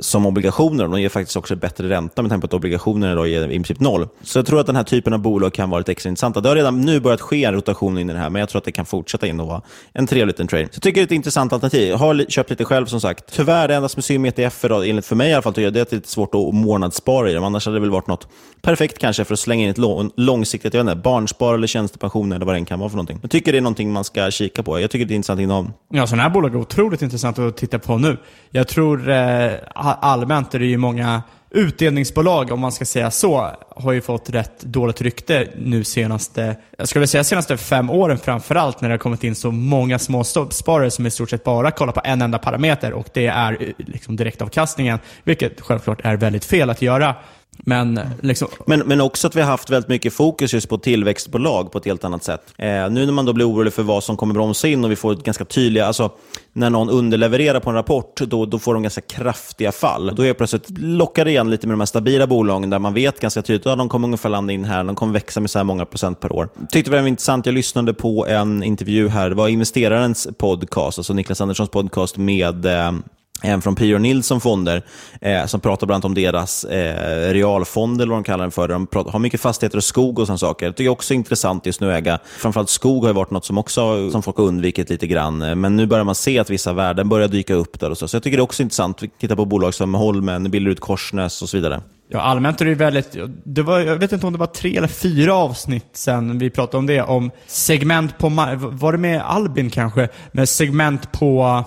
som 0.00 0.26
obligationer. 0.26 0.84
De 0.84 1.00
ger 1.00 1.08
faktiskt 1.08 1.36
också 1.36 1.56
bättre 1.56 1.88
ränta 1.88 2.22
med 2.22 2.30
tanke 2.30 2.40
på 2.40 2.46
att 2.46 2.54
obligationer 2.54 3.16
då 3.16 3.26
ger 3.26 3.48
i 3.48 3.54
princip 3.54 3.80
noll. 3.80 4.08
Så 4.22 4.38
jag 4.38 4.46
tror 4.46 4.60
att 4.60 4.66
den 4.66 4.76
här 4.76 4.84
typen 4.84 5.12
av 5.12 5.18
bolag 5.18 5.52
kan 5.52 5.70
vara 5.70 5.78
lite 5.78 5.92
extra 5.92 6.08
intressanta. 6.08 6.40
Det 6.40 6.48
har 6.48 6.56
redan 6.56 6.80
nu 6.80 7.00
börjat 7.00 7.20
ske 7.20 7.44
en 7.44 7.54
rotation 7.54 7.98
in 7.98 8.10
i 8.10 8.12
det 8.12 8.18
här, 8.18 8.30
men 8.30 8.40
jag 8.40 8.48
tror 8.54 8.60
att 8.60 8.64
det 8.64 8.72
kan 8.72 8.86
fortsätta 8.86 9.26
in 9.26 9.40
och 9.40 9.46
vara 9.46 9.62
en 9.92 10.06
trevlig 10.06 10.26
liten 10.26 10.46
trade. 10.46 10.64
Så 10.64 10.70
jag 10.74 10.82
tycker 10.82 11.00
det 11.00 11.02
är 11.02 11.06
ett 11.06 11.12
intressant 11.12 11.52
alternativ. 11.52 11.88
Jag 11.88 11.96
har 11.96 12.30
köpt 12.30 12.50
lite 12.50 12.64
själv 12.64 12.86
som 12.86 13.00
sagt. 13.00 13.32
Tyvärr, 13.32 13.68
det 13.68 13.74
enda 13.74 13.88
som 13.88 13.98
är 13.98 14.02
synd 14.02 14.22
med 14.22 14.28
ETF, 14.28 14.62
då, 14.62 14.82
enligt 14.82 15.06
för 15.06 15.16
mig 15.16 15.30
i 15.30 15.32
alla 15.32 15.42
fall, 15.42 15.52
tycker 15.52 15.62
jag, 15.62 15.72
det 15.72 15.80
är 15.80 15.82
att 15.82 15.90
det 15.90 15.94
är 15.94 15.98
lite 15.98 16.08
svårt 16.08 16.34
att 16.34 16.54
månadsspara 16.54 17.30
i 17.30 17.34
dem. 17.34 17.44
Annars 17.44 17.66
hade 17.66 17.76
det 17.76 17.80
väl 17.80 17.90
varit 17.90 18.06
något 18.06 18.28
perfekt 18.62 18.98
kanske 18.98 19.24
för 19.24 19.32
att 19.32 19.40
slänga 19.40 19.64
in 19.64 19.70
ett 19.70 20.10
långsiktigt, 20.16 20.74
jag 20.74 20.84
vet 20.84 20.90
inte, 20.92 21.02
barnspar 21.02 21.54
eller 21.54 21.66
tjänstepension 21.66 22.32
eller 22.32 22.46
vad 22.46 22.54
det 22.54 22.58
än 22.58 22.64
kan 22.64 22.78
vara 22.78 22.88
för 22.88 22.96
någonting. 22.96 23.18
Jag 23.22 23.30
tycker 23.30 23.52
det 23.52 23.58
är 23.58 23.62
någonting 23.62 23.92
man 23.92 24.04
ska 24.04 24.30
kika 24.30 24.62
på. 24.62 24.80
Jag 24.80 24.90
tycker 24.90 25.06
det 25.06 25.14
är 25.14 25.16
intressant 25.16 25.40
inom. 25.40 25.72
Ja, 25.92 26.06
sådana 26.06 26.22
här 26.22 26.30
bolag 26.30 26.54
är 26.54 26.58
otroligt 26.58 27.02
intressant 27.02 27.38
att 27.38 27.56
titta 27.56 27.78
på 27.78 27.98
nu. 27.98 28.16
Jag 28.50 28.68
tror 28.68 29.10
eh, 29.10 29.52
allmänt 29.74 30.54
är 30.54 30.58
det 30.58 30.66
ju 30.66 30.76
många 30.76 31.22
utdelningsbolag, 31.54 32.52
om 32.52 32.60
man 32.60 32.72
ska 32.72 32.84
säga 32.84 33.10
så, 33.10 33.50
har 33.76 33.92
ju 33.92 34.00
fått 34.00 34.30
rätt 34.30 34.60
dåligt 34.62 35.00
rykte 35.00 35.48
nu 35.56 35.84
senaste, 35.84 36.56
jag 36.78 36.88
skulle 36.88 37.06
säga 37.06 37.24
senaste 37.24 37.56
fem 37.56 37.90
åren 37.90 38.18
framförallt 38.18 38.80
när 38.80 38.88
det 38.88 38.92
har 38.92 38.98
kommit 38.98 39.24
in 39.24 39.34
så 39.34 39.50
många 39.50 39.98
småsparare 39.98 40.90
som 40.90 41.06
i 41.06 41.10
stort 41.10 41.30
sett 41.30 41.44
bara 41.44 41.70
kollar 41.70 41.92
på 41.92 42.00
en 42.04 42.22
enda 42.22 42.38
parameter 42.38 42.92
och 42.92 43.08
det 43.12 43.26
är 43.26 43.62
eh, 43.62 43.68
liksom 43.76 44.16
direktavkastningen, 44.16 44.98
vilket 45.24 45.60
självklart 45.60 46.00
är 46.04 46.16
väldigt 46.16 46.44
fel 46.44 46.70
att 46.70 46.82
göra. 46.82 47.14
Men, 47.58 48.00
liksom... 48.20 48.48
men, 48.66 48.80
men 48.80 49.00
också 49.00 49.26
att 49.26 49.36
vi 49.36 49.40
har 49.40 49.48
haft 49.48 49.70
väldigt 49.70 49.88
mycket 49.88 50.12
fokus 50.12 50.54
just 50.54 50.68
på 50.68 50.78
tillväxtbolag 50.78 51.72
på 51.72 51.78
ett 51.78 51.84
helt 51.84 52.04
annat 52.04 52.24
sätt. 52.24 52.54
Eh, 52.58 52.66
nu 52.66 53.06
när 53.06 53.12
man 53.12 53.24
då 53.24 53.32
blir 53.32 53.48
orolig 53.48 53.72
för 53.72 53.82
vad 53.82 54.04
som 54.04 54.16
kommer 54.16 54.34
bromsa 54.34 54.68
in 54.68 54.84
och 54.84 54.90
vi 54.90 54.96
får 54.96 55.12
ett 55.12 55.24
ganska 55.24 55.44
tydliga, 55.44 55.86
alltså 55.86 56.10
när 56.52 56.70
någon 56.70 56.90
underlevererar 56.90 57.60
på 57.60 57.70
en 57.70 57.76
rapport, 57.76 58.20
då, 58.20 58.46
då 58.46 58.58
får 58.58 58.74
de 58.74 58.82
ganska 58.82 59.00
kraftiga 59.00 59.72
fall. 59.72 60.14
Då 60.16 60.22
är 60.22 60.26
jag 60.26 60.36
plötsligt 60.36 60.78
lockar 60.78 61.28
igen 61.28 61.50
lite 61.50 61.66
med 61.66 61.74
de 61.74 61.80
här 61.80 61.86
stabila 61.86 62.26
bolagen 62.26 62.70
där 62.70 62.78
man 62.78 62.94
vet 62.94 63.20
ganska 63.20 63.42
tydligt 63.42 63.66
att 63.66 63.70
ja, 63.70 63.76
de 63.76 63.88
kommer 63.88 64.08
ungefär 64.08 64.28
landa 64.28 64.52
in 64.52 64.64
här, 64.64 64.84
de 64.84 64.96
kommer 64.96 65.12
växa 65.12 65.40
med 65.40 65.50
så 65.50 65.58
här 65.58 65.64
många 65.64 65.84
procent 65.84 66.20
per 66.20 66.32
år. 66.32 66.48
Tyckte 66.70 66.90
det 66.90 67.00
var 67.00 67.08
intressant, 67.08 67.46
jag 67.46 67.54
lyssnade 67.54 67.94
på 67.94 68.26
en 68.26 68.62
intervju 68.62 69.08
här, 69.08 69.28
det 69.28 69.34
var 69.34 69.48
investerarens 69.48 70.28
podcast, 70.38 70.98
alltså 70.98 71.14
Niklas 71.14 71.40
Anderssons 71.40 71.70
podcast 71.70 72.16
med 72.16 72.66
eh, 72.66 72.92
en 73.42 73.62
från 73.62 73.74
P.O. 73.74 73.98
Nilsson 73.98 74.40
Fonder, 74.40 74.82
eh, 75.20 75.46
som 75.46 75.60
pratar 75.60 75.86
bland 75.86 75.96
annat 75.96 76.04
om 76.04 76.14
deras 76.14 76.64
eh, 76.64 77.32
realfond, 77.32 78.00
eller 78.00 78.10
vad 78.10 78.18
de 78.18 78.24
kallar 78.24 78.44
den 78.44 78.50
för. 78.50 78.68
De 78.68 78.86
pratar, 78.86 79.10
har 79.10 79.18
mycket 79.18 79.40
fastigheter 79.40 79.76
och 79.76 79.84
skog 79.84 80.18
och 80.18 80.26
sådana 80.26 80.38
saker. 80.38 80.66
Det 80.66 80.72
tycker 80.72 80.84
jag 80.84 80.92
också 80.92 81.14
är 81.14 81.16
intressant 81.16 81.66
just 81.66 81.80
nu 81.80 81.92
att 81.92 81.98
äga. 81.98 82.18
Framförallt 82.38 82.70
skog 82.70 83.02
har 83.02 83.08
ju 83.08 83.14
varit 83.14 83.30
något 83.30 83.44
som 83.44 83.58
också 83.58 84.10
som 84.10 84.22
folk 84.22 84.36
har 84.36 84.44
undvikit 84.44 84.90
lite 84.90 85.06
grann. 85.06 85.60
Men 85.60 85.76
nu 85.76 85.86
börjar 85.86 86.04
man 86.04 86.14
se 86.14 86.38
att 86.38 86.50
vissa 86.50 86.72
värden 86.72 87.08
börjar 87.08 87.28
dyka 87.28 87.54
upp 87.54 87.80
där. 87.80 87.90
Och 87.90 87.98
så. 87.98 88.08
så 88.08 88.16
jag 88.16 88.22
tycker 88.22 88.36
det 88.36 88.40
är 88.40 88.44
också 88.44 88.62
intressant. 88.62 89.02
Vi 89.02 89.08
tittar 89.08 89.36
på 89.36 89.44
bolag 89.44 89.74
som 89.74 89.94
Holmen, 89.94 90.50
Billerud 90.50 90.80
Korsnäs 90.80 91.42
och 91.42 91.48
så 91.48 91.56
vidare. 91.56 91.80
Ja, 92.08 92.20
allmänt 92.20 92.60
är 92.60 92.64
det 92.64 92.68
ju 92.68 92.74
väldigt, 92.74 93.16
det 93.44 93.62
var, 93.62 93.80
jag 93.80 93.96
vet 93.96 94.12
inte 94.12 94.26
om 94.26 94.32
det 94.32 94.38
var 94.38 94.46
tre 94.46 94.76
eller 94.76 94.88
fyra 94.88 95.34
avsnitt 95.34 95.88
sen 95.92 96.38
vi 96.38 96.50
pratade 96.50 96.78
om 96.78 96.86
det, 96.86 97.02
om 97.02 97.30
segment 97.46 98.18
på, 98.18 98.28
var 98.58 98.92
det 98.92 98.98
med 98.98 99.22
Albin 99.22 99.70
kanske? 99.70 100.08
Med 100.32 100.48
segment 100.48 101.12
på 101.12 101.64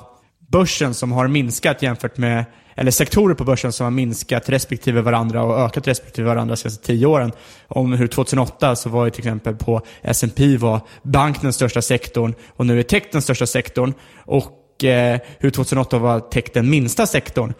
börsen 0.51 0.93
som 0.93 1.11
har 1.11 1.27
minskat 1.27 1.81
jämfört 1.81 2.17
med, 2.17 2.45
eller 2.75 2.91
sektorer 2.91 3.35
på 3.35 3.43
börsen 3.43 3.71
som 3.71 3.83
har 3.83 3.91
minskat 3.91 4.49
respektive 4.49 5.01
varandra 5.01 5.43
och 5.43 5.59
ökat 5.59 5.87
respektive 5.87 6.27
varandra 6.27 6.55
de 6.55 6.57
senaste 6.57 6.85
tio 6.85 7.05
åren. 7.05 7.31
Om 7.67 7.93
hur 7.93 8.07
2008 8.07 8.75
så 8.75 8.89
var 8.89 9.05
ju 9.05 9.11
till 9.11 9.19
exempel 9.21 9.55
på 9.55 9.81
S&P 10.01 10.57
var 10.57 10.81
bank 11.03 11.41
den 11.41 11.53
största 11.53 11.81
sektorn 11.81 12.33
och 12.47 12.65
nu 12.65 12.79
är 12.79 12.83
tech 12.83 13.03
den 13.11 13.21
största 13.21 13.45
sektorn. 13.45 13.93
Och 14.17 14.83
eh, 14.83 15.19
hur 15.39 15.49
2008 15.49 15.99
var 15.99 16.19
tech 16.19 16.45
den 16.53 16.69
minsta 16.69 17.05
sektorn. 17.05 17.53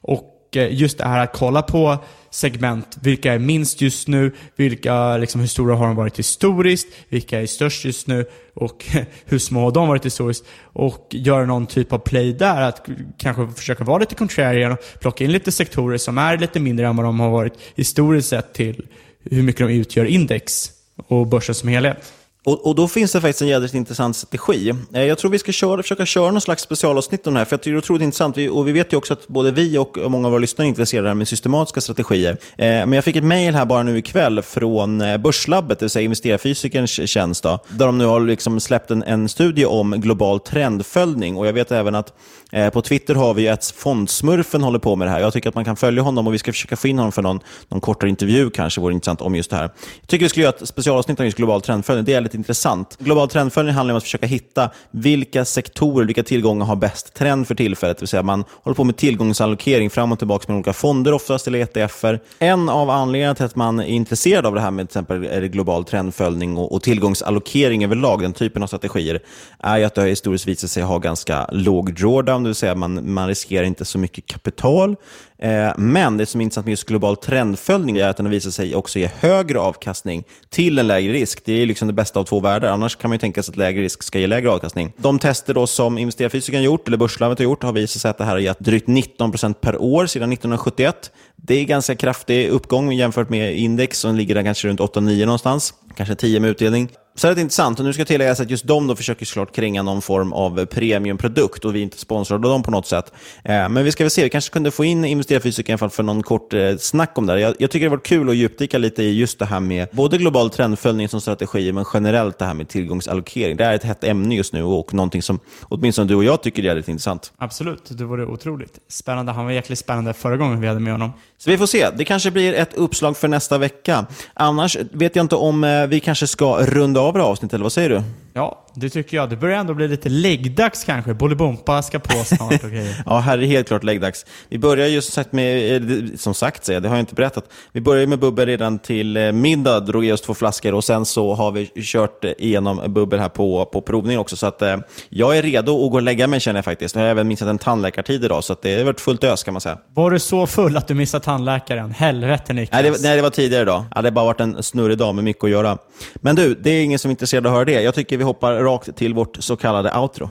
Och 0.00 0.33
Eh, 0.56 0.74
just 0.74 0.98
det 0.98 1.04
här 1.04 1.22
att 1.24 1.32
kolla 1.32 1.62
på 1.62 1.98
segment. 2.30 2.98
Vilka 3.02 3.32
är 3.32 3.38
minst 3.38 3.80
just 3.80 4.08
nu? 4.08 4.32
Vilka, 4.56 5.16
liksom, 5.16 5.40
hur 5.40 5.48
stora 5.48 5.76
har 5.76 5.86
de 5.86 5.96
varit 5.96 6.18
historiskt? 6.18 6.88
Vilka 7.08 7.40
är 7.40 7.46
störst 7.46 7.84
just 7.84 8.06
nu? 8.06 8.26
Och 8.54 8.84
hur 9.24 9.38
små 9.38 9.60
har 9.60 9.72
de 9.72 9.88
varit 9.88 10.04
historiskt? 10.04 10.44
Och 10.62 11.06
göra 11.10 11.44
någon 11.44 11.66
typ 11.66 11.92
av 11.92 11.98
play 11.98 12.32
där. 12.32 12.62
Att 12.62 12.88
kanske 13.18 13.48
försöka 13.56 13.84
vara 13.84 13.98
lite 13.98 14.14
contrarian 14.14 14.72
och 14.72 14.78
plocka 15.00 15.24
in 15.24 15.32
lite 15.32 15.52
sektorer 15.52 15.98
som 15.98 16.18
är 16.18 16.38
lite 16.38 16.60
mindre 16.60 16.86
än 16.86 16.96
vad 16.96 17.06
de 17.06 17.20
har 17.20 17.30
varit 17.30 17.54
historiskt 17.74 18.28
sett 18.28 18.54
till 18.54 18.86
hur 19.30 19.42
mycket 19.42 19.66
de 19.68 19.72
utgör 19.72 20.04
index 20.04 20.70
och 21.06 21.26
börsen 21.26 21.54
som 21.54 21.68
helhet. 21.68 22.12
Och, 22.44 22.66
och, 22.66 22.74
då 22.74 22.88
finns 22.88 23.12
det 23.12 23.20
faktiskt 23.20 23.42
en 23.42 23.48
jädrigt 23.48 23.74
intressant 23.74 24.16
strategi. 24.16 24.72
Eh, 24.94 25.02
jag 25.02 25.18
tror 25.18 25.30
vi 25.30 25.38
ska 25.38 25.52
köra, 25.52 25.82
försöka 25.82 26.06
köra 26.06 26.30
någon 26.30 26.40
slags 26.40 26.62
specialavsnitt 26.62 27.26
om 27.26 27.34
det 27.34 27.40
här, 27.40 27.44
för 27.44 27.52
jag 27.52 27.60
tycker 27.60 27.72
det 27.72 27.76
är 27.76 27.78
otroligt 27.78 28.02
intressant. 28.02 28.36
Vi, 28.36 28.48
och 28.48 28.68
vi 28.68 28.72
vet 28.72 28.92
ju 28.92 28.96
också 28.96 29.12
att 29.12 29.28
både 29.28 29.50
vi 29.50 29.78
och 29.78 29.98
många 30.08 30.26
av 30.26 30.32
våra 30.32 30.40
lyssnare 30.40 30.66
är 30.66 30.68
intresserade 30.68 31.14
med 31.14 31.28
systematiska 31.28 31.80
strategier. 31.80 32.32
Eh, 32.32 32.66
men 32.66 32.92
jag 32.92 33.04
fick 33.04 33.16
ett 33.16 33.24
mejl 33.24 33.54
här 33.54 33.64
bara 33.64 33.82
nu 33.82 33.98
ikväll 33.98 34.42
från 34.42 35.00
eh, 35.00 35.16
Börslabbet, 35.16 35.78
det 35.78 35.84
vill 35.84 35.90
säga 35.90 36.04
investerarfysikerns 36.04 37.08
tjänst, 37.10 37.42
då, 37.42 37.58
där 37.68 37.86
de 37.86 37.98
nu 37.98 38.04
har 38.04 38.20
liksom 38.20 38.60
släppt 38.60 38.90
en, 38.90 39.02
en 39.02 39.28
studie 39.28 39.64
om 39.64 39.90
global 39.90 40.40
trendföljning. 40.40 41.36
Och 41.36 41.46
jag 41.46 41.52
vet 41.52 41.72
även 41.72 41.94
att 41.94 42.12
Eh, 42.54 42.70
på 42.70 42.82
Twitter 42.82 43.14
har 43.14 43.34
vi 43.34 43.48
att 43.48 43.74
Fondsmurfen 43.76 44.62
håller 44.62 44.78
på 44.78 44.96
med 44.96 45.08
det 45.08 45.12
här. 45.12 45.20
Jag 45.20 45.32
tycker 45.32 45.48
att 45.48 45.54
man 45.54 45.64
kan 45.64 45.76
följa 45.76 46.02
honom 46.02 46.26
och 46.26 46.34
vi 46.34 46.38
ska 46.38 46.52
försöka 46.52 46.76
få 46.76 46.88
in 46.88 46.98
honom 46.98 47.12
för 47.12 47.22
någon, 47.22 47.40
någon 47.68 47.80
kortare 47.80 48.10
intervju 48.10 48.50
kanske, 48.50 48.80
vore 48.80 48.94
intressant 48.94 49.20
om 49.20 49.34
just 49.34 49.50
det 49.50 49.56
här. 49.56 49.62
Jag 50.00 50.08
tycker 50.08 50.24
vi 50.24 50.28
skulle 50.28 50.44
göra 50.44 50.54
ett 50.60 50.68
specialavsnitt 50.68 51.20
om 51.20 51.24
just 51.24 51.36
global 51.36 51.60
trendföljning. 51.60 52.04
Det 52.04 52.14
är 52.14 52.20
lite 52.20 52.33
intressant. 52.34 52.96
Global 52.98 53.28
trendföljning 53.28 53.74
handlar 53.74 53.94
om 53.94 53.98
att 53.98 54.02
försöka 54.02 54.26
hitta 54.26 54.70
vilka 54.90 55.44
sektorer, 55.44 56.06
vilka 56.06 56.22
tillgångar 56.22 56.66
har 56.66 56.76
bäst 56.76 57.14
trend 57.14 57.48
för 57.48 57.54
tillfället. 57.54 57.96
Det 57.96 58.02
vill 58.02 58.08
säga 58.08 58.22
man 58.22 58.44
håller 58.62 58.74
på 58.74 58.84
med 58.84 58.96
tillgångsallokering 58.96 59.90
fram 59.90 60.12
och 60.12 60.18
tillbaka 60.18 60.44
med 60.48 60.56
olika 60.56 60.72
fonder, 60.72 61.12
oftast 61.12 61.46
eller 61.46 61.58
ETFer. 61.58 62.20
En 62.38 62.68
av 62.68 62.90
anledningarna 62.90 63.34
till 63.34 63.44
att 63.44 63.56
man 63.56 63.80
är 63.80 63.84
intresserad 63.84 64.46
av 64.46 64.54
det 64.54 64.60
här 64.60 64.70
med 64.70 64.90
till 64.90 64.98
exempel 64.98 65.48
global 65.48 65.84
trendföljning 65.84 66.56
och, 66.56 66.72
och 66.72 66.82
tillgångsallokering 66.82 67.84
överlag, 67.84 68.22
den 68.22 68.32
typen 68.32 68.62
av 68.62 68.66
strategier, 68.66 69.20
är 69.58 69.78
ju 69.78 69.84
att 69.84 69.94
det 69.94 70.00
har 70.00 70.08
historiskt 70.08 70.46
visat 70.46 70.70
sig 70.70 70.82
ha 70.82 70.98
ganska 70.98 71.48
låg 71.52 71.94
drawdown 71.94 72.42
det 72.42 72.48
vill 72.48 72.54
säga 72.54 72.74
man, 72.74 73.12
man 73.12 73.28
riskerar 73.28 73.64
inte 73.64 73.84
så 73.84 73.98
mycket 73.98 74.26
kapital. 74.26 74.96
Eh, 75.38 75.72
men 75.76 76.16
det 76.16 76.26
som 76.26 76.40
är 76.40 76.42
intressant 76.42 76.66
med 76.66 76.72
just 76.72 76.88
global 76.88 77.16
trendföljning 77.16 77.96
är 77.96 78.08
att 78.08 78.16
den 78.16 78.26
har 78.26 78.30
visat 78.30 78.54
sig 78.54 78.74
också 78.74 78.98
ge 78.98 79.10
högre 79.20 79.58
avkastning 79.58 80.24
till 80.50 80.78
en 80.78 80.86
lägre 80.86 81.12
risk. 81.12 81.42
Det 81.44 81.52
är 81.52 81.66
liksom 81.66 81.88
det 81.88 81.94
bästa 81.94 82.20
av 82.20 82.23
två 82.24 82.40
världar. 82.40 82.68
Annars 82.68 82.96
kan 82.96 83.08
man 83.08 83.14
ju 83.14 83.18
tänka 83.18 83.42
sig 83.42 83.52
att 83.52 83.56
lägre 83.56 83.82
risk 83.82 84.02
ska 84.02 84.18
ge 84.18 84.26
lägre 84.26 84.50
avkastning. 84.50 84.92
De 84.96 85.18
tester 85.18 85.54
då 85.54 85.66
som 85.66 85.98
investerarfysikern 85.98 86.62
gjort, 86.62 86.88
eller 86.88 86.96
Börslabbet 86.96 87.38
har 87.38 87.44
gjort, 87.44 87.62
har 87.62 87.72
visat 87.72 88.02
sig 88.02 88.10
att 88.10 88.18
det 88.18 88.24
här 88.24 88.32
har 88.32 88.38
gett 88.38 88.60
drygt 88.60 88.88
19% 88.88 89.54
per 89.54 89.82
år 89.82 90.06
sedan 90.06 90.32
1971. 90.32 91.10
Det 91.46 91.54
är 91.54 91.64
ganska 91.64 91.96
kraftig 91.96 92.48
uppgång 92.48 92.92
jämfört 92.92 93.28
med 93.28 93.56
index 93.56 93.98
som 93.98 94.14
ligger 94.14 94.34
där 94.34 94.42
kanske 94.42 94.68
runt 94.68 94.80
8-9 94.80 95.26
någonstans. 95.26 95.74
Kanske 95.96 96.14
10 96.14 96.40
med 96.40 96.50
utdelning. 96.50 96.88
Så 97.16 97.26
det 97.26 97.32
är 97.32 97.40
intressant. 97.40 97.78
Och 97.78 97.84
nu 97.84 97.92
ska 97.92 98.04
tilläggas 98.04 98.40
att 98.40 98.50
just 98.50 98.66
de 98.66 98.86
då 98.86 98.96
försöker 98.96 99.26
såklart 99.26 99.54
kränga 99.54 99.82
någon 99.82 100.02
form 100.02 100.32
av 100.32 100.64
premiumprodukt 100.66 101.64
och 101.64 101.74
vi 101.74 101.78
är 101.78 101.82
inte 101.82 101.98
sponsrade 101.98 102.46
av 102.46 102.52
dem 102.52 102.62
på 102.62 102.70
något 102.70 102.86
sätt. 102.86 103.12
Eh, 103.44 103.68
men 103.68 103.84
vi 103.84 103.92
ska 103.92 104.04
väl 104.04 104.10
se, 104.10 104.22
vi 104.22 104.30
kanske 104.30 104.52
kunde 104.52 104.70
få 104.70 104.84
in 104.84 105.04
investerarfysiker 105.04 105.70
i 105.70 105.72
alla 105.72 105.78
fall 105.78 105.90
för 105.90 106.02
någon 106.02 106.22
kort 106.22 106.52
eh, 106.52 106.76
snack 106.76 107.18
om 107.18 107.26
det 107.26 107.40
jag, 107.40 107.54
jag, 107.58 107.70
tycker 107.70 107.86
det 107.86 107.90
var 107.90 107.98
kul 107.98 108.28
att 108.28 108.36
djupdyka 108.36 108.78
lite 108.78 109.02
i 109.02 109.18
just 109.18 109.38
det 109.38 109.46
här 109.46 109.60
med 109.60 109.88
både 109.92 110.18
global 110.18 110.50
trendföljning 110.50 111.08
som 111.08 111.20
strategi, 111.20 111.72
men 111.72 111.84
generellt 111.94 112.38
det 112.38 112.44
här 112.44 112.54
med 112.54 112.68
tillgångsallokering. 112.68 113.56
Det 113.56 113.64
är 113.64 113.74
ett 113.74 113.84
hett 113.84 114.04
ämne 114.04 114.34
just 114.34 114.52
nu 114.52 114.62
och 114.62 114.94
någonting 114.94 115.22
som 115.22 115.40
åtminstone 115.62 116.08
du 116.08 116.14
och 116.14 116.24
jag 116.24 116.42
tycker 116.42 116.64
är 116.64 116.74
lite 116.74 116.90
intressant. 116.90 117.32
Absolut, 117.36 117.98
det 117.98 118.04
vore 118.04 118.26
otroligt 118.26 118.78
spännande. 118.88 119.32
Han 119.32 119.44
var 119.44 119.52
jäkligt 119.52 119.78
spännande 119.78 120.12
förra 120.12 120.36
gången 120.36 120.60
vi 120.60 120.66
hade 120.66 120.80
med 120.80 120.92
honom. 120.92 121.12
Så 121.44 121.50
vi 121.50 121.58
får 121.58 121.66
se. 121.66 121.90
Det 121.90 122.04
kanske 122.04 122.30
blir 122.30 122.52
ett 122.54 122.74
uppslag 122.74 123.16
för 123.16 123.28
nästa 123.28 123.58
vecka. 123.58 124.06
Annars 124.34 124.76
vet 124.92 125.16
jag 125.16 125.24
inte 125.24 125.36
om 125.36 125.64
eh, 125.64 125.86
vi 125.86 126.00
kanske 126.00 126.26
ska 126.26 126.66
runda 126.66 127.00
av 127.00 127.14
det 127.14 127.22
avsnittet, 127.22 127.54
eller 127.54 127.62
vad 127.62 127.72
säger 127.72 127.88
du? 127.88 128.02
Ja, 128.36 128.64
det 128.74 128.90
tycker 128.90 129.16
jag. 129.16 129.30
Det 129.30 129.36
börjar 129.36 129.58
ändå 129.58 129.74
bli 129.74 129.88
lite 129.88 130.08
läggdags 130.08 130.84
kanske. 130.84 131.14
Bolibompa 131.14 131.82
ska 131.82 131.98
på 131.98 132.24
snart 132.24 132.64
och 132.64 132.70
grejer. 132.70 133.02
ja, 133.06 133.18
här 133.18 133.38
är 133.38 133.46
helt 133.46 133.68
klart 133.68 133.84
läggdags. 133.84 134.26
Vi 134.48 134.58
börjar 134.58 134.86
ju 134.86 135.02
som 135.02 135.12
sagt 135.12 135.32
med, 135.32 136.20
som 136.20 136.34
sagt 136.34 136.64
säger 136.64 136.80
det 136.80 136.88
har 136.88 136.96
jag 136.96 137.02
inte 137.02 137.14
berättat. 137.14 137.44
Vi 137.72 137.80
börjar 137.80 138.06
med 138.06 138.18
bubbel 138.18 138.46
redan 138.46 138.78
till 138.78 139.16
eh, 139.16 139.32
middag, 139.32 139.80
drog 139.80 140.04
i 140.04 140.12
oss 140.12 140.20
två 140.20 140.34
flaskor 140.34 140.74
och 140.74 140.84
sen 140.84 141.04
så 141.04 141.34
har 141.34 141.52
vi 141.52 141.66
kört 141.66 142.24
igenom 142.24 142.82
bubbel 142.86 143.20
här 143.20 143.28
på, 143.28 143.64
på 143.64 143.80
provning 143.80 144.18
också. 144.18 144.36
Så 144.36 144.46
att 144.46 144.62
eh, 144.62 144.76
jag 145.08 145.38
är 145.38 145.42
redo 145.42 145.84
att 145.84 145.90
gå 145.90 145.96
och 145.96 146.02
lägga 146.02 146.26
mig 146.26 146.40
känner 146.40 146.58
jag 146.58 146.64
faktiskt. 146.64 146.94
Jag 146.94 147.02
har 147.02 147.08
även 147.08 147.28
missat 147.28 147.48
en 147.48 147.58
tandläkartid 147.58 148.24
idag, 148.24 148.44
så 148.44 148.52
att 148.52 148.62
det 148.62 148.78
har 148.78 148.84
varit 148.84 149.00
fullt 149.00 149.24
ös 149.24 149.42
kan 149.42 149.54
man 149.54 149.60
säga. 149.60 149.78
Var 149.94 150.10
du 150.10 150.18
så 150.18 150.46
full 150.46 150.76
att 150.76 150.88
du 150.88 150.94
missade 150.94 151.24
tandläkaren? 151.24 151.90
Helvete 151.90 152.52
Niklas. 152.52 152.82
Nej 152.82 152.90
det, 152.90 153.02
nej, 153.02 153.16
det 153.16 153.22
var 153.22 153.30
tidigare 153.30 153.62
idag. 153.62 153.84
Ja, 153.94 154.02
det 154.02 154.08
har 154.08 154.12
bara 154.12 154.24
varit 154.24 154.40
en 154.40 154.62
snurrig 154.62 154.98
dag 154.98 155.14
med 155.14 155.24
mycket 155.24 155.44
att 155.44 155.50
göra. 155.50 155.78
Men 156.14 156.36
du, 156.36 156.54
det 156.54 156.70
är 156.70 156.84
ingen 156.84 156.98
som 156.98 157.08
är 157.08 157.12
intresserad 157.12 157.46
av 157.46 157.52
att 157.52 157.56
höra 157.56 157.64
det. 157.64 157.82
Jag 157.82 157.94
tycker 157.94 158.16
vi 158.16 158.23
hoppar 158.24 158.54
rakt 158.54 158.96
till 158.96 159.14
vårt 159.14 159.36
så 159.40 159.56
kallade 159.56 159.98
outro. 159.98 160.30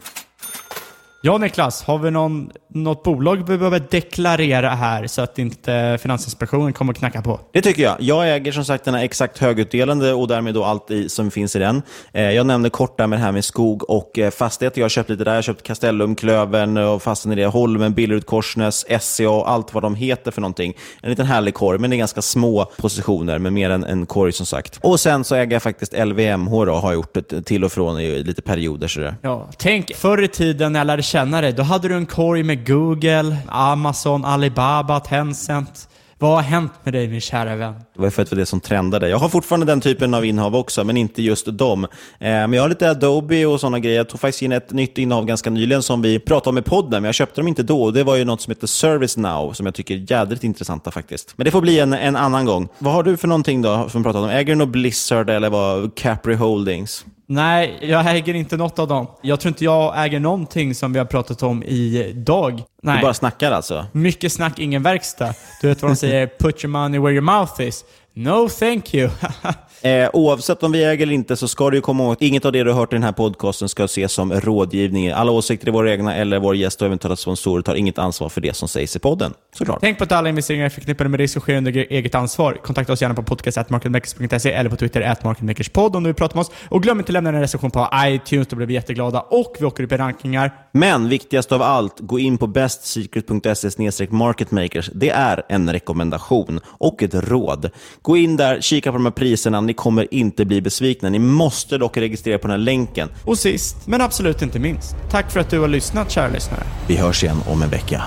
Ja 1.25 1.38
Niklas, 1.38 1.83
har 1.83 1.99
vi 1.99 2.12
någon, 2.12 2.51
något 2.69 3.03
bolag 3.03 3.36
vi 3.36 3.57
behöver 3.57 3.81
deklarera 3.91 4.69
här 4.69 5.07
så 5.07 5.21
att 5.21 5.39
inte 5.39 5.97
Finansinspektionen 6.01 6.73
kommer 6.73 6.93
knacka 6.93 7.21
på? 7.21 7.39
Det 7.53 7.62
tycker 7.62 7.83
jag. 7.83 7.95
Jag 7.99 8.36
äger 8.36 8.51
som 8.51 8.65
sagt 8.65 8.86
den 8.86 8.93
här 8.93 9.03
exakt 9.03 9.38
högutdelande 9.38 10.13
och 10.13 10.27
därmed 10.27 10.53
då 10.53 10.63
allt 10.63 10.91
i, 10.91 11.09
som 11.09 11.31
finns 11.31 11.55
i 11.55 11.59
den. 11.59 11.81
Eh, 12.13 12.31
jag 12.31 12.45
nämnde 12.45 12.69
kort 12.69 12.97
där 12.97 13.07
med 13.07 13.19
det 13.19 13.23
här 13.23 13.31
med 13.31 13.45
skog 13.45 13.89
och 13.89 14.19
eh, 14.19 14.31
fastigheter. 14.31 14.79
Jag 14.81 14.86
har 14.86 14.89
köpt 14.89 15.09
lite 15.09 15.23
där. 15.23 15.31
Jag 15.31 15.38
har 15.38 15.41
köpt 15.41 15.63
Castellum, 15.63 16.15
Klövern 16.15 16.77
och 16.77 17.01
fastnade 17.01 17.41
i 17.41 17.43
det. 17.43 17.49
Holmen, 17.49 17.93
Billerud, 17.93 18.25
Korsnäs, 18.25 18.86
SCA 19.01 19.29
och 19.29 19.49
allt 19.49 19.73
vad 19.73 19.83
de 19.83 19.95
heter 19.95 20.31
för 20.31 20.41
någonting. 20.41 20.73
En 21.01 21.09
liten 21.09 21.25
härlig 21.25 21.53
korg, 21.53 21.79
men 21.79 21.89
det 21.89 21.95
är 21.95 21.97
ganska 21.97 22.21
små 22.21 22.65
positioner, 22.77 23.39
med 23.39 23.53
mer 23.53 23.69
än 23.69 23.83
en 23.83 24.05
korg 24.05 24.31
som 24.31 24.45
sagt. 24.45 24.79
Och 24.81 24.99
sen 24.99 25.23
så 25.23 25.36
äger 25.36 25.53
jag 25.55 25.63
faktiskt 25.63 25.93
LVMH 25.93 26.53
och 26.53 26.81
har 26.81 26.93
gjort 26.93 27.13
det 27.13 27.41
till 27.41 27.63
och 27.63 27.71
från 27.71 27.99
i 27.99 28.23
lite 28.23 28.41
perioder. 28.41 28.88
Sådär. 28.88 29.15
Ja, 29.21 29.49
tänk 29.57 29.95
förr 29.95 30.23
i 30.23 30.27
tiden 30.27 30.73
när 30.73 30.79
jag 30.79 30.88
lärde 30.88 31.03
känna 31.13 31.41
dig, 31.41 31.54
då 31.54 31.63
hade 31.63 31.88
du 31.88 31.95
en 31.95 32.06
korg 32.06 32.43
med 32.43 32.67
Google, 32.67 33.38
Amazon, 33.47 34.26
Alibaba, 34.26 34.99
Tencent. 34.99 35.89
Vad 36.19 36.32
har 36.32 36.41
hänt 36.41 36.71
med 36.84 36.93
dig 36.93 37.08
min 37.08 37.21
kära 37.21 37.56
vän? 37.56 37.73
Det 37.95 38.02
var 38.02 38.10
för 38.10 38.21
att 38.21 38.30
det 38.30 38.36
var 38.36 38.39
det 38.39 38.45
som 38.45 38.60
trendade. 38.60 39.10
Jag 39.10 39.17
har 39.17 39.30
fortfarande 39.30 39.65
den 39.65 39.82
typen 39.82 40.13
av 40.13 40.26
innehav 40.26 40.56
också, 40.56 40.84
men 40.84 40.97
inte 40.97 41.21
just 41.21 41.58
dem. 41.58 41.84
Eh, 41.84 41.89
men 42.19 42.54
jag 42.54 42.62
har 42.62 42.69
lite 42.69 42.89
Adobe 42.89 43.45
och 43.45 43.60
sådana 43.60 43.80
grejer. 43.80 43.97
Jag 43.97 44.10
tog 44.10 44.19
faktiskt 44.19 44.41
in 44.41 44.52
ett 44.52 44.71
nytt 44.71 44.97
innehav 44.97 45.26
ganska 45.26 45.49
nyligen 45.49 45.84
som 45.84 46.02
vi 46.02 46.19
pratade 46.19 46.49
om 46.49 46.58
i 46.58 46.62
podden, 46.62 47.02
men 47.02 47.04
jag 47.04 47.15
köpte 47.15 47.41
dem 47.41 47.47
inte 47.47 47.63
då. 47.63 47.91
Det 47.91 48.04
var 48.04 48.15
ju 48.15 48.26
något 48.26 48.41
som 48.41 48.52
heter 48.52 48.67
ServiceNow, 48.67 49.54
som 49.54 49.65
jag 49.65 49.76
tycker 49.76 49.95
är 49.95 50.12
jädrigt 50.12 50.43
intressanta 50.43 50.91
faktiskt. 50.91 51.34
Men 51.36 51.45
det 51.45 51.52
får 51.52 51.62
bli 51.62 51.80
en, 51.80 51.93
en 51.93 52.15
annan 52.15 52.45
gång. 52.45 52.67
Vad 52.78 52.93
har 52.93 53.04
du 53.04 53.17
för 53.17 53.28
någonting 53.28 53.62
då, 53.62 53.89
som 53.89 54.02
vi 54.02 54.04
pratade 54.04 54.26
om? 54.26 54.30
Äger 54.30 54.54
du 54.54 54.56
något 54.56 54.69
Blizzard 54.69 55.30
eller 55.30 55.49
vad? 55.49 55.95
Capri 55.95 56.36
Holdings? 56.36 57.06
Nej, 57.27 57.77
jag 57.81 58.15
äger 58.15 58.33
inte 58.33 58.57
något 58.57 58.79
av 58.79 58.88
dem. 58.88 59.07
Jag 59.21 59.39
tror 59.39 59.49
inte 59.49 59.63
jag 59.63 60.05
äger 60.05 60.19
någonting 60.19 60.75
som 60.75 60.93
vi 60.93 60.99
har 60.99 61.05
pratat 61.05 61.43
om 61.43 61.63
idag. 61.63 62.63
Nej. 62.81 62.95
Du 62.95 63.01
bara 63.01 63.13
snackar 63.13 63.51
alltså? 63.51 63.86
Mycket 63.91 64.33
snack, 64.33 64.59
ingen 64.59 64.83
verkstad. 64.83 65.33
Du 65.62 65.67
vet 65.67 65.81
vad 65.81 65.91
de 65.91 65.95
säger? 65.95 66.27
Put 66.27 66.63
your 66.63 66.71
money 66.71 66.99
where 66.99 67.13
your 67.13 67.21
mouth 67.21 67.62
is. 67.62 67.86
No 68.13 68.49
thank 68.49 68.93
you. 68.93 69.09
eh, 69.84 70.10
oavsett 70.13 70.63
om 70.63 70.72
vi 70.72 70.84
äger 70.84 71.04
eller 71.04 71.13
inte 71.13 71.36
så 71.36 71.48
ska 71.48 71.69
du 71.69 71.82
komma 71.82 72.04
ihåg 72.04 72.13
att 72.13 72.22
inget 72.22 72.46
av 72.46 72.52
det 72.52 72.63
du 72.63 72.72
har 72.72 72.80
hört 72.80 72.93
i 72.93 72.96
den 72.96 73.04
här 73.04 73.12
podcasten 73.12 73.69
ska 73.69 73.84
ses 73.84 74.12
som 74.12 74.34
rådgivning. 74.34 75.10
Alla 75.10 75.32
åsikter 75.32 75.67
är 75.67 75.72
våra 75.72 75.91
egna 75.91 76.15
eller 76.15 76.39
vår 76.39 76.56
gäst 76.56 76.82
och 76.82 76.86
eventuella 76.86 77.15
sponsorer 77.15 77.62
tar 77.62 77.76
inget 77.76 77.98
ansvar 77.98 78.30
för 78.30 78.41
det 78.41 78.56
som 78.56 78.67
sägs 78.67 78.96
i 78.96 79.00
podden. 79.00 79.34
Såklart. 79.56 79.78
Tänk 79.82 79.98
på 79.98 80.04
att 80.04 80.12
alla 80.12 80.30
investeringar 80.30 80.65
är 80.65 80.69
förknippade 80.69 81.10
med 81.10 81.19
risk 81.19 81.38
och 81.38 81.43
sker 81.43 81.56
under 81.56 81.72
eget 81.72 82.15
ansvar. 82.15 82.58
Kontakta 82.63 82.93
oss 82.93 83.02
gärna 83.02 83.15
på 83.15 83.24
podcast.marketmakers.se 83.24 84.52
eller 84.52 84.69
på 84.69 84.76
Twitter 84.76 85.02
atmarketmakerspod 85.02 85.96
om 85.96 86.04
du 86.04 86.08
vill 86.08 86.15
prata 86.15 86.36
med 86.36 86.41
oss. 86.41 86.52
Och 86.69 86.84
glöm 86.84 87.00
inte 87.00 87.10
att 87.10 87.13
lämna 87.13 87.30
en 87.30 87.39
recension 87.39 87.72
på 87.72 87.89
iTunes, 88.06 88.48
då 88.48 88.56
blir 88.56 88.67
vi 88.67 88.74
jätteglada. 88.74 89.22
Och 89.22 89.56
vi 89.60 89.65
åker 89.65 89.84
upp 89.84 89.91
i 89.91 89.98
rankningar. 89.98 90.52
Men 90.72 91.10
viktigast 91.10 91.52
av 91.52 91.62
allt, 91.62 92.00
gå 92.00 92.19
in 92.19 92.38
på 92.38 92.48
bestsecret.se 92.48 94.08
marketmakers. 94.10 94.89
Det 94.93 95.10
är 95.10 95.43
en 95.50 95.74
rekommendation 95.74 96.60
och 96.65 97.04
ett 97.04 97.13
råd. 97.13 97.69
Gå 98.02 98.17
in 98.17 98.38
där, 98.38 98.62
kika 98.62 98.91
på 98.91 98.98
de 98.98 99.06
här 99.06 99.12
priserna. 99.12 99.62
Ni 99.73 99.77
kommer 99.77 100.13
inte 100.13 100.45
bli 100.45 100.62
besvikna. 100.62 101.09
Ni 101.09 101.19
måste 101.19 101.77
dock 101.77 101.97
registrera 101.97 102.38
på 102.38 102.47
den 102.47 102.59
här 102.59 102.65
länken. 102.65 103.09
Och 103.23 103.38
sist, 103.38 103.88
men 103.88 104.01
absolut 104.01 104.41
inte 104.41 104.59
minst, 104.59 104.95
tack 105.09 105.31
för 105.31 105.39
att 105.39 105.49
du 105.49 105.59
har 105.59 105.67
lyssnat, 105.67 106.12
kära 106.12 106.27
lyssnare. 106.27 106.63
Vi 106.88 106.97
hörs 106.97 107.23
igen 107.23 107.38
om 107.47 107.62
en 107.62 107.69
vecka. 107.69 108.03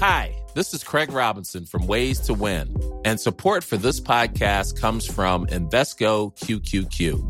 Hi, 0.00 0.34
this 0.54 0.74
is 0.74 0.84
Craig 0.84 1.12
Robinson 1.12 1.66
from 1.66 1.86
Ways 1.86 2.26
to 2.26 2.34
Win, 2.34 2.76
and 3.04 3.20
support 3.20 3.64
for 3.64 3.76
this 3.76 4.00
podcast 4.00 4.80
comes 4.80 5.06
from 5.06 5.46
Invesco 5.46 6.32
QQQ. 6.38 7.29